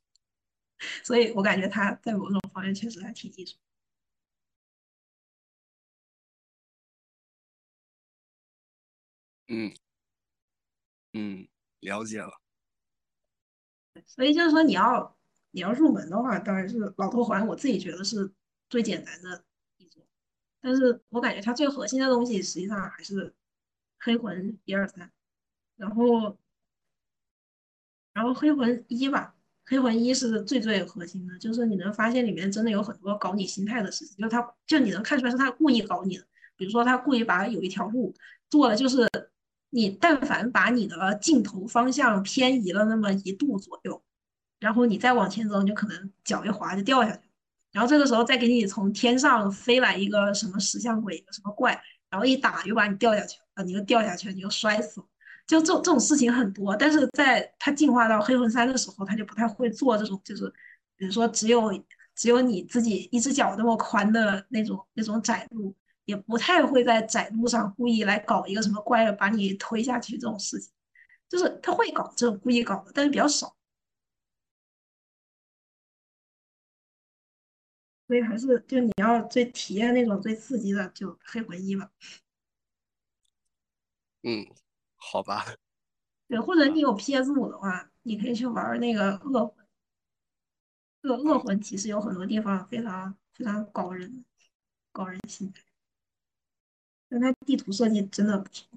[1.03, 3.57] 所以我感觉它在某种方面确实还挺艺术。
[9.49, 9.73] 嗯
[11.13, 11.47] 嗯，
[11.81, 12.31] 了解了。
[14.07, 15.15] 所以就是说，你要
[15.53, 18.31] 你要入门的话，当然是老头环，我自己觉得是
[18.69, 19.43] 最简单的
[19.77, 20.03] 一种。
[20.59, 23.31] 但是我感觉它最核心的东西，实际上还是
[23.99, 25.11] 黑魂一二三。
[25.75, 26.37] 然后，
[28.13, 29.35] 然后黑魂一吧，
[29.65, 36.25] 黑魂一是最最核心的，就是你能发现里面真的有很多搞你心态的事情，就是他就你能看出来是他故意搞你的，
[36.55, 38.11] 比如说他故意把有一条路
[38.49, 39.07] 做了，就是
[39.69, 44.03] 你但凡把你的镜头方向偏移了那么一度左右，
[44.63, 47.21] 然后你再往前走，你就可能脚一滑就掉下去。
[47.73, 51.77] 然后这个时候再给你从天上飞来一个什么石像鬼，什么怪，
[52.09, 55.07] 然后一打又把你掉下去，啊，你又掉下去，你又摔死了。
[55.45, 60.47] 就这这种事情很多，但是在他进化到黑魂三的时候，他就不太会做这种，就是
[60.95, 61.69] 比如说只有
[62.15, 65.75] 只有你自己一只脚那么宽的那种那种窄路，
[66.05, 70.71] 也不太会在窄路上故意来搞一个什么怪把你推下去这种事情，
[71.27, 73.53] 就是他会搞这种故意搞的，但是比较少。
[78.13, 81.89] 所以还是就你要最体验那种最刺激的，就黑魂一吧。
[84.23, 84.45] 嗯，
[84.95, 85.43] 好吧。
[86.27, 89.65] 对，或者你有 PS 五的话，你可以去玩那个恶魂。
[91.01, 94.23] 这个恶魂其实有很多地方非常非常搞人，
[94.91, 95.63] 搞人心态。
[97.09, 98.67] 但它地图设计真的不错。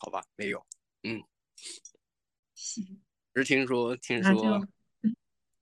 [0.00, 0.64] 好吧，没有。
[1.04, 1.22] 嗯。
[3.34, 3.42] 行。
[3.42, 4.68] 是听说，听说。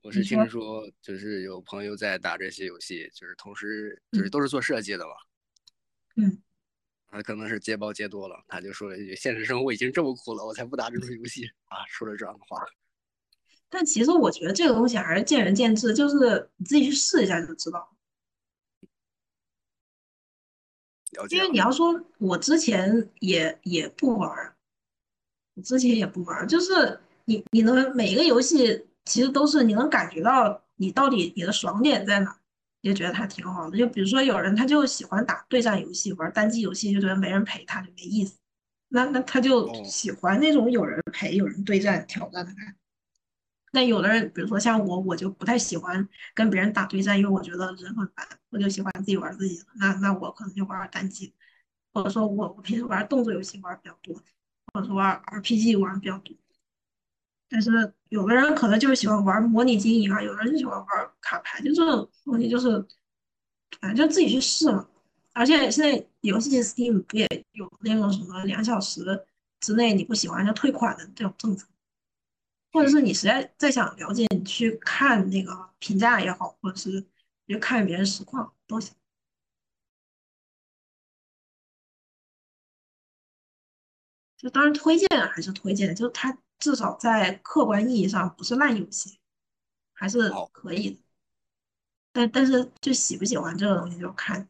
[0.02, 5.12] 我是听说，就是有朋友在打这些游戏，就是同时就是都是做设计的嘛。
[6.16, 6.42] 嗯。
[7.12, 12.64] 他可能是接包接多了，他就说了一句：“现实生活已经这么苦了，我才不打这种游戏 啊！”说了这样的话。
[13.68, 17.96] 但其实我觉得这个东西还是见仁见智，就是你自己去试一下就知道。
[21.30, 24.56] 因为你要说，我之前也也不玩，
[25.54, 27.00] 我之前也不玩，就是
[27.30, 28.86] 你你能每一个游戏。
[29.06, 32.38] 其实都是你能感觉到你到底你的爽点在哪，
[32.80, 33.76] 就觉得它挺好的。
[33.76, 38.38] 就比如说有人他就喜欢打对战游戏，玩单机游戏就觉得没人陪他就没意思，
[38.88, 42.74] 那那他就喜欢那种有人陪、有人对战挑战的感觉。
[43.72, 49.64] 那有的人，比如说像我，我就不太喜欢跟别人打对战，因为我觉得人很烦，我就喜欢自己玩自己的。
[49.76, 51.34] 那那我可能就玩单机，
[51.92, 54.14] 或者说我我平时玩动作游戏玩比较多，
[54.74, 56.36] 或者说玩 RPG 玩比较多。
[57.50, 57.70] 但是
[58.10, 62.86] 有的人可能就是喜欢玩模拟经营啊，有的人就喜欢玩卡牌，就这种东西就是，
[63.80, 64.86] 反正就自己去试嘛。
[65.32, 69.02] 而且现在游戏 Steam 不也有那种什么两小时
[69.60, 71.66] 之内你不喜欢就退款的这种政策，
[72.72, 77.04] 或者是你实在再想了解，你去看那个评价也好，或者是
[77.48, 78.94] 去看别人实况都行。
[84.36, 86.36] 就当然推荐还是推荐，就它。
[86.60, 89.18] 至少在客观意义上不是烂游戏，
[89.92, 91.00] 还是可以的。
[92.12, 94.46] 但但是就喜不喜欢这个东西就看。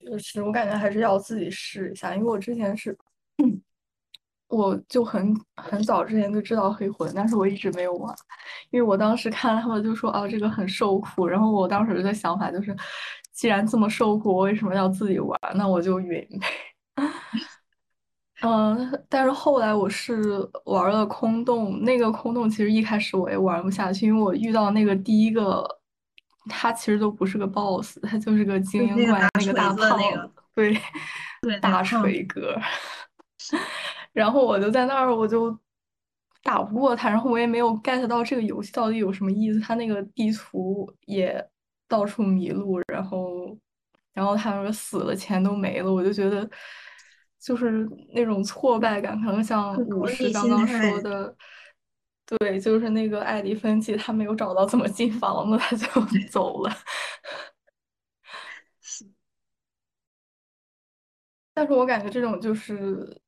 [0.00, 2.96] 就是我感觉还是要自己试一下，因为我之前是，
[4.48, 8.14] 我就很很早之前就知道黑魂，但是我一直没有玩，
[8.70, 12.74] 因为我当时看他们就说啊这个很受苦，然后我当时的想法就是，
[13.32, 15.38] 既然这么受苦，我为什么要自己玩？
[15.54, 16.48] 那我就云呗。
[18.42, 20.22] 嗯，但是后来我是
[20.64, 25.62] 玩了空洞，那个空洞其实一开始我也玩不下去，因为我遇到那个第一个，
[26.48, 30.74] 他其实都不是个 boss，他就是个精英怪，那个大胖子，对，
[31.60, 32.58] 大锤哥。
[34.12, 35.54] 然后我就在那儿，我就
[36.42, 41.46] 打不过他，然后我也没有 get 到这个游戏到底有什么意思，他那个地图也
[41.86, 43.54] 到处迷路，然后，
[44.14, 46.48] 然后他说死了钱都没了，我就觉得。
[47.40, 51.34] 就是那种挫败感，可能像武士刚刚说的，
[52.26, 55.86] 对，就是那个艾迪芬奇，他没有找到怎么进房子，他就
[56.30, 56.70] 走了。
[61.54, 63.20] 但是我感觉这种就是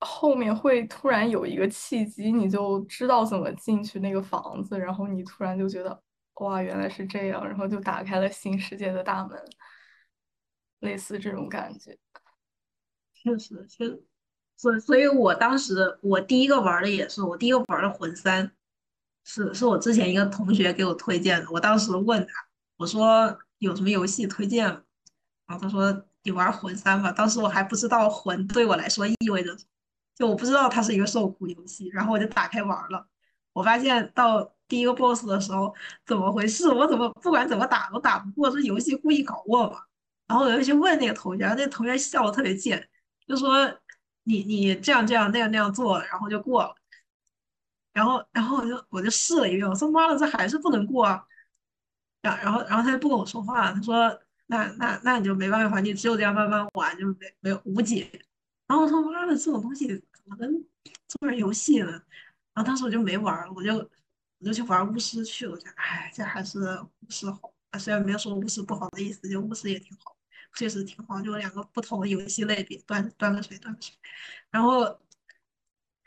[0.00, 6.02] 后面会突然有一个契机，你就知道怎么进去那个房子，然后你突然就觉得
[6.36, 9.38] 哇，原来是这样，然后就打开了新世界的大门，
[10.80, 11.98] 类似这种感觉。
[13.22, 14.02] 确实，确实，
[14.56, 18.50] 所，所以我当时我第一个玩的也是我第一个玩的魂三，
[19.24, 21.50] 是是我之前一个同学给我推荐的。
[21.50, 22.32] 我当时问他，
[22.76, 24.64] 我说有什么游戏推荐？
[25.46, 27.10] 然后他说你玩魂三吧。
[27.10, 29.56] 当时我还不知道魂对我来说意味着，
[30.14, 31.88] 就我不知道它是一个受苦游戏。
[31.88, 33.06] 然后我就打开玩了，
[33.52, 35.74] 我发现到第一个 boss 的时候，
[36.06, 36.68] 怎么回事？
[36.68, 38.50] 我怎么不管怎么打都打不过？
[38.50, 39.86] 这游戏故意搞我吧？
[40.28, 42.88] 然后我就去问那个同学，那个同学笑的特别贱。
[43.28, 43.72] 就说
[44.24, 46.74] 你你这样这样那样那样做，然后就过了。
[47.92, 51.04] 然后然后我就我就试了一遍，我说妈的这还是不能过。
[51.04, 51.24] 啊。
[52.22, 58.10] 然然后然后他就不跟我说话，他说那那那你就没办法，你只有这样慢慢玩，就没没有无解。
[58.66, 60.52] 然后他妈的这种东西怎么能
[61.06, 61.90] 做成游戏呢？
[62.54, 65.52] 然后当时我就没玩，我就我就去玩巫师去了。
[65.52, 67.54] 我觉得，哎，这还是巫师好。
[67.78, 70.16] 虽然没有说巫师不好的意思，就巫师也挺好，
[70.54, 71.20] 确实挺好。
[71.20, 73.94] 就两个不同的游戏类别，端端个水，端个水。
[74.50, 74.82] 然后，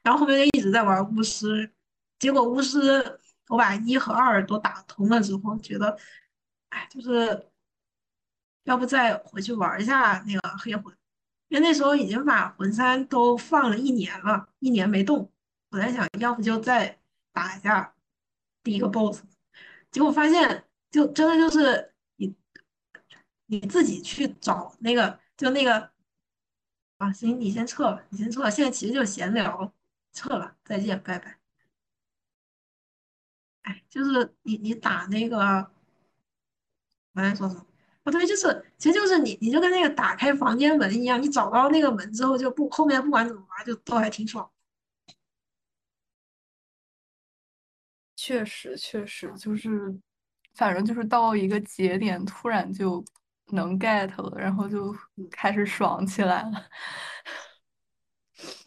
[0.03, 1.71] 然后后面就一直在玩巫师，
[2.19, 5.97] 结果巫师我把一和二都打通了之后，觉得，
[6.69, 7.49] 哎，就是
[8.63, 10.95] 要不再回去玩一下那个黑魂，
[11.49, 15.31] 因为那时候已经把魂三都放了一年了，一年没动。
[15.69, 16.99] 我在想，要不就再
[17.31, 17.93] 打一下
[18.63, 19.23] 第一个 BOSS，
[19.91, 20.65] 结果发现。
[20.91, 21.90] 就真的就是
[23.51, 25.91] 你自己去找那个，就那个
[26.99, 28.49] 啊，行，你先撤吧，你先撤。
[28.49, 29.73] 现在其实就闲聊，
[30.13, 31.37] 撤了，再见，拜拜。
[33.63, 35.69] 哎，就是你你打那个，
[37.13, 37.65] 我在说什么？
[38.03, 44.49] 哦，对，就是，其实就是你，你就跟那个打开房间门一样，你找到那个门之后，就不后面不管怎么玩，就都还挺爽。
[48.15, 49.99] 确实，确实就是。
[50.53, 53.01] 反正就是到一个节点，突然就
[53.51, 54.95] 能 get 了，然后就
[55.29, 56.51] 开始爽起来了。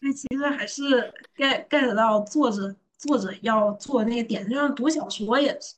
[0.01, 5.75] 那其实还是 get get 到作者作者要做的那个点，就像读小说也是，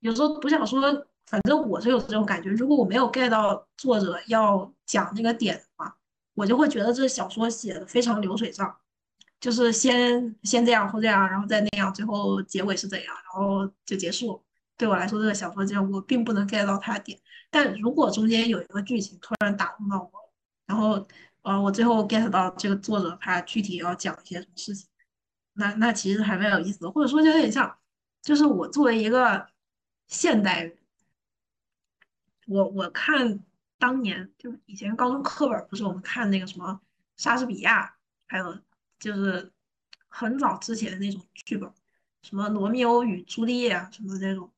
[0.00, 0.80] 有时候读小说，
[1.26, 5.96] 反正我是有这种感觉，如果我没有 get 到作者要讲那个点的话，
[6.34, 8.76] 我就会觉得这小说写的非常流水账，
[9.40, 14.42] 就是先先这样后这样，然后再那样，最后结尾是怎样，然后就结束。
[14.76, 17.18] 对我来说，这个小说就我并不能 get 到它的点，
[17.50, 20.30] 但如果中间有一个剧情突然打动到我，
[20.66, 21.06] 然后
[21.42, 24.86] 呃，我最后 get 到这个作者他具体要讲一些什么事情，
[25.54, 27.78] 那那其实还蛮有意思的，或者说就有点像，
[28.22, 29.48] 就是我作为一个
[30.08, 30.76] 现代人，
[32.46, 33.42] 我我看
[33.78, 36.80] 当年就以前高中课本不是我们看那个什么
[37.16, 37.96] 莎士比亚，
[38.26, 38.58] 还有
[38.98, 39.50] 就是
[40.08, 41.72] 很早之前的那种剧本，
[42.22, 44.52] 什么罗密欧与朱丽叶啊什么这种。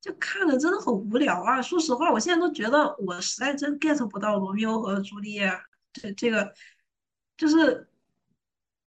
[0.00, 1.60] 就看着真的很无聊啊！
[1.60, 5.52] 说实话，我现在都觉得我实在真 get 不到罗密欧和朱丽叶
[5.92, 6.54] 这这个，
[7.36, 7.86] 就是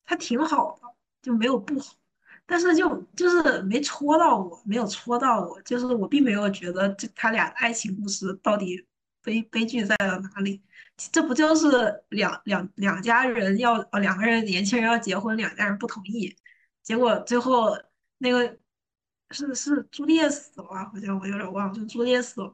[0.05, 0.87] 他挺好的，
[1.23, 1.95] 就没有不好，
[2.45, 8.85] 但是就就是没戳到我，没有戳到我，就是我并没有觉得这他俩爱情故事到底
[9.23, 10.61] 悲悲剧在了哪里？
[11.11, 16.35] 这不就是两两两家人要呃两个人年轻人要结婚，两家人不同意，
[16.83, 17.75] 结果最后
[18.19, 18.60] 那个。
[19.31, 22.51] 是是朱丽叶死了，好像我有点忘了，是朱丽叶死了，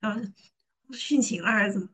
[0.00, 0.20] 然后
[0.90, 1.88] 殉情了还是怎么？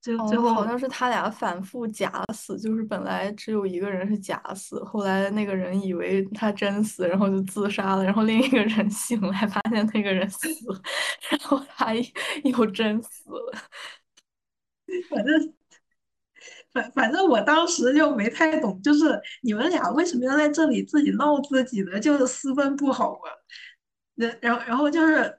[0.00, 10.82] 最最后好像是他俩反复假死，就是本来只有一个人是假死，后来那个人以为他真死，然后就自杀了，然后另一个人 醒来发现那个人死了，
[11.30, 11.94] 然后他
[12.44, 13.58] 又真死了，
[15.08, 15.54] 反正。
[16.74, 23.30] 反反正我当时就没太懂，就是你们俩为什么要在这里自己闹自己的，就是私奔不好吗？
[24.16, 25.38] 那然后然后就是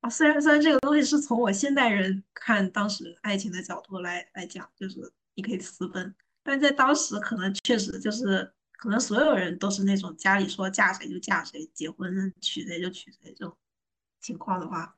[0.00, 13.56] 啊，虽然虽然这个东西是从我现代人看当时爱情的角度来来讲，就是你可以私奔，但在当时可能确实就是可能所有人都是那种家里说嫁谁就嫁谁，结婚娶谁就娶谁这种
[14.20, 14.96] 情况的话，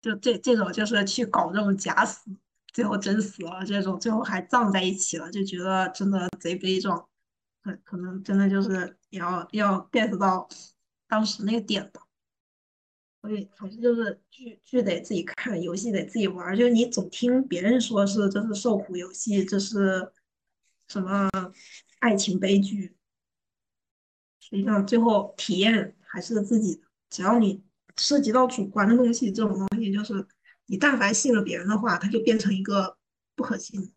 [0.00, 2.30] 就这这种就是去搞这种假死。
[2.72, 7.06] 最后真死了，这种最后还葬在一起了，就觉得真的贼悲壮。
[7.62, 10.48] 可可能真的就是要要 get 到
[11.06, 12.02] 当时那个点吧。
[13.20, 16.56] 所以还是就是剧剧得自己看，游戏得自己玩。
[16.56, 20.10] 就是你总听别人说是这是受苦游戏，这是
[20.88, 21.30] 什么
[21.98, 22.96] 爱情悲剧，
[24.40, 26.82] 实际上最后体验还是自己的。
[27.10, 27.62] 只要你
[27.96, 30.26] 涉及到主观的东西，这种东西就是。
[30.66, 32.96] 你但凡信了别人的话，他就变成一个
[33.34, 33.92] 不可信。